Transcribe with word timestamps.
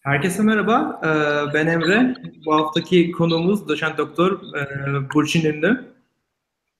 Herkese 0.00 0.42
merhaba. 0.42 1.00
Ee, 1.04 1.54
ben 1.54 1.66
Emre. 1.66 2.14
Bu 2.46 2.54
haftaki 2.54 3.12
konuğumuz 3.12 3.68
doçent 3.68 3.98
doktor 3.98 4.40
e, 4.56 5.10
Burçin 5.14 5.44
Ünlü. 5.44 5.84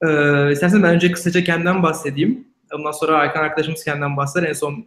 Ee, 0.02 0.52
istersen 0.52 0.82
ben 0.82 0.94
önce 0.94 1.12
kısaca 1.12 1.44
kendimden 1.44 1.82
bahsedeyim. 1.82 2.48
Ondan 2.74 2.92
sonra 2.92 3.16
Aykan 3.16 3.44
arkadaşımız 3.44 3.84
kendinden 3.84 4.16
bahseder. 4.16 4.48
En 4.48 4.52
son 4.52 4.86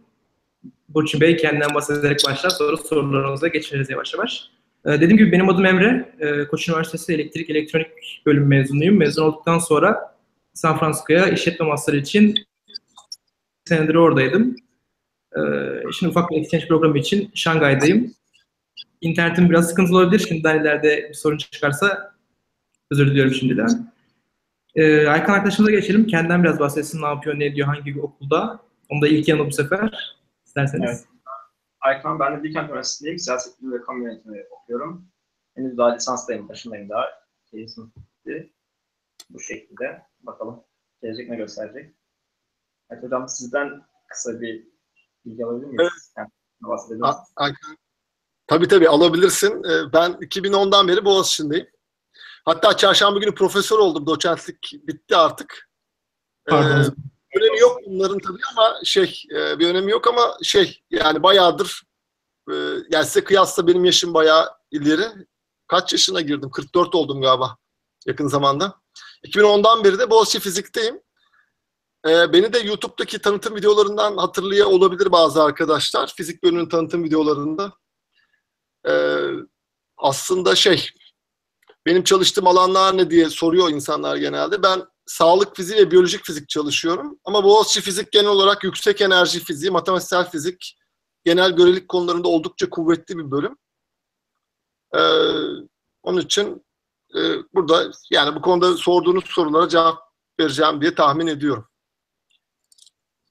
Burçin 0.88 1.20
Bey 1.20 1.36
kendinden 1.36 1.74
bahsederek 1.74 2.20
başlar. 2.26 2.50
Sonra 2.50 2.76
sorularınıza 2.76 3.48
geçeriz 3.48 3.90
yavaş 3.90 4.14
yavaş. 4.14 4.50
Ee, 4.86 4.90
dediğim 4.90 5.16
gibi 5.16 5.32
benim 5.32 5.48
adım 5.48 5.66
Emre. 5.66 6.14
Koç 6.50 6.68
Üniversitesi 6.68 7.14
Elektrik 7.14 7.50
Elektronik 7.50 8.22
bölüm 8.26 8.46
mezunuyum. 8.46 8.96
Mezun 8.96 9.22
olduktan 9.22 9.58
sonra 9.58 10.16
San 10.54 10.78
Francisco'ya 10.78 11.28
işletme 11.28 11.66
master 11.66 11.92
için 11.92 12.34
senedir 13.64 13.94
oradaydım. 13.94 14.56
Şimdi 15.92 16.10
ufak 16.10 16.30
bir 16.30 16.36
exchange 16.36 16.68
programı 16.68 16.98
için 16.98 17.30
Şangay'dayım 17.34 18.14
internetim 19.04 19.50
biraz 19.50 19.68
sıkıntılı 19.68 19.98
olabilir. 19.98 20.18
Şimdiden 20.18 20.60
ileride 20.60 21.08
bir 21.08 21.14
sorun 21.14 21.38
çıkarsa 21.38 22.14
özür 22.90 23.06
diliyorum 23.06 23.32
şimdiden. 23.34 23.92
Ee, 24.74 25.06
Aykan 25.06 25.32
arkadaşımıza 25.32 25.72
geçelim. 25.72 26.06
Kendinden 26.06 26.44
biraz 26.44 26.58
bahsetsin. 26.58 27.02
Ne 27.02 27.06
yapıyor, 27.06 27.38
ne 27.38 27.44
ediyor, 27.44 27.66
hangi 27.66 28.02
okulda. 28.02 28.60
Onu 28.88 29.02
da 29.02 29.08
ilk 29.08 29.28
yanı 29.28 29.46
bu 29.46 29.52
sefer. 29.52 30.16
İsterseniz. 30.46 30.90
Evet. 30.90 31.04
Aykan, 31.80 32.20
ben 32.20 32.38
de 32.38 32.42
Bilkent 32.42 32.70
Üniversitesi'ndeyim. 32.70 33.18
Siyaset 33.18 33.60
bilimi 33.60 33.74
ve 33.74 33.82
kamu 33.82 34.04
yönetimi 34.04 34.44
okuyorum. 34.50 35.08
Henüz 35.54 35.78
daha 35.78 35.94
lisanstayım, 35.94 36.48
başındayım 36.48 36.88
daha. 36.88 37.04
Kesin 37.50 37.92
bu 39.30 39.40
şekilde. 39.40 40.02
Bakalım 40.20 40.64
gelecek 41.02 41.30
ne 41.30 41.36
gösterecek. 41.36 41.94
Evet 42.90 43.02
hocam 43.02 43.28
sizden 43.28 43.82
kısa 44.08 44.40
bir 44.40 44.68
bilgi 45.24 45.44
alabilir 45.44 45.66
miyiz? 45.66 45.80
Evet. 45.82 46.12
Yani, 46.16 46.30
Aykan, 47.36 47.76
Tabii 48.46 48.68
tabii 48.68 48.88
alabilirsin. 48.88 49.64
Ee, 49.64 49.92
ben 49.92 50.12
2010'dan 50.12 50.88
beri 50.88 51.04
Boğaziçi'ndeyim. 51.04 51.66
Hatta 52.44 52.76
çarşamba 52.76 53.18
günü 53.18 53.34
profesör 53.34 53.78
oldum. 53.78 54.06
Doçentlik 54.06 54.72
bitti 54.82 55.16
artık. 55.16 55.70
Ee, 56.48 56.50
Pardon. 56.50 56.80
Ee, 56.80 57.38
önemi 57.38 57.60
yok 57.60 57.78
bunların 57.86 58.18
tabii 58.18 58.40
ama 58.52 58.80
şey 58.84 59.22
e, 59.36 59.58
bir 59.58 59.68
önemi 59.68 59.90
yok 59.90 60.06
ama 60.06 60.36
şey 60.42 60.82
yani 60.90 61.22
bayağıdır 61.22 61.82
e, 62.50 62.54
yani 62.90 63.04
size 63.04 63.24
kıyasla 63.24 63.66
benim 63.66 63.84
yaşım 63.84 64.14
bayağı 64.14 64.48
ileri. 64.70 65.06
Kaç 65.66 65.92
yaşına 65.92 66.20
girdim? 66.20 66.50
44 66.50 66.94
oldum 66.94 67.22
galiba 67.22 67.56
yakın 68.06 68.28
zamanda. 68.28 68.80
2010'dan 69.26 69.84
beri 69.84 69.98
de 69.98 70.10
Boğaziçi 70.10 70.40
Fizik'teyim. 70.40 71.00
Ee, 72.06 72.32
beni 72.32 72.52
de 72.52 72.58
YouTube'daki 72.58 73.18
tanıtım 73.18 73.56
videolarından 73.56 74.16
hatırlıyor 74.16 74.66
olabilir 74.66 75.12
bazı 75.12 75.42
arkadaşlar. 75.42 76.12
Fizik 76.16 76.42
bölümünün 76.42 76.68
tanıtım 76.68 77.04
videolarında 77.04 77.72
e, 78.88 78.92
aslında 79.96 80.54
şey 80.54 80.88
benim 81.86 82.04
çalıştığım 82.04 82.46
alanlar 82.46 82.96
ne 82.96 83.10
diye 83.10 83.30
soruyor 83.30 83.70
insanlar 83.70 84.16
genelde. 84.16 84.62
Ben 84.62 84.82
sağlık 85.06 85.56
fiziği 85.56 85.78
ve 85.78 85.90
biyolojik 85.90 86.24
fizik 86.24 86.48
çalışıyorum. 86.48 87.18
Ama 87.24 87.44
Boğaziçi 87.44 87.80
Fizik 87.80 88.12
genel 88.12 88.30
olarak 88.30 88.64
yüksek 88.64 89.00
enerji 89.00 89.40
fiziği, 89.40 89.70
matematiksel 89.70 90.30
fizik, 90.30 90.78
genel 91.24 91.56
görelilik 91.56 91.88
konularında 91.88 92.28
oldukça 92.28 92.70
kuvvetli 92.70 93.18
bir 93.18 93.30
bölüm. 93.30 93.56
Ee, 94.94 95.00
onun 96.02 96.20
için 96.20 96.64
e, 97.16 97.20
burada 97.54 97.90
yani 98.10 98.36
bu 98.36 98.42
konuda 98.42 98.76
sorduğunuz 98.76 99.24
sorulara 99.24 99.68
cevap 99.68 99.98
vereceğim 100.40 100.80
diye 100.80 100.94
tahmin 100.94 101.26
ediyorum. 101.26 101.68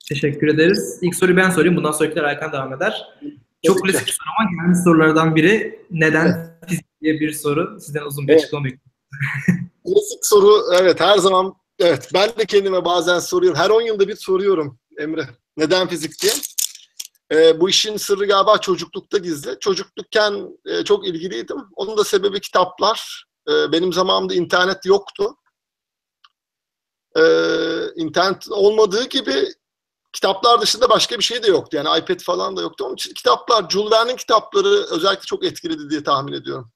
Teşekkür 0.10 0.48
ederiz. 0.48 1.00
İlk 1.02 1.16
soruyu 1.16 1.38
ben 1.38 1.50
sorayım. 1.50 1.78
Bundan 1.78 1.92
sonrakiler 1.92 2.24
Aykan 2.24 2.52
devam 2.52 2.74
eder. 2.74 3.20
Çok 3.66 3.84
klasik 3.84 4.08
bir 4.08 4.12
soru 4.12 4.30
ama 4.40 4.50
gelmiş 4.52 4.84
sorulardan 4.84 5.36
biri 5.36 5.86
neden 5.92 6.26
evet. 6.26 6.70
fizik 6.70 6.86
diye 7.02 7.20
bir 7.20 7.32
soru. 7.32 7.80
Sizden 7.80 8.06
uzun 8.06 8.28
bir 8.28 8.34
evet. 8.34 8.42
açıklama 8.42 8.68
Klasik 9.86 10.26
soru 10.26 10.64
evet 10.80 11.00
her 11.00 11.18
zaman 11.18 11.54
evet 11.80 12.10
ben 12.14 12.30
de 12.30 12.46
kendime 12.46 12.86
bazen 12.86 13.20
soruyorum. 13.20 13.60
Her 13.60 13.70
10 13.70 13.82
yılda 13.82 14.08
bir 14.08 14.16
soruyorum 14.16 14.80
Emre. 14.98 15.30
Neden 15.58 15.88
fizik 15.88 16.22
diye. 16.22 16.34
Ee, 17.32 17.60
bu 17.60 17.70
işin 17.70 17.98
sırrı 17.98 18.26
galiba 18.26 18.58
çocuklukta 18.58 19.18
gizli. 19.18 19.60
Çocuklukken 19.60 20.58
e, 20.66 20.84
çok 20.84 21.08
ilgiliydim. 21.08 21.58
Onun 21.76 21.98
da 21.98 22.04
sebebi 22.04 22.42
kitaplar. 22.42 23.26
E, 23.50 23.72
benim 23.72 23.94
zamanımda 23.94 24.34
internet 24.34 24.86
yoktu. 24.86 25.36
E, 27.18 27.24
internet 27.96 28.52
olmadığı 28.52 29.10
gibi 29.10 29.46
kitaplar 30.14 30.62
dışında 30.62 30.90
başka 30.90 31.18
bir 31.18 31.24
şey 31.24 31.44
de 31.44 31.48
yoktu. 31.48 31.78
Yani 31.78 32.00
iPad 32.00 32.20
falan 32.20 32.58
da 32.58 32.62
yoktu. 32.62 32.86
Onun 32.86 32.96
için 32.96 33.14
kitaplar, 33.14 33.70
Jules 33.70 33.92
Verne'in 33.92 34.16
kitapları 34.16 34.86
özellikle 34.92 35.26
çok 35.26 35.46
etkiledi 35.46 35.90
diye 35.90 36.04
tahmin 36.04 36.34
ediyorum. 36.34 36.72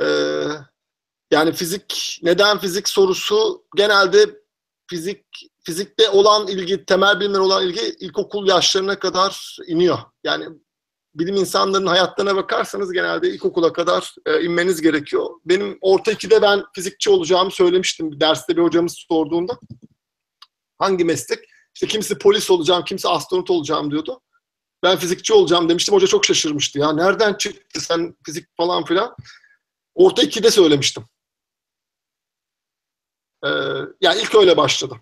Ee, 0.00 0.44
yani 1.30 1.52
fizik, 1.52 2.20
neden 2.22 2.58
fizik 2.58 2.88
sorusu 2.88 3.64
genelde 3.76 4.40
fizik 4.86 5.24
fizikte 5.64 6.08
olan 6.08 6.48
ilgi, 6.48 6.84
temel 6.84 7.20
bilimler 7.20 7.38
olan 7.38 7.66
ilgi 7.66 7.80
ilkokul 8.00 8.48
yaşlarına 8.48 8.98
kadar 8.98 9.56
iniyor. 9.66 9.98
Yani 10.24 10.48
bilim 11.14 11.36
insanlarının 11.36 11.86
hayatlarına 11.86 12.36
bakarsanız 12.36 12.92
genelde 12.92 13.30
ilkokula 13.30 13.72
kadar 13.72 14.14
e, 14.26 14.42
inmeniz 14.42 14.82
gerekiyor. 14.82 15.26
Benim 15.44 15.78
orta 15.80 16.12
ikide 16.12 16.42
ben 16.42 16.62
fizikçi 16.74 17.10
olacağımı 17.10 17.50
söylemiştim. 17.50 18.20
Derste 18.20 18.56
bir 18.56 18.62
hocamız 18.62 19.04
sorduğunda. 19.08 19.58
Hangi 20.78 21.04
meslek? 21.04 21.38
İşte 21.74 21.86
kimisi 21.86 22.18
polis 22.18 22.50
olacağım, 22.50 22.84
kimisi 22.84 23.08
astronot 23.08 23.50
olacağım 23.50 23.90
diyordu. 23.90 24.20
Ben 24.82 24.96
fizikçi 24.96 25.32
olacağım 25.32 25.68
demiştim. 25.68 25.94
Hoca 25.94 26.06
çok 26.06 26.24
şaşırmıştı. 26.24 26.78
Ya 26.78 26.92
nereden 26.92 27.34
çıktı 27.34 27.80
sen 27.80 28.16
fizik 28.26 28.56
falan 28.56 28.84
filan. 28.84 29.16
Orta 29.94 30.22
2'de 30.22 30.50
söylemiştim. 30.50 31.04
Ee, 33.44 33.48
yani 34.00 34.20
ilk 34.20 34.34
öyle 34.34 34.56
başladı. 34.56 34.96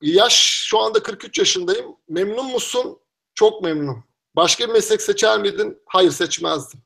Yaş 0.00 0.64
şu 0.68 0.78
anda 0.78 1.02
43 1.02 1.38
yaşındayım. 1.38 1.96
Memnun 2.08 2.52
musun? 2.52 2.98
Çok 3.34 3.62
memnun. 3.62 4.04
Başka 4.36 4.68
bir 4.68 4.72
meslek 4.72 5.02
seçer 5.02 5.40
miydin? 5.40 5.82
Hayır 5.86 6.10
seçmezdim. 6.10 6.80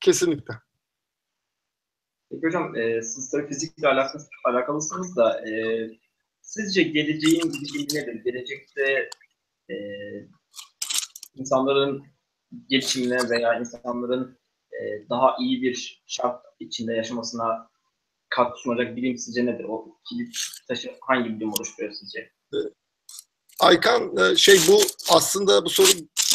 Kesinlikle. 0.00 0.54
Peki 2.30 2.46
hocam 2.46 2.76
e, 2.76 3.02
siz 3.02 3.30
tabii 3.30 3.48
fizikle 3.48 3.88
alakalı, 3.88 4.22
alakalısınız 4.44 5.16
da 5.16 5.48
e, 5.48 5.52
Sizce 6.54 6.82
geleceğin 6.82 7.52
bilimi 7.52 7.84
nedir? 7.84 8.14
Gelecekte 8.24 9.10
e, 9.70 9.74
insanların 11.34 12.04
geçimine 12.68 13.30
veya 13.30 13.58
insanların 13.58 14.38
e, 14.72 15.08
daha 15.10 15.36
iyi 15.40 15.62
bir 15.62 16.02
şart 16.06 16.44
içinde 16.60 16.94
yaşamasına 16.94 17.68
katkı 18.28 18.60
sunacak 18.60 18.96
bilim 18.96 19.18
sizce 19.18 19.46
nedir? 19.46 19.64
O 19.64 19.98
kilit 20.08 20.36
taşı 20.68 20.90
hangi 21.00 21.30
bilim 21.30 21.52
oluşturuyor 21.52 21.92
sizce? 21.92 22.32
Aykan 23.60 24.16
e, 24.16 24.36
şey 24.36 24.58
bu 24.68 24.80
aslında 25.10 25.64
bu 25.64 25.70
soru 25.70 25.88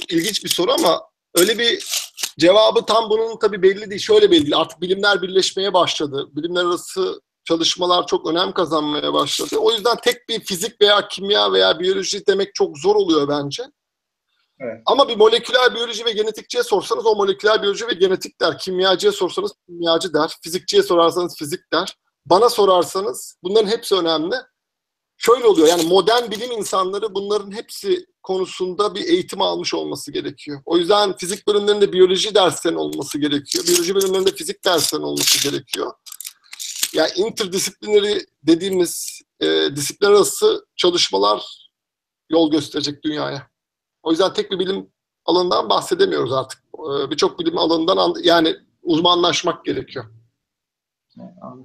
ilginç 0.10 0.44
bir 0.44 0.50
soru 0.50 0.72
ama 0.72 1.02
öyle 1.36 1.60
bir 1.60 1.86
cevabı 2.40 2.86
tam 2.86 3.10
bunun 3.10 3.40
tabii 3.40 3.62
belli 3.62 3.90
değil. 3.90 4.02
Şöyle 4.02 4.32
belli 4.32 4.56
Artık 4.56 4.82
bilimler 4.82 5.22
birleşmeye 5.22 5.74
başladı. 5.74 6.30
Bilimler 6.36 6.66
arası 6.66 7.22
çalışmalar 7.48 8.08
çok 8.08 8.28
önem 8.28 8.52
kazanmaya 8.52 9.14
başladı. 9.14 9.56
O 9.58 9.72
yüzden 9.72 9.96
tek 10.04 10.30
bir 10.30 10.40
fizik 10.40 10.82
veya 10.82 11.08
kimya 11.08 11.54
veya 11.54 11.80
biyoloji 11.80 12.28
demek 12.28 12.56
çok 12.56 12.78
zor 12.78 12.96
oluyor 12.96 13.28
bence. 13.28 13.64
Evet. 14.60 14.82
Ama 14.86 15.08
bir 15.08 15.18
moleküler 15.18 15.76
biyoloji 15.76 16.06
ve 16.06 16.12
genetikçiye 16.12 16.64
sorsanız 16.64 17.06
o 17.06 17.16
moleküler 17.16 17.62
biyoloji 17.62 17.88
ve 17.88 17.94
genetik 17.94 18.42
der. 18.42 18.58
Kimyacıya 18.58 19.12
sorsanız 19.12 19.52
kimyacı 19.66 20.14
der. 20.14 20.38
Fizikçiye 20.44 20.84
sorarsanız 20.84 21.36
fizik 21.38 21.60
der. 21.74 21.98
Bana 22.26 22.50
sorarsanız 22.50 23.38
bunların 23.44 23.68
hepsi 23.68 23.96
önemli. 23.96 24.36
Şöyle 25.18 25.46
oluyor 25.46 25.68
yani 25.68 25.84
modern 25.84 26.32
bilim 26.32 26.52
insanları 26.52 27.16
bunların 27.16 27.52
hepsi 27.52 28.06
konusunda 28.24 28.96
bir 28.96 29.04
eğitim 29.04 29.42
almış 29.42 29.74
olması 29.74 30.12
gerekiyor. 30.12 30.62
O 30.66 30.78
yüzden 30.78 31.18
fizik 31.18 31.48
bölümlerinde 31.48 31.94
biyoloji 31.94 32.36
derslerinin 32.36 32.80
olması 32.80 33.18
gerekiyor. 33.18 33.68
Biyoloji 33.68 33.96
bölümlerinde 33.96 34.32
fizik 34.32 34.66
derslerinin 34.66 35.08
olması 35.08 35.50
gerekiyor 35.50 35.92
yani 36.94 37.10
interdisiplineri 37.16 38.26
dediğimiz 38.44 39.22
e, 39.40 39.76
disiplinler 39.76 40.12
arası 40.12 40.66
çalışmalar 40.76 41.70
yol 42.30 42.52
gösterecek 42.52 43.04
dünyaya. 43.04 43.48
O 44.04 44.12
yüzden 44.12 44.34
tek 44.34 44.52
bir 44.52 44.60
bilim 44.60 44.92
alanından 45.26 45.70
bahsedemiyoruz 45.70 46.34
artık. 46.34 46.60
E, 46.60 47.12
Birçok 47.12 47.40
bilim 47.40 47.58
alanından 47.58 48.16
yani 48.24 48.56
uzmanlaşmak 48.82 49.66
gerekiyor. 49.66 50.06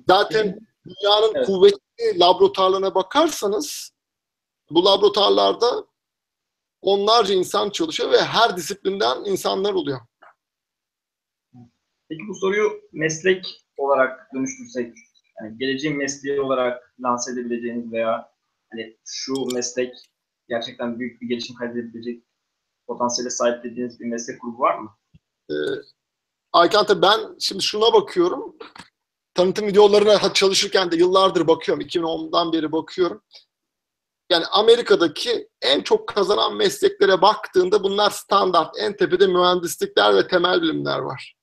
Zaten 0.09 0.59
dünyanın 0.87 1.33
evet. 1.35 1.47
kuvvetli 1.47 2.21
laboratuvarlarına 2.21 2.95
bakarsanız 2.95 3.93
bu 4.71 4.85
laboratuvarlarda 4.85 5.87
onlarca 6.81 7.35
insan 7.35 7.71
çalışıyor 7.71 8.11
ve 8.11 8.23
her 8.23 8.57
disiplinden 8.57 9.25
insanlar 9.25 9.73
oluyor. 9.73 10.01
Peki 12.09 12.23
bu 12.29 12.35
soruyu 12.35 12.71
meslek 12.93 13.47
olarak 13.77 14.35
dönüştürsek 14.35 14.95
yani 15.41 15.59
geleceğin 15.59 15.97
mesleği 15.97 16.41
olarak 16.41 16.95
lanse 17.01 17.33
edebileceğiniz 17.33 17.93
veya 17.93 18.33
hani 18.71 18.97
şu 19.05 19.33
meslek 19.55 19.95
gerçekten 20.49 20.99
büyük 20.99 21.23
bir 21.23 21.29
gelişim 21.29 21.57
kaydedebilecek 21.57 22.25
potansiyele 22.87 23.31
sahip 23.31 23.65
dediğiniz 23.65 24.01
bir 24.01 24.07
meslek 24.07 24.41
grubu 24.41 24.59
var 24.59 24.79
mı? 24.79 24.91
Ee, 25.51 25.55
Aykan 26.53 26.87
tabii 26.87 27.03
ben 27.03 27.21
şimdi 27.39 27.63
şuna 27.63 27.93
bakıyorum. 27.93 28.57
Tanıtım 29.35 29.67
videolarına 29.67 30.33
çalışırken 30.33 30.91
de 30.91 30.97
yıllardır 30.97 31.47
bakıyorum. 31.47 31.85
2010'dan 31.85 32.53
beri 32.53 32.73
bakıyorum. 32.73 33.23
Yani 34.31 34.45
Amerika'daki 34.47 35.49
en 35.63 35.83
çok 35.83 36.09
kazanan 36.09 36.57
mesleklere 36.57 37.23
baktığında 37.23 37.83
bunlar 37.83 38.11
standart. 38.11 38.75
En 38.79 38.97
tepede 38.97 39.27
mühendislikler 39.27 40.17
ve 40.17 40.29
temel 40.29 40.63
bilimler 40.63 40.99
var. 40.99 41.37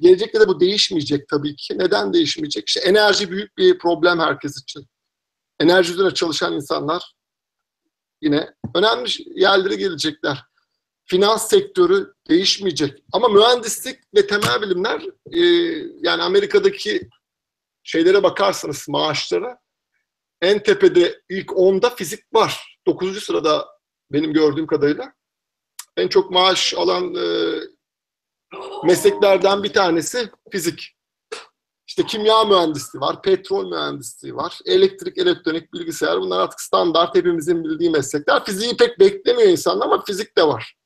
Gelecekte 0.00 0.40
de 0.40 0.48
bu 0.48 0.60
değişmeyecek 0.60 1.28
tabii 1.28 1.56
ki. 1.56 1.78
Neden 1.78 2.12
değişmeyecek? 2.12 2.68
İşte 2.68 2.80
enerji 2.80 3.30
büyük 3.30 3.58
bir 3.58 3.78
problem 3.78 4.18
herkes 4.18 4.62
için. 4.62 4.86
Enerji 5.60 5.92
üzerine 5.92 6.14
çalışan 6.14 6.52
insanlar 6.52 7.14
yine 8.22 8.54
önemli 8.74 9.10
yerlere 9.40 9.74
gelecekler. 9.74 10.44
Finans 11.04 11.48
sektörü 11.48 12.14
değişmeyecek. 12.28 13.02
Ama 13.12 13.28
mühendislik 13.28 13.98
ve 14.14 14.26
temel 14.26 14.62
bilimler 14.62 15.02
e, 15.32 15.40
yani 16.00 16.22
Amerika'daki 16.22 17.08
şeylere 17.82 18.22
bakarsanız 18.22 18.88
maaşlara 18.88 19.58
en 20.42 20.62
tepede 20.62 21.22
ilk 21.28 21.48
10'da 21.48 21.90
fizik 21.90 22.34
var. 22.34 22.78
9. 22.86 23.24
sırada 23.24 23.66
benim 24.12 24.32
gördüğüm 24.32 24.66
kadarıyla. 24.66 25.12
En 25.96 26.08
çok 26.08 26.30
maaş 26.30 26.74
alan 26.74 27.14
e, 27.14 27.24
mesleklerden 28.84 29.62
bir 29.62 29.72
tanesi 29.72 30.30
fizik. 30.50 30.96
İşte 31.86 32.06
kimya 32.06 32.44
mühendisliği 32.44 33.00
var, 33.00 33.22
petrol 33.22 33.70
mühendisliği 33.70 34.36
var, 34.36 34.58
elektrik, 34.66 35.18
elektronik, 35.18 35.72
bilgisayar 35.72 36.20
bunlar 36.20 36.40
artık 36.40 36.60
standart 36.60 37.14
hepimizin 37.14 37.64
bildiği 37.64 37.90
meslekler. 37.90 38.44
Fiziği 38.44 38.76
pek 38.76 39.00
beklemiyor 39.00 39.48
insanlar 39.48 39.86
ama 39.86 40.04
fizik 40.04 40.36
de 40.36 40.46
var. 40.46 40.76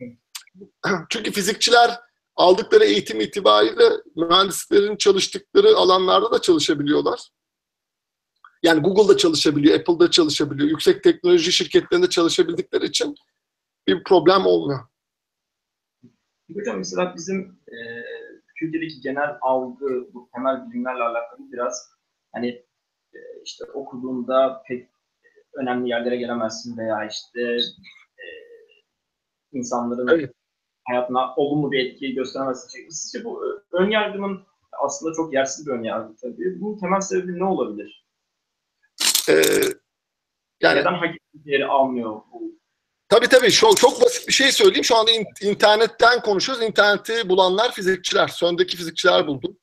Çünkü 1.08 1.32
fizikçiler 1.32 2.00
aldıkları 2.36 2.84
eğitim 2.84 3.20
itibariyle 3.20 3.90
mühendislerin 4.16 4.96
çalıştıkları 4.96 5.76
alanlarda 5.76 6.32
da 6.32 6.40
çalışabiliyorlar. 6.40 7.30
Yani 8.62 8.80
Google'da 8.80 9.16
çalışabiliyor, 9.16 9.80
Apple'da 9.80 10.10
çalışabiliyor, 10.10 10.68
yüksek 10.68 11.02
teknoloji 11.02 11.52
şirketlerinde 11.52 12.08
çalışabildikleri 12.08 12.86
için 12.86 13.14
bir 13.88 14.04
problem 14.04 14.46
olmuyor. 14.46 14.80
Hocam 16.54 16.78
mesela 16.78 17.14
bizim 17.16 17.58
e, 17.68 17.76
Türkiye'deki 18.58 19.00
genel 19.00 19.38
algı 19.40 20.08
bu 20.14 20.28
temel 20.34 20.70
bilimlerle 20.70 21.02
alakalı 21.02 21.52
biraz 21.52 21.90
hani 22.32 22.48
e, 23.14 23.18
işte 23.44 23.64
okuduğunda 23.64 24.62
pek 24.68 24.88
önemli 25.54 25.88
yerlere 25.88 26.16
gelemezsin 26.16 26.78
veya 26.78 27.06
işte 27.06 27.42
e, 28.18 28.26
insanların 29.52 30.08
Evet. 30.08 30.32
hayatına 30.84 31.34
olumlu 31.36 31.72
bir 31.72 31.86
etki 31.86 32.14
gösteremezsin. 32.14 32.68
şeklinde. 32.68 32.90
Sizce 32.90 33.24
bu 33.24 33.44
ön 33.72 33.90
yargının 33.90 34.42
aslında 34.84 35.14
çok 35.14 35.34
yersiz 35.34 35.66
bir 35.66 35.72
ön 35.72 35.82
yargı 35.82 36.16
tabii. 36.16 36.60
Bunun 36.60 36.78
temel 36.78 37.00
sebebi 37.00 37.38
ne 37.38 37.44
olabilir? 37.44 38.06
Ee, 39.28 39.32
yani 40.60 40.80
Neden 40.80 40.94
hak 40.94 41.14
ettiği 41.16 41.50
yeri 41.52 41.66
almıyor 41.66 42.20
bu? 42.32 42.55
Tabii 43.08 43.28
tabii. 43.28 43.50
Şu, 43.50 43.74
çok 43.74 44.00
basit 44.02 44.28
bir 44.28 44.32
şey 44.32 44.52
söyleyeyim. 44.52 44.84
Şu 44.84 44.96
anda 44.96 45.10
in- 45.10 45.26
internetten 45.40 46.20
konuşuyoruz. 46.20 46.64
İnterneti 46.64 47.28
bulanlar 47.28 47.72
fizikçiler. 47.72 48.28
Söndeki 48.28 48.76
fizikçiler 48.76 49.26
buldu. 49.26 49.56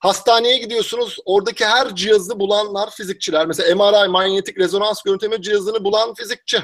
Hastaneye 0.00 0.58
gidiyorsunuz. 0.58 1.16
Oradaki 1.24 1.64
her 1.66 1.94
cihazı 1.94 2.40
bulanlar 2.40 2.90
fizikçiler. 2.90 3.46
Mesela 3.46 3.74
MRI, 3.76 4.08
manyetik 4.08 4.58
rezonans 4.58 5.02
görüntüleme 5.02 5.42
cihazını 5.42 5.84
bulan 5.84 6.14
fizikçi. 6.14 6.56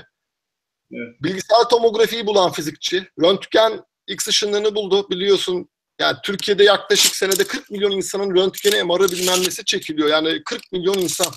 Evet. 0.92 1.22
Bilgisayar 1.22 1.68
tomografiyi 1.70 2.26
bulan 2.26 2.52
fizikçi. 2.52 3.08
Röntgen 3.22 3.84
X 4.06 4.28
ışınlarını 4.28 4.74
buldu 4.74 5.10
biliyorsun. 5.10 5.68
Yani 6.00 6.16
Türkiye'de 6.24 6.64
yaklaşık 6.64 7.16
senede 7.16 7.44
40 7.44 7.70
milyon 7.70 7.90
insanın 7.90 8.36
röntgeni 8.36 8.84
MR'ı 8.84 9.12
bilmem 9.12 9.42
çekiliyor. 9.66 10.08
Yani 10.08 10.42
40 10.44 10.72
milyon 10.72 10.98
insan. 10.98 11.32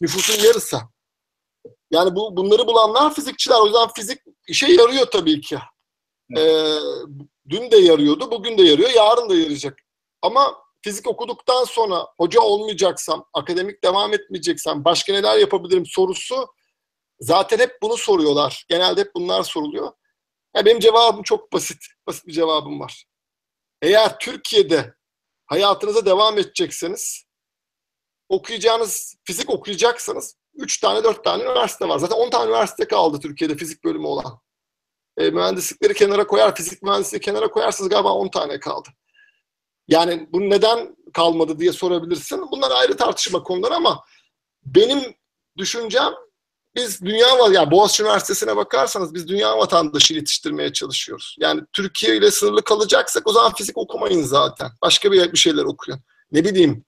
Nüfusun 0.00 0.44
yarısı. 0.44 0.78
Yani 1.90 2.16
bu 2.16 2.36
bunları 2.36 2.66
bulanlar 2.66 3.14
fizikçiler. 3.14 3.56
O 3.60 3.66
yüzden 3.66 3.88
fizik 3.96 4.18
işe 4.48 4.72
yarıyor 4.72 5.06
tabii 5.06 5.40
ki. 5.40 5.58
Ee, 6.36 6.78
dün 7.48 7.70
de 7.70 7.76
yarıyordu, 7.76 8.30
bugün 8.30 8.58
de 8.58 8.62
yarıyor, 8.62 8.90
yarın 8.90 9.30
da 9.30 9.34
yarayacak. 9.34 9.78
Ama 10.22 10.56
fizik 10.82 11.06
okuduktan 11.06 11.64
sonra 11.64 12.06
hoca 12.16 12.40
olmayacaksam, 12.40 13.24
akademik 13.32 13.84
devam 13.84 14.14
etmeyeceksem 14.14 14.84
başka 14.84 15.12
neler 15.12 15.38
yapabilirim 15.38 15.86
sorusu 15.86 16.46
zaten 17.20 17.58
hep 17.58 17.78
bunu 17.82 17.96
soruyorlar. 17.96 18.64
Genelde 18.68 19.00
hep 19.00 19.14
bunlar 19.14 19.42
soruluyor. 19.42 19.92
Ya 20.56 20.64
benim 20.64 20.80
cevabım 20.80 21.22
çok 21.22 21.52
basit. 21.52 21.86
Basit 22.06 22.26
bir 22.26 22.32
cevabım 22.32 22.80
var. 22.80 23.04
Eğer 23.82 24.18
Türkiye'de 24.18 24.94
hayatınıza 25.46 26.06
devam 26.06 26.38
edecekseniz 26.38 27.24
okuyacağınız, 28.28 29.16
fizik 29.24 29.50
okuyacaksanız 29.50 30.37
3 30.58 30.80
tane 30.80 31.04
4 31.04 31.24
tane 31.24 31.42
üniversite 31.42 31.88
var. 31.88 31.98
Zaten 31.98 32.16
10 32.16 32.30
tane 32.30 32.44
üniversite 32.44 32.84
kaldı 32.84 33.20
Türkiye'de 33.20 33.56
fizik 33.56 33.84
bölümü 33.84 34.06
olan. 34.06 34.40
E, 35.16 35.30
mühendislikleri 35.30 35.94
kenara 35.94 36.26
koyar, 36.26 36.54
fizik 36.54 36.82
mühendisliği 36.82 37.20
kenara 37.20 37.50
koyarsanız 37.50 37.90
galiba 37.90 38.12
10 38.12 38.28
tane 38.28 38.60
kaldı. 38.60 38.88
Yani 39.88 40.28
bu 40.32 40.40
neden 40.40 40.96
kalmadı 41.12 41.58
diye 41.58 41.72
sorabilirsin. 41.72 42.50
Bunlar 42.50 42.70
ayrı 42.70 42.96
tartışma 42.96 43.42
konuları 43.42 43.74
ama 43.74 44.04
benim 44.64 45.14
düşüncem 45.56 46.12
biz 46.74 47.02
dünya 47.02 47.38
var 47.38 47.50
yani 47.50 47.70
Boğaziçi 47.70 48.02
Üniversitesi'ne 48.02 48.56
bakarsanız 48.56 49.14
biz 49.14 49.28
dünya 49.28 49.58
vatandaşı 49.58 50.14
yetiştirmeye 50.14 50.72
çalışıyoruz. 50.72 51.36
Yani 51.38 51.60
Türkiye 51.72 52.16
ile 52.16 52.30
sınırlı 52.30 52.62
kalacaksak 52.62 53.28
o 53.28 53.32
zaman 53.32 53.54
fizik 53.54 53.78
okumayın 53.78 54.22
zaten. 54.22 54.70
Başka 54.82 55.12
bir, 55.12 55.32
bir 55.32 55.38
şeyler 55.38 55.64
okuyun. 55.64 56.00
Ne 56.32 56.44
bileyim 56.44 56.84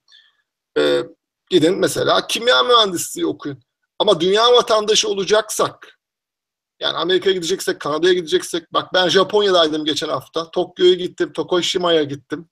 e, 0.77 1.01
gidin 1.51 1.77
mesela 1.79 2.27
kimya 2.27 2.63
mühendisliği 2.63 3.25
okuyun. 3.25 3.63
Ama 3.99 4.21
dünya 4.21 4.53
vatandaşı 4.53 5.09
olacaksak 5.09 5.99
yani 6.79 6.97
Amerika'ya 6.97 7.35
gideceksek, 7.35 7.79
Kanada'ya 7.79 8.13
gideceksek 8.13 8.73
bak 8.73 8.93
ben 8.93 9.09
Japonya'daydım 9.09 9.85
geçen 9.85 10.09
hafta. 10.09 10.51
Tokyo'ya 10.51 10.93
gittim, 10.93 11.33
Tokushima'ya 11.33 12.03
gittim. 12.03 12.49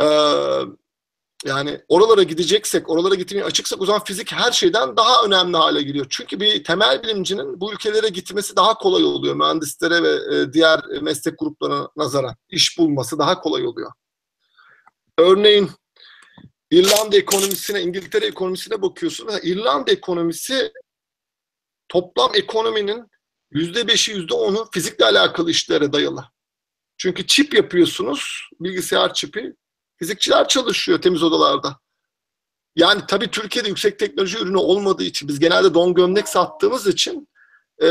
Ee, 0.00 0.06
yani 1.44 1.80
oralara 1.88 2.22
gideceksek, 2.22 2.90
oralara 2.90 3.14
gitmeye 3.14 3.44
açıksak 3.44 3.80
o 3.80 3.86
zaman 3.86 4.04
fizik 4.04 4.32
her 4.32 4.52
şeyden 4.52 4.96
daha 4.96 5.24
önemli 5.24 5.56
hale 5.56 5.82
geliyor. 5.82 6.06
Çünkü 6.10 6.40
bir 6.40 6.64
temel 6.64 7.02
bilimcinin 7.02 7.60
bu 7.60 7.72
ülkelere 7.72 8.08
gitmesi 8.08 8.56
daha 8.56 8.74
kolay 8.74 9.04
oluyor. 9.04 9.36
Mühendislere 9.36 10.02
ve 10.02 10.36
e, 10.36 10.52
diğer 10.52 10.80
meslek 11.02 11.38
gruplarına 11.38 11.88
nazaran 11.96 12.34
iş 12.48 12.78
bulması 12.78 13.18
daha 13.18 13.40
kolay 13.40 13.66
oluyor. 13.66 13.92
Örneğin 15.18 15.70
İrlanda 16.70 17.16
ekonomisine, 17.16 17.82
İngiltere 17.82 18.26
ekonomisine 18.26 18.82
bakıyorsun. 18.82 19.30
İrlanda 19.42 19.90
ekonomisi 19.90 20.72
toplam 21.88 22.30
ekonominin 22.34 23.06
yüzde 23.50 23.88
beşi, 23.88 24.12
yüzde 24.12 24.34
onu 24.34 24.68
fizikle 24.72 25.04
alakalı 25.04 25.50
işlere 25.50 25.92
dayalı. 25.92 26.24
Çünkü 26.96 27.26
çip 27.26 27.54
yapıyorsunuz, 27.54 28.48
bilgisayar 28.60 29.14
çipi. 29.14 29.54
Fizikçiler 29.96 30.48
çalışıyor 30.48 31.02
temiz 31.02 31.22
odalarda. 31.22 31.78
Yani 32.76 33.02
tabii 33.08 33.30
Türkiye'de 33.30 33.68
yüksek 33.68 33.98
teknoloji 33.98 34.38
ürünü 34.38 34.56
olmadığı 34.56 35.04
için, 35.04 35.28
biz 35.28 35.38
genelde 35.38 35.74
don 35.74 35.94
gömlek 35.94 36.28
sattığımız 36.28 36.86
için 36.86 37.28
e, 37.82 37.88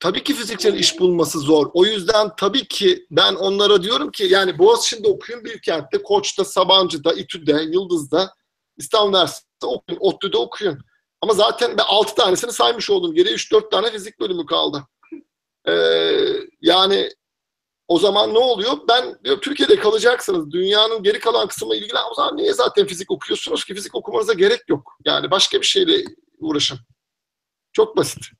tabii 0.00 0.24
ki 0.24 0.34
fizikçilerin 0.34 0.78
iş 0.78 1.00
bulması 1.00 1.38
zor. 1.38 1.70
O 1.74 1.84
yüzden 1.84 2.36
tabii 2.36 2.68
ki 2.68 3.06
ben 3.10 3.34
onlara 3.34 3.82
diyorum 3.82 4.10
ki 4.10 4.24
yani 4.24 4.58
Boğaziçi'nde 4.58 5.08
okuyun 5.08 5.44
Bilkent'te, 5.44 6.02
Koç'ta, 6.02 6.44
Sabancı'da, 6.44 7.12
İTÜ'de, 7.12 7.52
Yıldız'da, 7.52 8.34
İstanbul 8.76 9.08
Üniversitesi'nde 9.08 9.66
okuyun, 9.66 10.00
ODTÜ'de 10.00 10.36
okuyun. 10.36 10.78
Ama 11.20 11.34
zaten 11.34 11.78
ben 11.78 11.84
6 11.86 12.14
tanesini 12.14 12.52
saymış 12.52 12.90
oldum. 12.90 13.14
Geriye 13.14 13.34
3-4 13.34 13.70
tane 13.70 13.90
fizik 13.90 14.20
bölümü 14.20 14.46
kaldı. 14.46 14.82
Ee, 15.68 15.72
yani 16.60 17.10
o 17.88 17.98
zaman 17.98 18.34
ne 18.34 18.38
oluyor? 18.38 18.72
Ben 18.88 19.18
diyor 19.24 19.40
Türkiye'de 19.40 19.76
kalacaksınız. 19.76 20.50
Dünyanın 20.50 21.02
geri 21.02 21.18
kalan 21.20 21.48
kısmı 21.48 21.76
ilgilen. 21.76 22.04
O 22.10 22.14
zaman 22.14 22.36
niye 22.36 22.52
zaten 22.52 22.86
fizik 22.86 23.10
okuyorsunuz 23.10 23.64
ki? 23.64 23.74
Fizik 23.74 23.94
okumanıza 23.94 24.32
gerek 24.32 24.60
yok. 24.68 24.96
Yani 25.04 25.30
başka 25.30 25.60
bir 25.60 25.66
şeyle 25.66 26.04
uğraşın. 26.38 26.78
Çok 27.72 27.96
basit. 27.96 28.39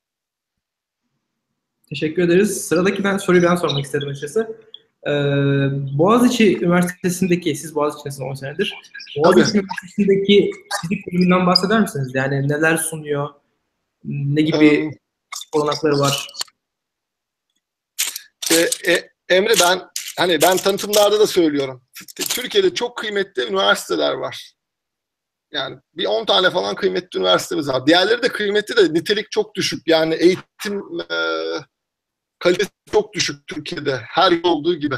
Teşekkür 1.91 2.23
ederiz. 2.23 2.67
Sıradaki 2.67 3.05
ben 3.05 3.17
soruyu 3.17 3.43
ben 3.43 3.57
sormak 3.57 3.85
istedim 3.85 4.09
açıkçası. 4.09 4.57
Ee, 5.07 5.11
Boğaziçi 5.99 6.59
Üniversitesi'ndeki, 6.59 7.57
siz 7.57 7.75
Boğaziçi'ndesiniz 7.75 8.31
10 8.31 8.35
senedir. 8.35 8.75
Boğaziçi 9.17 9.59
Üniversitesi'ndeki 9.59 10.51
fizik 10.83 11.07
bölümünden 11.07 11.47
bahseder 11.47 11.81
misiniz? 11.81 12.11
Yani 12.15 12.49
neler 12.49 12.77
sunuyor? 12.77 13.29
Ne 14.05 14.43
gibi 14.43 14.67
Ee, 14.67 14.91
olanakları 15.53 15.99
var? 15.99 16.29
E, 18.51 18.93
e, 18.93 19.11
Emre 19.29 19.55
ben 19.61 19.81
hani 20.19 20.43
ben 20.43 20.57
tanıtımlarda 20.57 21.21
da 21.21 21.27
söylüyorum. 21.27 21.83
Türkiye'de 22.17 22.75
çok 22.75 22.99
kıymetli 22.99 23.47
üniversiteler 23.47 24.13
var. 24.13 24.53
Yani 25.53 25.77
bir 25.95 26.07
10 26.07 26.25
tane 26.25 26.51
falan 26.51 26.75
kıymetli 26.75 27.19
üniversitemiz 27.19 27.69
var. 27.69 27.87
Diğerleri 27.87 28.23
de 28.23 28.29
kıymetli 28.29 28.77
de 28.77 28.95
nitelik 28.95 29.31
çok 29.31 29.55
düşük. 29.55 29.83
Yani 29.87 30.15
eğitim 30.15 30.83
e, 31.11 31.17
kalitesi 32.41 32.71
çok 32.93 33.13
düşük 33.15 33.47
Türkiye'de. 33.47 34.01
Her 34.09 34.33
yıl 34.33 34.45
olduğu 34.45 34.75
gibi. 34.75 34.97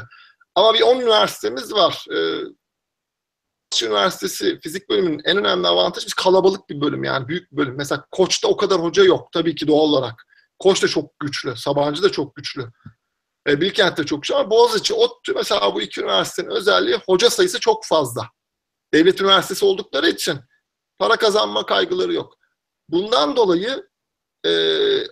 Ama 0.55 0.73
bir 0.73 0.81
10 0.81 0.99
üniversitemiz 0.99 1.73
var. 1.73 2.05
Ee, 2.15 2.41
Üniversitesi 3.81 4.59
fizik 4.59 4.89
bölümünün 4.89 5.21
en 5.25 5.37
önemli 5.37 5.67
avantajı 5.67 6.05
biz 6.05 6.13
kalabalık 6.13 6.69
bir 6.69 6.81
bölüm 6.81 7.03
yani 7.03 7.27
büyük 7.27 7.51
bir 7.51 7.57
bölüm. 7.57 7.75
Mesela 7.77 8.05
Koç'ta 8.11 8.47
o 8.47 8.57
kadar 8.57 8.81
hoca 8.81 9.03
yok 9.03 9.31
tabii 9.31 9.55
ki 9.55 9.67
doğal 9.67 9.79
olarak. 9.79 10.25
Koç 10.59 10.83
da 10.83 10.87
çok 10.87 11.19
güçlü, 11.19 11.55
Sabancı 11.55 12.03
da 12.03 12.11
çok 12.11 12.35
güçlü. 12.35 12.71
E, 13.47 13.61
Bilkent 13.61 13.97
de 13.97 14.03
çok 14.03 14.23
güçlü 14.23 14.35
ama 14.35 14.49
Boğaziçi, 14.49 14.93
ODTÜ 14.93 15.33
mesela 15.33 15.75
bu 15.75 15.81
iki 15.81 16.01
üniversitenin 16.01 16.49
özelliği 16.49 16.97
hoca 17.05 17.29
sayısı 17.29 17.59
çok 17.59 17.85
fazla. 17.85 18.29
Devlet 18.93 19.21
üniversitesi 19.21 19.65
oldukları 19.65 20.09
için 20.09 20.39
para 20.99 21.15
kazanma 21.15 21.65
kaygıları 21.65 22.13
yok. 22.13 22.33
Bundan 22.89 23.35
dolayı 23.35 23.87
e, 24.45 24.51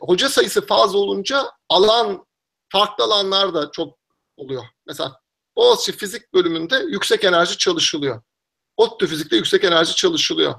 hoca 0.01 0.29
sayısı 0.29 0.65
fazla 0.65 0.97
olunca 0.97 1.51
alan, 1.69 2.25
farklı 2.69 3.03
alanlar 3.03 3.53
da 3.53 3.71
çok 3.71 3.97
oluyor. 4.38 4.63
Mesela 4.88 5.21
Boğaziçi 5.55 5.91
Fizik 5.91 6.33
bölümünde 6.33 6.75
yüksek 6.88 7.23
enerji 7.23 7.57
çalışılıyor. 7.57 8.21
ODTÜ 8.77 9.07
Fizik'te 9.07 9.35
yüksek 9.35 9.63
enerji 9.63 9.95
çalışılıyor. 9.95 10.53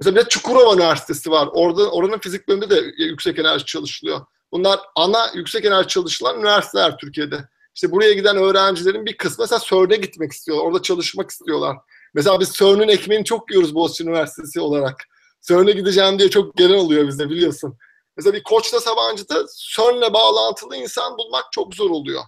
Mesela 0.00 0.16
bir 0.16 0.24
de 0.24 0.28
Çukurova 0.28 0.74
Üniversitesi 0.74 1.30
var. 1.30 1.48
Orada 1.52 1.90
oranın 1.90 2.18
fizik 2.18 2.48
bölümünde 2.48 2.70
de 2.70 3.04
yüksek 3.04 3.38
enerji 3.38 3.64
çalışılıyor. 3.64 4.20
Bunlar 4.52 4.80
ana 4.96 5.30
yüksek 5.34 5.64
enerji 5.64 5.88
çalışılan 5.88 6.38
üniversiteler 6.38 6.96
Türkiye'de. 6.96 7.48
İşte 7.74 7.92
buraya 7.92 8.12
giden 8.12 8.36
öğrencilerin 8.36 9.06
bir 9.06 9.16
kısmı 9.16 9.42
mesela 9.42 9.60
CERN'e 9.64 9.96
gitmek 9.96 10.32
istiyorlar. 10.32 10.64
Orada 10.64 10.82
çalışmak 10.82 11.30
istiyorlar. 11.30 11.76
Mesela 12.14 12.40
biz 12.40 12.52
CERN'ün 12.52 12.88
ekmeğini 12.88 13.24
çok 13.24 13.50
yiyoruz 13.50 13.74
Boğaziçi 13.74 14.04
Üniversitesi 14.04 14.60
olarak. 14.60 15.04
CERN'e 15.40 15.72
gideceğim 15.72 16.18
diye 16.18 16.30
çok 16.30 16.56
gelen 16.56 16.78
oluyor 16.78 17.08
bizde 17.08 17.30
biliyorsun. 17.30 17.78
Mesela 18.18 18.34
bir 18.34 18.42
Koç'ta 18.42 18.80
Sabancı'da 18.80 19.44
CERN'le 19.76 20.14
bağlantılı 20.14 20.76
insan 20.76 21.18
bulmak 21.18 21.44
çok 21.52 21.74
zor 21.74 21.90
oluyor. 21.90 22.22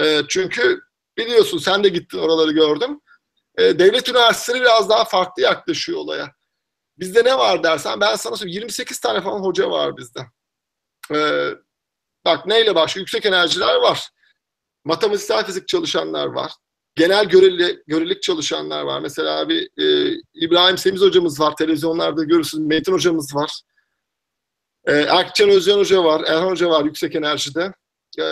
E, 0.00 0.22
çünkü 0.28 0.80
biliyorsun 1.18 1.58
sen 1.58 1.84
de 1.84 1.88
gittin 1.88 2.18
oraları 2.18 2.52
gördüm. 2.52 3.00
E, 3.58 3.78
devlet 3.78 4.08
üniversiteleri 4.08 4.62
biraz 4.62 4.88
daha 4.88 5.04
farklı 5.04 5.42
yaklaşıyor 5.42 5.98
olaya. 5.98 6.32
Bizde 6.98 7.24
ne 7.24 7.38
var 7.38 7.62
dersen 7.62 8.00
ben 8.00 8.16
sana 8.16 8.36
söyleyeyim 8.36 8.60
28 8.60 9.00
tane 9.00 9.20
falan 9.20 9.40
hoca 9.40 9.70
var 9.70 9.96
bizde. 9.96 10.20
Ee, 11.14 11.50
bak 12.24 12.46
neyle 12.46 12.74
başlıyor? 12.74 13.02
Yüksek 13.02 13.26
enerjiler 13.26 13.74
var. 13.74 14.08
Matematiksel 14.84 15.46
fizik 15.46 15.68
çalışanlar 15.68 16.26
var. 16.26 16.52
Genel 16.94 17.24
göreli, 17.24 17.82
görelik 17.86 18.22
çalışanlar 18.22 18.82
var. 18.82 19.00
Mesela 19.00 19.48
bir 19.48 19.68
e, 19.78 20.16
İbrahim 20.34 20.78
Semiz 20.78 21.00
hocamız 21.00 21.40
var. 21.40 21.56
Televizyonlarda 21.56 22.24
görürsünüz. 22.24 22.66
Metin 22.66 22.92
hocamız 22.92 23.34
var. 23.34 23.60
E, 24.84 24.92
Erkcan 24.92 25.50
Özcan 25.50 25.78
hoca 25.78 26.04
var. 26.04 26.24
Erhan 26.26 26.50
hoca 26.50 26.70
var 26.70 26.84
yüksek 26.84 27.14
enerjide. 27.14 27.72
E, 28.18 28.24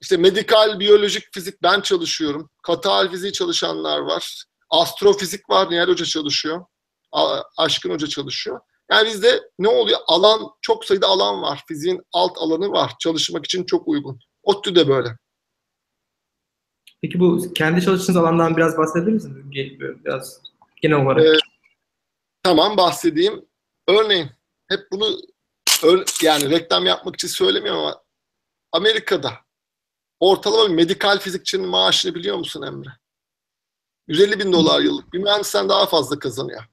işte 0.00 0.16
medikal, 0.16 0.80
biyolojik 0.80 1.24
fizik 1.34 1.62
ben 1.62 1.80
çalışıyorum. 1.80 2.50
Katı 2.62 3.10
fiziği 3.10 3.32
çalışanlar 3.32 3.98
var. 3.98 4.44
Astrofizik 4.70 5.50
var. 5.50 5.70
Nihal 5.70 5.88
Hoca 5.88 6.04
çalışıyor. 6.04 6.64
Aşkın 7.56 7.90
Hoca 7.90 8.06
çalışıyor. 8.06 8.60
Yani 8.90 9.06
bizde 9.08 9.50
ne 9.58 9.68
oluyor? 9.68 9.98
Alan, 10.06 10.50
çok 10.62 10.84
sayıda 10.84 11.06
alan 11.06 11.42
var. 11.42 11.62
Fiziğin 11.68 12.02
alt 12.12 12.38
alanı 12.38 12.72
var. 12.72 12.92
Çalışmak 12.98 13.44
için 13.44 13.64
çok 13.64 13.88
uygun. 13.88 14.20
ODTÜ 14.42 14.74
de 14.74 14.88
böyle. 14.88 15.08
Peki 17.02 17.20
bu 17.20 17.52
kendi 17.54 17.82
çalıştığınız 17.82 18.16
alandan 18.16 18.56
biraz 18.56 18.78
bahsedebilir 18.78 19.12
misiniz? 19.12 19.36
Biraz 20.04 20.40
genel 20.82 20.96
olarak. 20.96 21.24
Ee, 21.24 21.38
tamam 22.42 22.76
bahsedeyim. 22.76 23.44
Örneğin 23.88 24.30
hep 24.68 24.80
bunu 24.92 25.18
yani 26.22 26.50
reklam 26.50 26.86
yapmak 26.86 27.14
için 27.14 27.28
söylemiyorum 27.28 27.80
ama 27.80 28.02
Amerika'da 28.72 29.32
ortalama 30.20 30.68
bir 30.68 30.74
medikal 30.74 31.18
fizikçinin 31.18 31.68
maaşını 31.68 32.14
biliyor 32.14 32.36
musun 32.36 32.62
Emre? 32.62 32.90
150 34.08 34.38
bin 34.38 34.52
dolar 34.52 34.80
yıllık. 34.80 35.12
Bir 35.12 35.18
mühendisten 35.18 35.68
daha 35.68 35.86
fazla 35.86 36.18
kazanıyor. 36.18 36.64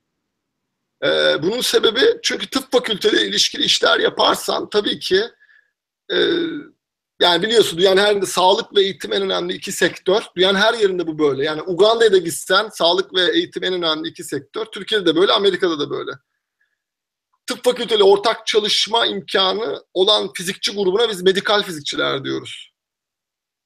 Ee, 1.03 1.43
bunun 1.43 1.61
sebebi 1.61 2.19
çünkü 2.23 2.49
tıp 2.49 2.71
fakülteleri 2.71 3.25
ilişkili 3.25 3.63
işler 3.63 3.99
yaparsan 3.99 4.69
tabii 4.69 4.99
ki 4.99 5.23
e, 6.11 6.17
yani 7.21 7.43
biliyorsun 7.43 7.79
dünyanın 7.79 8.01
her 8.01 8.07
yerinde 8.07 8.25
sağlık 8.25 8.75
ve 8.75 8.81
eğitim 8.81 9.13
en 9.13 9.21
önemli 9.21 9.53
iki 9.53 9.71
sektör. 9.71 10.23
Dünyanın 10.35 10.59
her 10.59 10.73
yerinde 10.73 11.07
bu 11.07 11.19
böyle. 11.19 11.43
Yani 11.43 11.61
Uganda'ya 11.61 12.11
da 12.11 12.17
gitsen 12.17 12.69
sağlık 12.69 13.13
ve 13.13 13.31
eğitim 13.31 13.63
en 13.63 13.73
önemli 13.73 14.09
iki 14.09 14.23
sektör. 14.23 14.65
Türkiye'de 14.65 15.05
de 15.05 15.15
böyle, 15.15 15.31
Amerika'da 15.31 15.79
da 15.79 15.89
böyle. 15.89 16.11
Tıp 17.47 17.63
fakülteli 17.63 18.03
ortak 18.03 18.47
çalışma 18.47 19.05
imkanı 19.05 19.83
olan 19.93 20.33
fizikçi 20.33 20.71
grubuna 20.71 21.09
biz 21.09 21.21
medikal 21.21 21.63
fizikçiler 21.63 22.23
diyoruz. 22.23 22.71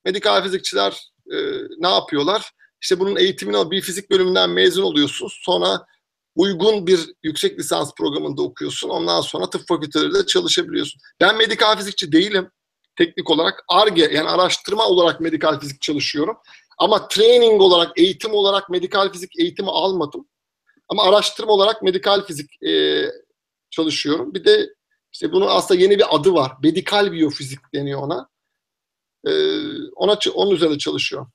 Medikal 0.06 0.44
fizikçiler 0.44 1.12
e, 1.32 1.38
ne 1.78 1.88
yapıyorlar? 1.88 2.52
İşte 2.82 3.00
bunun 3.00 3.16
eğitimini 3.16 3.72
bir 3.72 3.82
fizik 3.82 4.12
bölümünden 4.12 4.50
mezun 4.50 4.84
oluyorsun. 4.84 5.30
Sonra 5.32 5.86
uygun 6.36 6.88
bir 6.88 7.14
yüksek 7.24 7.60
lisans 7.60 7.92
programında 7.98 8.42
okuyorsun. 8.42 8.90
Ondan 8.90 9.22
sonra 9.22 9.50
tıp 9.50 9.68
fakültelerinde 9.68 10.26
çalışabiliyorsun. 10.26 11.02
Ben 11.22 11.38
medikal 11.38 11.78
fizikçi 11.78 12.12
değilim. 12.12 12.52
Teknik 12.96 13.30
olarak 13.30 13.64
ARGE 13.70 14.10
yani 14.14 14.30
araştırma 14.30 14.88
olarak 14.88 15.22
medikal 15.22 15.60
fizik 15.60 15.82
çalışıyorum. 15.82 16.38
Ama 16.78 17.08
training 17.08 17.62
olarak, 17.62 18.00
eğitim 18.00 18.34
olarak 18.34 18.70
medikal 18.70 19.12
fizik 19.12 19.40
eğitimi 19.40 19.70
almadım. 19.72 20.28
Ama 20.90 21.04
araştırma 21.04 21.52
olarak 21.52 21.82
medikal 21.82 22.26
fizik 22.26 22.64
e, 22.64 23.04
çalışıyorum. 23.70 24.34
Bir 24.34 24.46
de 24.46 24.70
işte 25.14 25.32
bunun 25.32 25.48
aslında 25.48 25.82
yeni 25.82 25.98
bir 25.98 26.16
adı 26.16 26.34
var. 26.34 26.52
Medikal 26.64 27.12
biyofizik 27.12 27.60
deniyor 27.74 28.02
ona. 28.02 28.30
E, 29.28 29.32
ona 29.96 30.18
onun 30.34 30.56
üzerinde 30.56 30.78
çalışıyorum. 30.78 31.32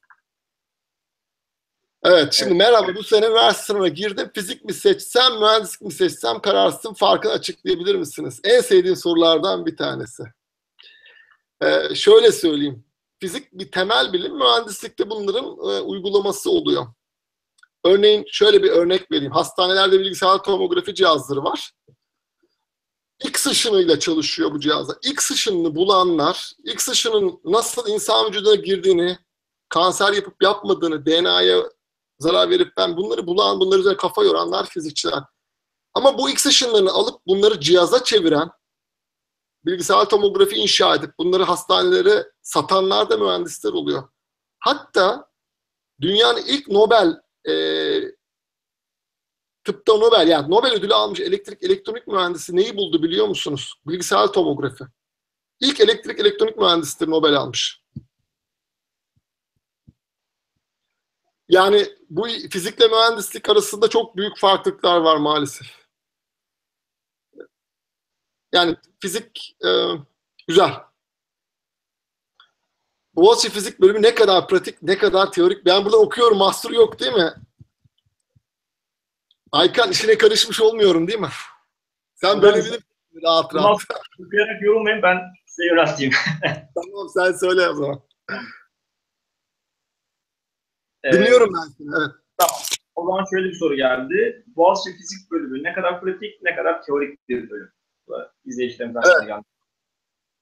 Evet 2.04 2.32
şimdi 2.32 2.50
evet. 2.50 2.60
merhaba 2.60 2.94
bu 2.94 3.02
sene 3.02 3.26
üniversite 3.26 3.64
sınavına 3.64 3.88
girdim. 3.88 4.30
Fizik 4.34 4.64
mi 4.64 4.72
seçsem, 4.72 5.38
mühendislik 5.38 5.80
mi 5.80 5.92
seçsem 5.92 6.40
kararsızım. 6.40 6.94
Farkını 6.94 7.32
açıklayabilir 7.32 7.94
misiniz? 7.94 8.40
En 8.44 8.60
sevdiğim 8.60 8.96
sorulardan 8.96 9.66
bir 9.66 9.76
tanesi. 9.76 10.22
Ee, 11.62 11.94
şöyle 11.94 12.32
söyleyeyim. 12.32 12.84
Fizik 13.20 13.52
bir 13.52 13.70
temel 13.70 14.12
bilim, 14.12 14.36
mühendislikte 14.38 15.10
bunların 15.10 15.44
e, 15.44 15.80
uygulaması 15.80 16.50
oluyor. 16.50 16.86
Örneğin 17.84 18.24
şöyle 18.32 18.62
bir 18.62 18.70
örnek 18.70 19.10
vereyim. 19.12 19.32
Hastanelerde 19.32 20.00
bilgisayar 20.00 20.38
tomografi 20.38 20.94
cihazları 20.94 21.44
var. 21.44 21.72
X 23.24 23.46
ışınıyla 23.46 23.98
çalışıyor 23.98 24.52
bu 24.52 24.60
cihazlar. 24.60 24.96
X 25.02 25.30
ışınını 25.30 25.74
bulanlar, 25.74 26.52
X 26.64 26.88
ışının 26.88 27.40
nasıl 27.44 27.88
insan 27.88 28.26
vücuduna 28.26 28.54
girdiğini, 28.54 29.18
kanser 29.68 30.12
yapıp 30.12 30.42
yapmadığını, 30.42 31.06
DNA'ya 31.06 31.62
zarar 32.18 32.50
verip 32.50 32.72
ben 32.76 32.96
bunları 32.96 33.26
bulan, 33.26 33.60
bunları 33.60 33.80
üzerine 33.80 33.96
kafa 33.96 34.24
yoranlar 34.24 34.66
fizikçiler. 34.66 35.22
Ama 35.94 36.18
bu 36.18 36.30
X 36.30 36.46
ışınlarını 36.46 36.90
alıp 36.90 37.26
bunları 37.26 37.60
cihaza 37.60 38.04
çeviren, 38.04 38.50
bilgisayar 39.64 40.04
tomografi 40.04 40.56
inşa 40.56 40.94
edip 40.94 41.18
bunları 41.18 41.42
hastanelere 41.42 42.30
satanlar 42.42 43.10
da 43.10 43.16
mühendisler 43.16 43.72
oluyor. 43.72 44.08
Hatta 44.58 45.28
dünyanın 46.00 46.42
ilk 46.46 46.68
Nobel 46.68 47.20
e, 47.48 47.54
tıpta 49.64 49.97
Nobel 49.97 50.28
yani 50.28 50.50
Nobel 50.50 50.73
ödülü 50.73 50.95
almış 50.95 51.21
elektrik 51.21 51.62
elektronik 51.62 52.07
mühendisi 52.07 52.57
neyi 52.57 52.76
buldu 52.76 53.02
biliyor 53.02 53.26
musunuz? 53.28 53.75
Bilgisayar 53.87 54.26
tomografi. 54.26 54.85
İlk 55.61 55.81
elektrik 55.81 56.21
elektronik 56.21 56.59
mühendisidir 56.59 57.11
Nobel 57.11 57.35
almış. 57.35 57.83
Yani 61.49 61.87
bu 62.11 62.28
fizikle 62.50 62.88
mühendislik 62.88 63.49
arasında 63.49 63.88
çok 63.88 64.16
büyük 64.16 64.38
farklılıklar 64.38 65.00
var 65.00 65.16
maalesef. 65.16 65.66
Yani 68.52 68.76
fizik 69.00 69.57
e, 69.64 69.69
güzel. 70.49 70.73
Boğaziçi 73.14 73.50
Fizik 73.50 73.81
bölümü 73.81 74.02
ne 74.02 74.14
kadar 74.14 74.49
pratik, 74.49 74.83
ne 74.83 74.99
kadar 74.99 75.33
teorik. 75.33 75.64
Ben 75.64 75.85
burada 75.85 75.97
okuyorum, 75.97 76.38
master 76.38 76.71
yok 76.71 77.00
değil 77.00 77.12
mi? 77.12 77.35
Aykan 79.52 79.90
işine 79.90 80.18
karışmış 80.18 80.61
olmuyorum 80.61 81.09
değil 81.09 81.18
mi? 81.18 81.28
Sen 82.14 82.42
böyle 82.42 82.56
bir 82.56 82.78
rahat 83.23 83.54
rahat. 83.54 83.80
Okuyarak 84.26 84.62
yorulmayın, 84.62 85.02
ben 85.02 85.18
size 85.47 85.66
yönelteyim. 85.66 86.12
tamam, 86.75 87.09
sen 87.14 87.32
söyle 87.32 87.68
o 87.68 87.75
zaman. 87.75 88.00
Dinliyorum 91.12 91.54
ben 91.54 91.68
seni. 91.78 91.88
Evet. 91.88 92.14
Tamam. 92.38 92.61
O 92.94 93.06
zaman 93.06 93.25
şöyle 93.30 93.49
bir 93.49 93.54
soru 93.54 93.75
geldi. 93.75 94.44
Boğaziçi 94.47 94.97
Fizik 94.97 95.30
bölümü 95.30 95.62
ne 95.62 95.73
kadar 95.73 96.00
pratik, 96.00 96.42
ne 96.42 96.56
kadar 96.56 96.82
teorik 96.82 97.28
bir 97.28 97.50
bölüm? 97.50 97.73
İzleyicilerimizden 98.44 99.02
evet. 99.04 99.28
geldi. 99.28 99.44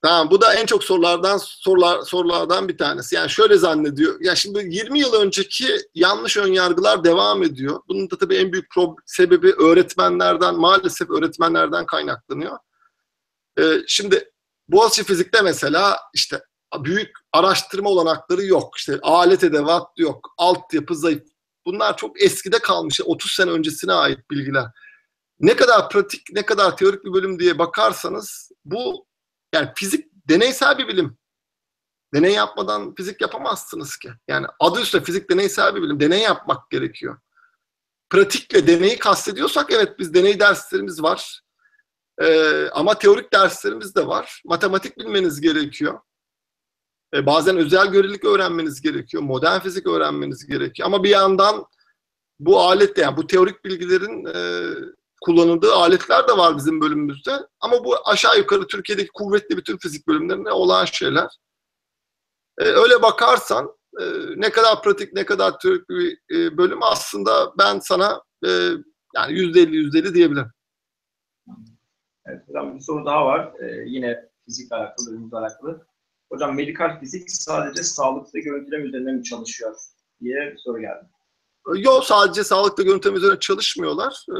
Tamam 0.03 0.31
bu 0.31 0.41
da 0.41 0.55
en 0.55 0.67
çok 0.67 0.85
sorulardan 0.85 1.39
sorular 1.39 2.03
sorulardan 2.03 2.69
bir 2.69 2.79
tanesi. 2.79 3.15
Yani 3.15 3.31
şöyle 3.31 3.57
zannediyor. 3.57 4.21
Ya 4.21 4.35
şimdi 4.35 4.59
20 4.71 5.01
yıl 5.01 5.13
önceki 5.13 5.77
yanlış 5.95 6.37
ön 6.37 6.53
yargılar 6.53 7.05
devam 7.05 7.43
ediyor. 7.43 7.81
Bunun 7.89 8.11
da 8.11 8.19
tabii 8.19 8.37
en 8.37 8.53
büyük 8.53 8.67
sebebi 9.07 9.53
öğretmenlerden 9.53 10.55
maalesef 10.55 11.11
öğretmenlerden 11.11 11.87
kaynaklanıyor. 11.87 12.59
Ee, 13.59 13.63
şimdi 13.87 14.31
Boğaziçi 14.69 15.05
Fizik'te 15.05 15.43
mesela 15.43 15.99
işte 16.15 16.43
büyük 16.79 17.11
araştırma 17.33 17.91
olanakları 17.91 18.45
yok. 18.45 18.75
İşte 18.77 18.99
alet 19.03 19.45
edevat 19.45 19.89
yok. 19.97 20.35
Altyapı 20.39 20.95
zayıf. 20.95 21.23
Bunlar 21.67 21.97
çok 21.97 22.23
eskide 22.23 22.59
kalmış. 22.59 23.01
30 23.05 23.33
sene 23.33 23.51
öncesine 23.51 23.93
ait 23.93 24.31
bilgiler. 24.31 24.67
Ne 25.41 25.57
kadar 25.57 25.89
pratik, 25.89 26.33
ne 26.33 26.47
kadar 26.47 26.77
teorik 26.77 27.05
bir 27.05 27.13
bölüm 27.13 27.39
diye 27.39 27.59
bakarsanız 27.59 28.51
bu 28.65 29.10
yani 29.55 29.69
fizik 29.77 30.07
deneysel 30.29 30.79
bir 30.79 30.89
bilim. 30.89 31.19
Deney 32.15 32.33
yapmadan 32.33 32.95
fizik 32.95 33.21
yapamazsınız 33.21 33.97
ki. 33.97 34.11
Yani 34.29 34.47
adı 34.61 34.81
üstünde 34.81 35.05
fizik 35.05 35.31
deneysel 35.31 35.75
bir 35.75 35.83
bilim. 35.83 36.01
Deney 36.01 36.23
yapmak 36.23 36.71
gerekiyor. 36.71 37.19
Pratikle 38.11 38.67
deneyi 38.67 38.99
kastediyorsak 38.99 39.71
evet 39.73 39.99
biz 39.99 40.15
deney 40.15 40.41
derslerimiz 40.41 41.03
var. 41.03 41.41
Ee, 42.23 42.69
ama 42.73 42.99
teorik 42.99 43.33
derslerimiz 43.33 43.95
de 43.95 44.07
var. 44.07 44.43
Matematik 44.45 44.99
bilmeniz 44.99 45.41
gerekiyor. 45.41 46.01
Ee, 47.15 47.27
bazen 47.27 47.57
özel 47.57 47.87
görelilik 47.87 48.25
öğrenmeniz 48.25 48.83
gerekiyor. 48.83 49.23
Modern 49.23 49.61
fizik 49.61 49.87
öğrenmeniz 49.87 50.47
gerekiyor. 50.47 50.87
Ama 50.87 51.05
bir 51.05 51.09
yandan 51.09 51.67
bu 52.41 52.61
alet 52.61 52.99
yani 52.99 53.17
bu 53.17 53.27
teorik 53.27 53.65
bilgilerin 53.65 54.25
e, 54.25 54.75
kullanıldığı 55.21 55.75
aletler 55.75 56.29
de 56.29 56.33
var 56.33 56.57
bizim 56.57 56.81
bölümümüzde. 56.81 57.33
Ama 57.61 57.85
bu 57.85 58.09
aşağı 58.09 58.39
yukarı 58.39 58.67
Türkiye'deki 58.67 59.11
kuvvetli 59.15 59.57
bütün 59.57 59.79
fizik 59.79 60.09
bölümlerinde 60.09 60.53
olan 60.53 60.85
şeyler. 60.85 61.29
Ee, 62.59 62.65
öyle 62.65 63.03
bakarsan 63.03 63.73
e, 64.01 64.05
ne 64.37 64.51
kadar 64.51 64.83
pratik 64.83 65.13
ne 65.13 65.27
kadar 65.27 65.59
teorik 65.59 65.89
bir 65.89 66.19
e, 66.31 66.59
bölüm 66.59 66.83
aslında 66.83 67.53
ben 67.59 67.79
sana 67.79 68.23
e, 68.47 68.49
yani 69.17 69.33
yüzde 69.33 69.61
elli 69.61 69.77
yüzde 69.77 69.99
elli 69.99 70.15
diyebilirim. 70.15 70.51
Evet, 72.27 72.49
hocam 72.49 72.75
bir 72.75 72.81
soru 72.81 73.07
daha 73.07 73.27
var. 73.27 73.53
Ee, 73.61 73.85
yine 73.87 74.31
fizikle 74.45 74.77
alakalı, 74.77 75.07
bölümümüzle 75.07 75.37
alakalı. 75.37 75.87
Hocam 76.33 76.57
medikal 76.57 77.01
fizik 77.01 77.31
sadece 77.31 77.83
sağlıklı 77.83 78.39
görüntüleme 78.39 78.89
üzerine 78.89 79.13
mi 79.13 79.25
çalışıyor 79.25 79.77
diye 80.21 80.53
bir 80.53 80.59
soru 80.59 80.81
geldi. 80.81 81.09
Yok 81.77 82.05
sadece 82.05 82.45
sağlıklı 82.45 82.85
görüntüleme 82.85 83.19
üzerine 83.19 83.39
çalışmıyorlar. 83.39 84.27
E, 84.29 84.39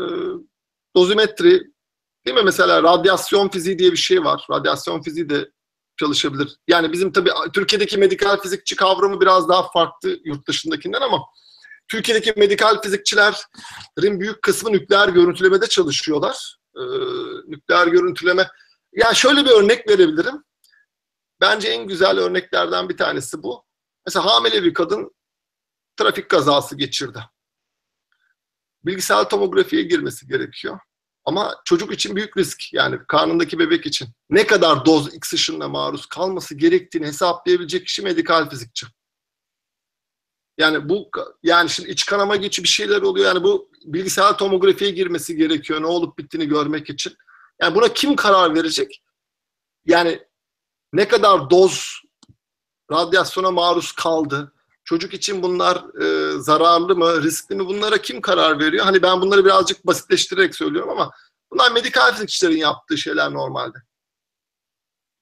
dozimetri, 0.97 1.63
değil 2.27 2.37
mi? 2.37 2.43
Mesela 2.45 2.83
radyasyon 2.83 3.49
fiziği 3.49 3.79
diye 3.79 3.93
bir 3.93 3.97
şey 3.97 4.25
var. 4.25 4.47
Radyasyon 4.51 5.03
fiziği 5.03 5.31
de 5.31 5.51
çalışabilir. 6.01 6.57
Yani 6.69 6.93
bizim 6.93 7.13
tabii 7.13 7.31
Türkiye'deki 7.53 7.99
medikal 7.99 8.41
fizikçi 8.41 8.77
kavramı 8.77 9.21
biraz 9.21 9.49
daha 9.49 9.71
farklı 9.71 10.19
yurt 10.25 10.49
dışındakinden 10.49 11.01
ama 11.01 11.21
Türkiye'deki 11.89 12.33
medikal 12.37 12.83
fizikçilerin 12.83 14.21
büyük 14.21 14.43
kısmı 14.43 14.73
nükleer 14.73 15.09
görüntülemede 15.09 15.67
çalışıyorlar. 15.67 16.57
Ee, 16.77 16.81
nükleer 17.47 17.87
görüntüleme. 17.87 18.49
Yani 18.93 19.17
şöyle 19.17 19.45
bir 19.45 19.51
örnek 19.51 19.89
verebilirim. 19.89 20.45
Bence 21.41 21.69
en 21.69 21.89
güzel 21.89 22.19
örneklerden 22.19 22.89
bir 22.89 22.97
tanesi 22.97 23.43
bu. 23.43 23.65
Mesela 24.07 24.27
hamile 24.27 24.63
bir 24.63 24.75
kadın 24.75 25.15
trafik 25.97 26.29
kazası 26.29 26.77
geçirdi. 26.77 27.19
Bilgisayar 28.85 29.29
tomografiye 29.29 29.83
girmesi 29.83 30.27
gerekiyor. 30.27 30.79
Ama 31.25 31.55
çocuk 31.65 31.93
için 31.93 32.17
büyük 32.17 32.37
risk 32.37 32.73
yani 32.73 32.99
karnındaki 33.09 33.59
bebek 33.59 33.87
için. 33.87 34.09
Ne 34.31 34.47
kadar 34.47 34.85
doz 34.85 35.15
X 35.15 35.33
ışınına 35.33 35.69
maruz 35.69 36.07
kalması 36.07 36.55
gerektiğini 36.55 37.07
hesaplayabilecek 37.07 37.87
kişi 37.87 38.03
medikal 38.03 38.51
fizikçi. 38.51 38.87
Yani 40.59 40.89
bu 40.89 41.11
yani 41.43 41.71
şimdi 41.71 41.91
iç 41.91 42.07
kanama 42.07 42.37
geçi 42.37 42.63
bir 42.63 42.69
şeyler 42.69 43.03
oluyor. 43.03 43.27
Yani 43.27 43.43
bu 43.43 43.71
bilgisayar 43.85 44.39
tomografiye 44.39 44.91
girmesi 44.91 45.37
gerekiyor 45.37 45.83
ne 45.83 45.87
olup 45.87 46.19
bittiğini 46.19 46.49
görmek 46.49 46.91
için. 46.91 47.17
Yani 47.61 47.75
buna 47.75 47.93
kim 47.93 48.17
karar 48.17 48.55
verecek? 48.55 49.03
Yani 49.87 50.23
ne 50.93 51.09
kadar 51.09 51.51
doz 51.51 52.03
radyasyona 52.93 53.51
maruz 53.51 53.93
kaldı? 53.93 54.53
Çocuk 54.91 55.15
için 55.15 55.43
bunlar 55.43 55.77
e, 56.03 56.39
zararlı 56.39 56.97
mı, 56.97 57.23
riskli 57.23 57.55
mi? 57.55 57.67
Bunlara 57.67 57.99
kim 57.99 58.21
karar 58.21 58.59
veriyor? 58.59 58.85
Hani 58.85 59.03
ben 59.03 59.21
bunları 59.21 59.45
birazcık 59.45 59.87
basitleştirerek 59.87 60.55
söylüyorum 60.55 60.91
ama 60.91 61.11
bunlar 61.53 61.73
medikal 61.73 62.13
fizikçilerin 62.13 62.57
yaptığı 62.57 62.99
şeyler 62.99 63.33
normalde. 63.33 63.79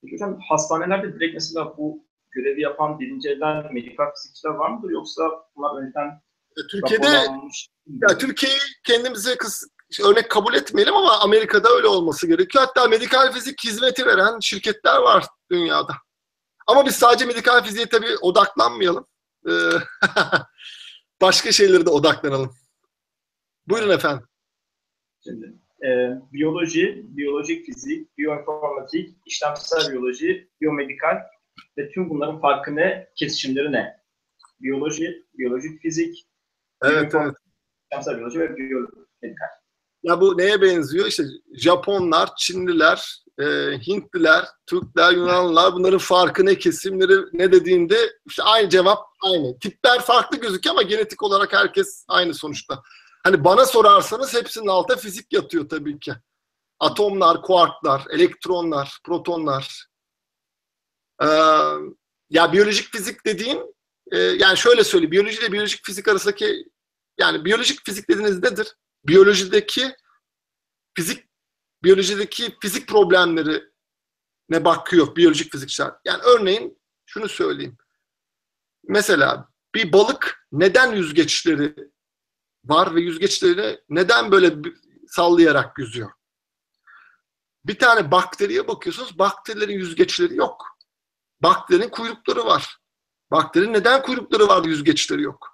Peki 0.01 0.15
hocam 0.15 0.39
hastanelerde 0.49 1.13
direkt 1.13 1.33
mesela 1.33 1.77
bu 1.77 2.05
görevi 2.31 2.61
yapan 2.61 2.99
birinci 2.99 3.29
elden 3.29 3.73
medikal 3.73 4.05
fizikçiler 4.15 4.51
var 4.51 4.69
mıdır 4.69 4.89
yoksa 4.89 5.23
bunlar 5.55 5.81
önceden 5.81 6.21
e, 6.57 6.61
Türkiye'de 6.71 7.07
ya 8.09 8.17
Türkiye'yi 8.17 8.59
kendimize 8.83 9.37
kıs, 9.37 9.63
örnek 10.03 10.31
kabul 10.31 10.53
etmeyelim 10.53 10.95
ama 10.95 11.19
Amerika'da 11.19 11.69
öyle 11.69 11.87
olması 11.87 12.27
gerekiyor. 12.27 12.65
Hatta 12.65 12.87
medikal 12.87 13.31
fizik 13.31 13.63
hizmeti 13.63 14.05
veren 14.05 14.39
şirketler 14.39 14.97
var 14.97 15.25
dünyada. 15.51 15.93
Ama 16.67 16.85
biz 16.85 16.95
sadece 16.95 17.25
medikal 17.25 17.63
fiziğe 17.63 17.85
tabii 17.85 18.17
odaklanmayalım. 18.21 19.05
Ee, 19.47 19.51
başka 21.21 21.51
şeylere 21.51 21.85
de 21.85 21.89
odaklanalım. 21.89 22.55
Buyurun 23.67 23.89
efendim. 23.89 24.25
Şimdi 25.23 25.59
e, 25.83 25.89
biyoloji, 26.33 27.03
biyolojik 27.03 27.65
fizik, 27.65 28.17
biyoinformatik, 28.17 29.17
işlemsel 29.25 29.91
biyoloji, 29.91 30.49
biyomedikal 30.61 31.17
ve 31.77 31.89
tüm 31.89 32.09
bunların 32.09 32.41
farkı 32.41 32.75
ne, 32.75 33.07
kesişimleri 33.15 33.71
ne? 33.71 33.99
Biyoloji, 34.61 35.25
biyolojik 35.37 35.81
fizik, 35.81 36.27
evet, 36.83 37.15
evet. 37.15 37.35
işlemsel 37.91 38.17
biyoloji 38.17 38.39
ve 38.39 38.57
biyomedikal. 38.57 39.47
Ya 40.03 40.21
bu 40.21 40.37
neye 40.37 40.61
benziyor? 40.61 41.07
İşte 41.07 41.23
Japonlar, 41.55 42.29
Çinliler, 42.37 43.23
e, 43.39 43.45
Hintliler, 43.87 44.45
Türkler, 44.67 45.11
Yunanlılar 45.11 45.73
bunların 45.73 45.97
farkı 45.97 46.45
ne, 46.45 46.57
kesimleri 46.57 47.13
ne 47.33 47.51
dediğinde 47.51 48.13
işte 48.25 48.43
aynı 48.43 48.69
cevap 48.69 49.05
aynı. 49.23 49.59
Tipler 49.59 50.01
farklı 50.01 50.37
gözüküyor 50.37 50.75
ama 50.75 50.81
genetik 50.81 51.23
olarak 51.23 51.53
herkes 51.53 52.05
aynı 52.07 52.33
sonuçta. 52.33 52.83
Hani 53.23 53.43
bana 53.43 53.65
sorarsanız 53.65 54.33
hepsinin 54.33 54.67
altında 54.67 54.97
fizik 54.97 55.33
yatıyor 55.33 55.69
tabii 55.69 55.99
ki. 55.99 56.13
Atomlar, 56.79 57.41
kuarklar, 57.41 58.03
elektronlar, 58.09 58.99
protonlar. 59.05 59.85
Ee, 61.21 61.27
ya 62.29 62.53
biyolojik 62.53 62.91
fizik 62.91 63.25
dediğin 63.25 63.75
e, 64.11 64.17
yani 64.17 64.57
şöyle 64.57 64.83
söyleyeyim. 64.83 65.11
Biyoloji 65.11 65.39
ile 65.39 65.51
biyolojik 65.51 65.85
fizik 65.85 66.07
arasındaki 66.07 66.65
yani 67.19 67.45
biyolojik 67.45 67.85
fizik 67.85 68.09
dediğiniz 68.09 68.43
nedir? 68.43 68.75
Biyolojideki 69.07 69.95
fizik 70.97 71.28
biyolojideki 71.83 72.57
fizik 72.61 72.87
problemleri 72.87 73.63
ne 74.49 74.65
bakıyor 74.65 75.15
biyolojik 75.15 75.51
fizikçiler. 75.51 75.91
Yani 76.05 76.23
örneğin 76.23 76.81
şunu 77.05 77.29
söyleyeyim. 77.29 77.77
Mesela 78.87 79.49
bir 79.75 79.93
balık 79.93 80.47
neden 80.51 80.91
yüzgeçleri 80.91 81.75
var 82.65 82.95
ve 82.95 83.01
yüzgeçleri 83.01 83.81
neden 83.89 84.31
böyle 84.31 84.55
sallayarak 85.07 85.79
yüzüyor? 85.79 86.11
Bir 87.65 87.79
tane 87.79 88.11
bakteriye 88.11 88.67
bakıyorsunuz, 88.67 89.19
bakterilerin 89.19 89.73
yüzgeçleri 89.73 90.35
yok. 90.35 90.65
Bakterinin 91.41 91.89
kuyrukları 91.89 92.45
var. 92.45 92.77
Bakterinin 93.31 93.73
neden 93.73 94.01
kuyrukları 94.01 94.47
var, 94.47 94.65
yüzgeçleri 94.65 95.21
yok? 95.21 95.47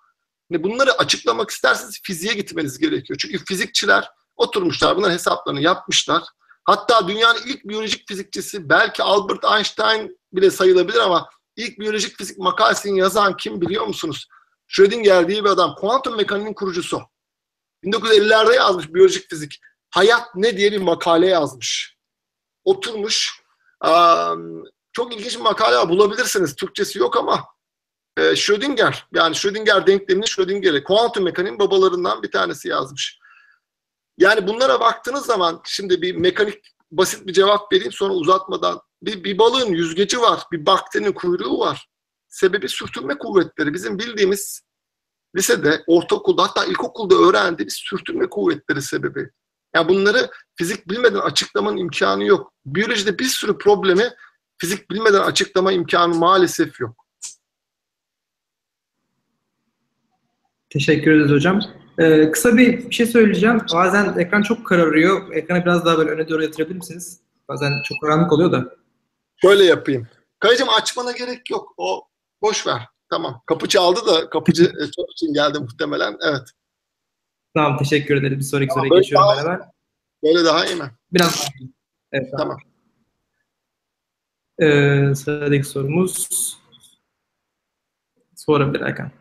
Bunları 0.50 0.92
açıklamak 0.92 1.50
isterseniz 1.50 2.00
fiziğe 2.04 2.34
gitmeniz 2.34 2.80
gerekiyor. 2.80 3.18
Çünkü 3.20 3.46
fizikçiler 3.46 4.10
oturmuşlar, 4.36 4.98
bunların 4.98 5.14
hesaplarını 5.14 5.62
yapmışlar. 5.62 6.24
Hatta 6.64 7.08
dünyanın 7.08 7.40
ilk 7.46 7.64
biyolojik 7.66 8.08
fizikçisi 8.08 8.70
belki 8.70 9.04
Albert 9.04 9.44
Einstein 9.44 10.20
bile 10.34 10.52
sayılabilir 10.52 10.98
ama 11.00 11.30
ilk 11.56 11.80
biyolojik 11.80 12.18
fizik 12.18 12.38
makalesini 12.38 13.00
yazan 13.00 13.38
kim 13.38 13.62
biliyor 13.62 13.86
musunuz? 13.86 14.28
Schrödinger 14.68 15.28
diye 15.28 15.44
bir 15.44 15.50
adam. 15.50 15.76
Kuantum 15.76 16.18
mekaniğinin 16.18 16.54
kurucusu. 16.54 17.02
1950'lerde 17.84 18.56
yazmış 18.56 18.94
biyolojik 18.94 19.30
fizik. 19.30 19.60
Hayat 19.90 20.36
ne 20.36 20.58
diye 20.58 20.72
bir 20.72 20.82
makale 20.82 21.28
yazmış. 21.28 21.98
Oturmuş. 22.64 23.42
Çok 24.94 25.14
ilginç 25.14 25.36
bir 25.36 25.42
makale. 25.42 25.90
Bulabilirsiniz. 25.90 26.56
Türkçesi 26.56 27.00
yok 27.00 27.18
ama 27.18 27.44
Schrödinger 28.36 29.08
yani 29.14 29.36
Schrödinger 29.36 29.88
denklemini 29.88 30.28
Schrödinger'e 30.28 30.84
kuantum 30.84 31.24
mekaniğin 31.24 31.60
babalarından 31.60 32.24
bir 32.24 32.32
tanesi 32.32 32.68
yazmış. 32.68 33.20
Yani 34.18 34.48
bunlara 34.48 34.80
baktığınız 34.80 35.26
zaman 35.26 35.62
şimdi 35.66 36.02
bir 36.02 36.16
mekanik 36.16 36.76
basit 36.92 37.28
bir 37.28 37.34
cevap 37.34 37.74
vereyim 37.74 37.92
sonra 37.92 38.14
uzatmadan. 38.14 38.82
Bir, 39.02 39.24
bir 39.24 39.38
balığın 39.38 39.72
yüzgeci 39.72 40.22
var, 40.22 40.44
bir 40.52 40.66
bakterinin 40.66 41.12
kuyruğu 41.12 41.60
var. 41.60 41.88
Sebebi 42.28 42.70
sürtünme 42.70 43.18
kuvvetleri. 43.18 43.74
Bizim 43.74 44.00
bildiğimiz 44.00 44.62
lisede, 45.36 45.84
ortaokulda 45.88 46.44
hatta 46.44 46.66
ilkokulda 46.66 47.16
öğrendiğimiz 47.16 47.74
sürtünme 47.74 48.30
kuvvetleri 48.30 48.82
sebebi. 48.82 49.30
Yani 49.76 49.90
bunları 49.90 50.30
fizik 50.56 50.90
bilmeden 50.90 51.20
açıklamanın 51.20 51.78
imkanı 51.78 52.26
yok. 52.26 52.54
Biyolojide 52.66 53.20
bir 53.20 53.26
sürü 53.26 53.58
problemi 53.58 54.10
fizik 54.58 54.92
bilmeden 54.92 55.22
açıklama 55.22 55.72
imkanı 55.72 56.16
maalesef 56.16 56.80
yok. 56.80 57.06
Teşekkür 60.70 61.12
ederiz 61.12 61.32
hocam. 61.32 61.85
Ee, 62.00 62.32
kısa 62.32 62.58
bir, 62.58 62.90
bir 62.90 62.96
şey 62.96 63.06
söyleyeceğim. 63.06 63.62
Bazen 63.74 64.18
ekran 64.20 64.42
çok 64.42 64.66
kararıyor. 64.68 65.34
Ekranı 65.34 65.62
biraz 65.66 65.86
daha 65.86 65.98
böyle 65.98 66.10
öne 66.12 66.30
doğru 66.30 66.44
yatırabilir 66.44 66.76
misiniz? 66.76 67.22
Bazen 67.50 67.72
çok 67.84 68.02
karanlık 68.02 68.34
oluyor 68.34 68.52
da. 68.52 68.76
Şöyle 69.42 69.64
yapayım. 69.64 70.08
Kayıcım 70.40 70.70
açmana 70.70 71.12
gerek 71.12 71.50
yok. 71.50 71.74
O 71.78 72.08
boş 72.42 72.68
ver. 72.68 72.82
Tamam. 73.10 73.42
Kapı 73.46 73.68
çaldı 73.68 74.00
da 74.08 74.30
kapıcı 74.30 74.64
e, 74.64 74.92
çok 74.96 75.12
için 75.12 75.34
geldi 75.34 75.60
muhtemelen. 75.60 76.18
Evet. 76.30 76.50
Tamam 77.54 77.78
teşekkür 77.78 78.16
ederim. 78.18 78.38
Bir 78.40 78.44
sonraki 78.44 78.68
Tamam, 78.70 78.86
soruya 78.88 79.02
geçiyorum 79.02 79.28
daha- 79.28 79.44
hemen. 79.44 79.62
Böyle 80.24 80.46
daha 80.46 80.66
iyi 80.66 80.76
mi? 80.76 80.92
Biraz 81.14 81.42
daha. 81.42 81.68
Evet, 82.12 82.34
Tamam. 82.38 82.58
Ee, 84.62 85.16
sıradaki 85.16 85.64
sorumuz 85.64 86.30
sorabilir 88.36 88.82
Erkan. 88.82 89.12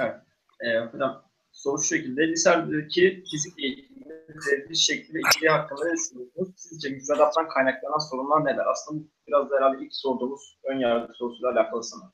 Ee, 0.00 0.78
hocam 0.92 1.22
soru 1.62 1.82
şu 1.82 1.88
şekilde. 1.88 2.28
Lisedeki 2.28 3.24
fizik 3.30 3.58
eğitiminin 3.58 4.38
veriliş 4.50 4.86
şekli 4.86 5.14
ve 5.14 5.20
içeriği 5.30 5.50
hakkında 5.50 5.84
ne 5.84 5.92
düşünüyorsunuz? 5.92 6.48
Sizce 6.56 6.88
müfredattan 6.88 7.48
kaynaklanan 7.48 8.10
sorunlar 8.10 8.44
neler? 8.44 8.66
Aslında 8.72 9.04
biraz 9.26 9.50
da 9.50 9.56
herhalde 9.56 9.84
ilk 9.84 9.94
sorduğumuz 9.94 10.58
ön 10.64 10.78
yargı 10.78 11.12
sorusuyla 11.14 11.50
alakalı 11.52 11.82
sanırım. 11.84 12.12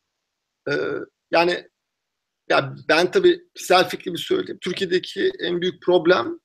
Ee, 0.70 1.04
yani 1.30 1.68
ya 2.50 2.74
ben 2.88 3.10
tabii 3.10 3.40
kişisel 3.54 3.88
fikrimi 3.88 4.18
söyleyeyim. 4.18 4.58
Türkiye'deki 4.62 5.32
en 5.40 5.60
büyük 5.60 5.82
problem 5.82 6.40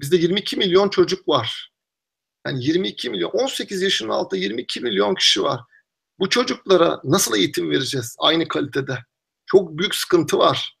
bizde 0.00 0.16
22 0.16 0.56
milyon 0.56 0.88
çocuk 0.88 1.28
var. 1.28 1.72
Yani 2.46 2.64
22 2.64 3.10
milyon, 3.10 3.30
18 3.30 3.82
yaşının 3.82 4.10
altında 4.10 4.40
22 4.40 4.80
milyon 4.80 5.14
kişi 5.14 5.42
var. 5.42 5.60
Bu 6.18 6.28
çocuklara 6.28 7.00
nasıl 7.04 7.36
eğitim 7.36 7.70
vereceğiz 7.70 8.16
aynı 8.18 8.48
kalitede? 8.48 8.98
Çok 9.46 9.78
büyük 9.78 9.94
sıkıntı 9.94 10.38
var. 10.38 10.76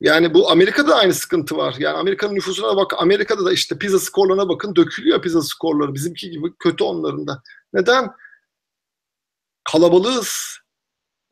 Yani 0.00 0.34
bu 0.34 0.50
Amerika'da 0.50 0.88
da 0.88 0.96
aynı 0.96 1.14
sıkıntı 1.14 1.56
var. 1.56 1.74
Yani 1.78 1.96
Amerika'nın 1.96 2.34
nüfusuna 2.34 2.76
bak, 2.76 2.94
Amerika'da 2.96 3.44
da 3.44 3.52
işte 3.52 3.78
pizza 3.78 3.98
skorlarına 3.98 4.48
bakın 4.48 4.76
dökülüyor 4.76 5.22
pizza 5.22 5.42
skorları. 5.42 5.94
Bizimki 5.94 6.30
gibi 6.30 6.56
kötü 6.58 6.84
onların 6.84 7.26
da. 7.26 7.42
Neden? 7.72 8.10
Kalabalığız. 9.64 10.58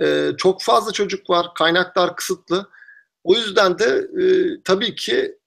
Ee, 0.02 0.32
çok 0.36 0.62
fazla 0.62 0.92
çocuk 0.92 1.30
var. 1.30 1.46
Kaynaklar 1.54 2.16
kısıtlı. 2.16 2.70
O 3.24 3.34
yüzden 3.34 3.78
de 3.78 4.08
e, 4.22 4.24
tabii 4.64 4.94
ki 4.94 5.38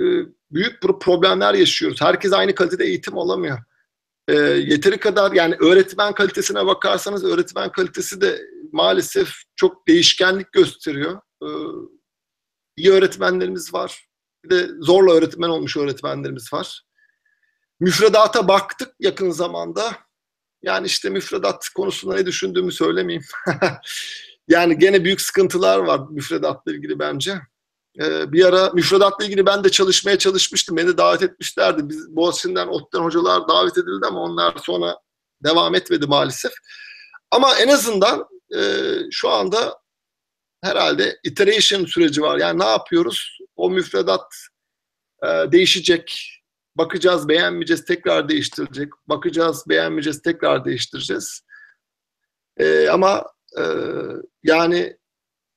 e, 0.00 0.04
büyük 0.50 0.82
pro- 0.82 0.98
problemler 0.98 1.54
yaşıyoruz. 1.54 2.00
Herkes 2.00 2.32
aynı 2.32 2.54
kalitede 2.54 2.84
eğitim 2.84 3.18
alamıyor. 3.18 3.58
E, 4.28 4.34
yeteri 4.42 4.98
kadar 4.98 5.32
yani 5.32 5.56
öğretmen 5.60 6.14
kalitesine 6.14 6.66
bakarsanız 6.66 7.24
öğretmen 7.24 7.72
kalitesi 7.72 8.20
de 8.20 8.40
maalesef 8.72 9.34
çok 9.56 9.88
değişkenlik 9.88 10.52
gösteriyor. 10.52 11.20
E, 11.42 11.48
iyi 12.80 12.92
öğretmenlerimiz 12.92 13.74
var. 13.74 14.06
Bir 14.44 14.50
de 14.50 14.68
zorla 14.80 15.12
öğretmen 15.12 15.48
olmuş 15.48 15.76
öğretmenlerimiz 15.76 16.52
var. 16.52 16.82
Müfredata 17.80 18.48
baktık 18.48 18.94
yakın 19.00 19.30
zamanda. 19.30 19.96
Yani 20.62 20.86
işte 20.86 21.10
müfredat 21.10 21.68
konusunda 21.68 22.14
ne 22.14 22.26
düşündüğümü 22.26 22.72
söylemeyeyim. 22.72 23.24
yani 24.48 24.78
gene 24.78 25.04
büyük 25.04 25.20
sıkıntılar 25.20 25.78
var 25.78 26.00
müfredatla 26.10 26.72
ilgili 26.72 26.98
bence. 26.98 27.40
Ee, 28.00 28.32
bir 28.32 28.44
ara 28.44 28.70
müfredatla 28.70 29.24
ilgili 29.24 29.46
ben 29.46 29.64
de 29.64 29.70
çalışmaya 29.70 30.18
çalışmıştım. 30.18 30.76
Beni 30.76 30.98
davet 30.98 31.22
etmişlerdi. 31.22 31.88
Biz 31.88 32.16
Boğaziçi'nden, 32.16 32.66
ODTÜ'den 32.66 33.04
hocalar 33.04 33.48
davet 33.48 33.78
edildi 33.78 34.06
ama 34.06 34.20
onlar 34.20 34.56
sonra 34.62 34.98
devam 35.44 35.74
etmedi 35.74 36.06
maalesef. 36.06 36.52
Ama 37.30 37.54
en 37.56 37.68
azından 37.68 38.26
e, 38.56 38.60
şu 39.10 39.30
anda 39.30 39.80
herhalde 40.62 41.18
iteration 41.24 41.84
süreci 41.84 42.22
var. 42.22 42.38
Yani 42.38 42.58
ne 42.58 42.64
yapıyoruz? 42.64 43.38
O 43.56 43.70
müfredat 43.70 44.34
e, 45.22 45.26
değişecek. 45.26 46.36
Bakacağız, 46.76 47.28
beğenmeyeceğiz, 47.28 47.84
tekrar 47.84 48.28
değiştirecek. 48.28 48.92
Bakacağız, 49.06 49.64
beğenmeyeceğiz, 49.68 50.22
tekrar 50.22 50.64
değiştireceğiz. 50.64 51.42
E, 52.56 52.88
ama 52.88 53.26
e, 53.58 53.64
yani 54.42 54.96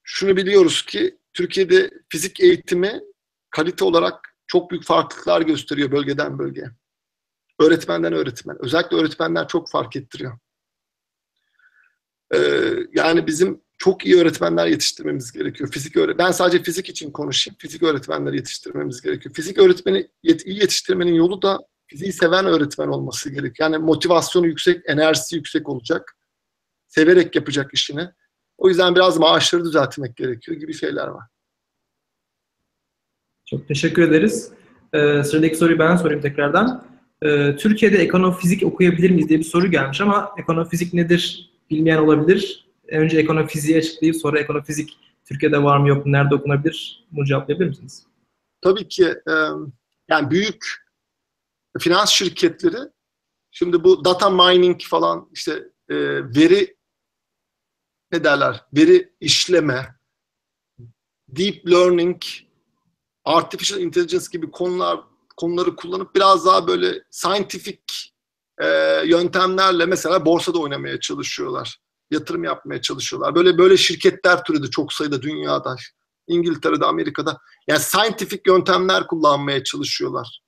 şunu 0.04 0.38
biliyoruz 0.38 0.86
ki 0.86 1.18
Türkiye'de 1.34 1.92
fizik 2.10 2.40
eğitimi 2.40 3.02
kalite 3.50 3.86
olarak 3.86 4.36
çok 4.48 4.72
büyük 4.72 4.84
farklılıklar 4.84 5.42
gösteriyor 5.42 5.92
bölgeden 5.92 6.40
bölgeye. 6.40 6.68
Öğretmenden 7.60 8.14
öğretmen. 8.14 8.58
Özellikle 8.60 8.98
öğretmenler 8.98 9.48
çok 9.48 9.70
fark 9.70 9.96
ettiriyor. 9.96 10.40
Ee, 12.34 12.74
yani 12.94 13.28
bizim 13.28 13.62
çok 13.84 14.06
iyi 14.06 14.18
öğretmenler 14.18 14.68
yetiştirmemiz 14.68 15.32
gerekiyor. 15.32 15.72
Fizik 15.72 15.98
öğre 15.98 16.18
ben 16.18 16.32
sadece 16.32 16.64
fizik 16.64 16.90
için 16.90 17.12
konuşayım. 17.12 17.56
Fizik 17.60 17.84
öğretmenleri 17.84 18.36
yetiştirmemiz 18.36 19.02
gerekiyor. 19.02 19.36
Fizik 19.36 19.58
öğretmeni 19.58 20.08
yet 20.24 20.48
iyi 20.48 20.60
yetiştirmenin 20.60 21.14
yolu 21.14 21.42
da 21.42 21.60
fiziği 21.88 22.14
seven 22.14 22.46
öğretmen 22.46 22.88
olması 22.88 23.30
gerekiyor. 23.30 23.72
Yani 23.72 23.78
motivasyonu 23.78 24.48
yüksek, 24.48 24.82
enerjisi 24.86 25.36
yüksek 25.36 25.70
olacak. 25.70 26.18
Severek 26.88 27.36
yapacak 27.36 27.74
işini. 27.74 28.10
O 28.58 28.70
yüzden 28.70 28.96
biraz 28.96 29.18
maaşları 29.18 29.66
düzeltmek 29.66 30.16
gerekiyor 30.16 30.58
gibi 30.58 30.74
şeyler 30.74 31.08
var. 31.08 31.24
Çok 33.46 33.68
teşekkür 33.68 34.02
ederiz. 34.02 34.52
Ee, 34.94 35.24
sıradaki 35.24 35.56
soruyu 35.56 35.80
ben 35.80 35.96
sorayım 35.96 36.22
tekrardan. 36.22 36.88
Ee, 37.22 37.56
Türkiye'de 37.56 37.98
ekonofizik 37.98 38.64
okuyabilir 38.64 39.10
miyiz 39.10 39.30
diye 39.30 39.40
bir 39.40 39.44
soru 39.44 39.72
gelmiş 39.72 40.02
ama 40.02 40.32
ekonofizik 40.38 40.94
nedir 40.94 41.52
bilmeyen 41.70 41.98
olabilir. 41.98 42.73
Önce 42.88 43.18
ekonofiziği 43.18 43.78
açıklayıp 43.78 44.16
sonra 44.16 44.40
ekonofizik 44.40 44.98
Türkiye'de 45.26 45.64
var 45.64 45.78
mı 45.78 45.88
yok 45.88 46.06
mu, 46.06 46.12
nerede 46.12 46.36
okunabilir? 46.36 47.06
Bunu 47.12 47.26
cevaplayabilir 47.26 47.70
misiniz? 47.70 48.06
Tabii 48.62 48.88
ki 48.88 49.06
e, 49.06 49.34
yani 50.10 50.32
büyük 50.32 50.66
finans 51.80 52.10
şirketleri 52.10 52.78
şimdi 53.52 53.84
bu 53.84 54.06
data 54.06 54.30
mining 54.30 54.82
falan 54.82 55.30
işte 55.34 55.52
e, 55.90 55.96
veri 56.36 56.78
ne 58.12 58.24
derler? 58.24 58.66
Veri 58.74 59.14
işleme, 59.20 59.96
deep 61.28 61.68
learning, 61.68 62.22
artificial 63.26 63.82
intelligence 63.82 64.26
gibi 64.32 64.52
konular 64.52 65.00
konuları 65.38 65.76
kullanıp 65.76 66.16
biraz 66.16 66.46
daha 66.46 66.68
böyle 66.68 67.04
scientific 67.12 67.82
e, 68.62 68.68
yöntemlerle 69.06 69.86
mesela 69.86 70.26
borsada 70.26 70.60
oynamaya 70.60 71.00
çalışıyorlar. 71.00 71.83
Yatırım 72.14 72.44
yapmaya 72.44 72.82
çalışıyorlar. 72.82 73.36
Böyle 73.36 73.58
böyle 73.58 73.78
şirketler 73.78 74.44
türedi 74.44 74.70
çok 74.70 74.94
sayıda 74.94 75.22
dünyada. 75.22 75.76
İngiltere'de, 76.28 76.86
Amerika'da. 76.86 77.38
Yani 77.68 77.80
scientific 77.80 78.42
yöntemler 78.48 79.08
kullanmaya 79.08 79.64
çalışıyorlar. 79.64 80.42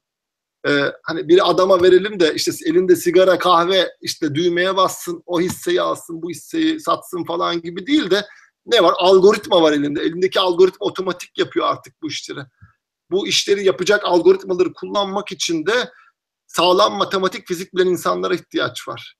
Ee, 0.67 0.91
hani 1.03 1.27
bir 1.27 1.49
adama 1.49 1.83
verelim 1.83 2.19
de 2.19 2.33
işte 2.35 2.51
elinde 2.65 2.95
sigara, 2.95 3.39
kahve 3.39 3.89
işte 4.01 4.35
düğmeye 4.35 4.75
bassın, 4.75 5.23
o 5.25 5.41
hisseyi 5.41 5.81
alsın, 5.81 6.21
bu 6.21 6.29
hisseyi 6.29 6.79
satsın 6.79 7.23
falan 7.23 7.61
gibi 7.61 7.87
değil 7.87 8.09
de 8.09 8.25
ne 8.65 8.83
var? 8.83 8.93
Algoritma 8.97 9.61
var 9.61 9.71
elinde. 9.71 10.01
Elindeki 10.01 10.39
algoritma 10.39 10.87
otomatik 10.87 11.37
yapıyor 11.37 11.65
artık 11.67 12.01
bu 12.01 12.07
işleri. 12.07 12.39
Bu 13.11 13.27
işleri 13.27 13.65
yapacak 13.65 14.05
algoritmaları 14.05 14.73
kullanmak 14.73 15.31
için 15.31 15.65
de 15.65 15.91
sağlam 16.47 16.93
matematik, 16.93 17.47
fizik 17.47 17.75
bilen 17.75 17.87
insanlara 17.87 18.35
ihtiyaç 18.35 18.87
var. 18.87 19.15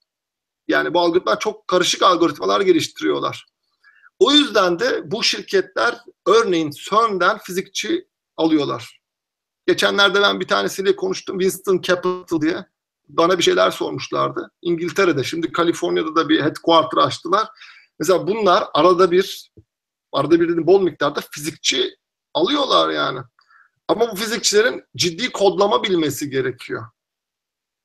Yani 0.68 0.94
bu 0.94 1.00
algoritmalar 1.00 1.40
çok 1.40 1.68
karışık 1.68 2.02
algoritmalar 2.02 2.60
geliştiriyorlar. 2.60 3.46
O 4.18 4.32
yüzden 4.32 4.78
de 4.78 5.10
bu 5.10 5.22
şirketler 5.22 5.94
örneğin 6.26 6.70
CERN'den 6.70 7.38
fizikçi 7.38 8.08
alıyorlar. 8.36 9.00
Geçenlerde 9.66 10.22
ben 10.22 10.40
bir 10.40 10.48
tanesiyle 10.48 10.96
konuştum. 10.96 11.38
Winston 11.38 11.80
Capital 11.80 12.40
diye. 12.40 12.66
Bana 13.08 13.38
bir 13.38 13.42
şeyler 13.42 13.70
sormuşlardı. 13.70 14.50
İngiltere'de. 14.62 15.24
Şimdi 15.24 15.52
Kaliforniya'da 15.52 16.16
da 16.16 16.28
bir 16.28 16.42
headquarter 16.42 16.98
açtılar. 16.98 17.48
Mesela 17.98 18.26
bunlar 18.26 18.64
arada 18.74 19.10
bir 19.10 19.52
arada 20.12 20.40
bir 20.40 20.66
bol 20.66 20.82
miktarda 20.82 21.20
fizikçi 21.30 21.96
alıyorlar 22.34 22.90
yani. 22.90 23.20
Ama 23.88 24.12
bu 24.12 24.16
fizikçilerin 24.16 24.84
ciddi 24.96 25.32
kodlama 25.32 25.82
bilmesi 25.82 26.30
gerekiyor. 26.30 26.86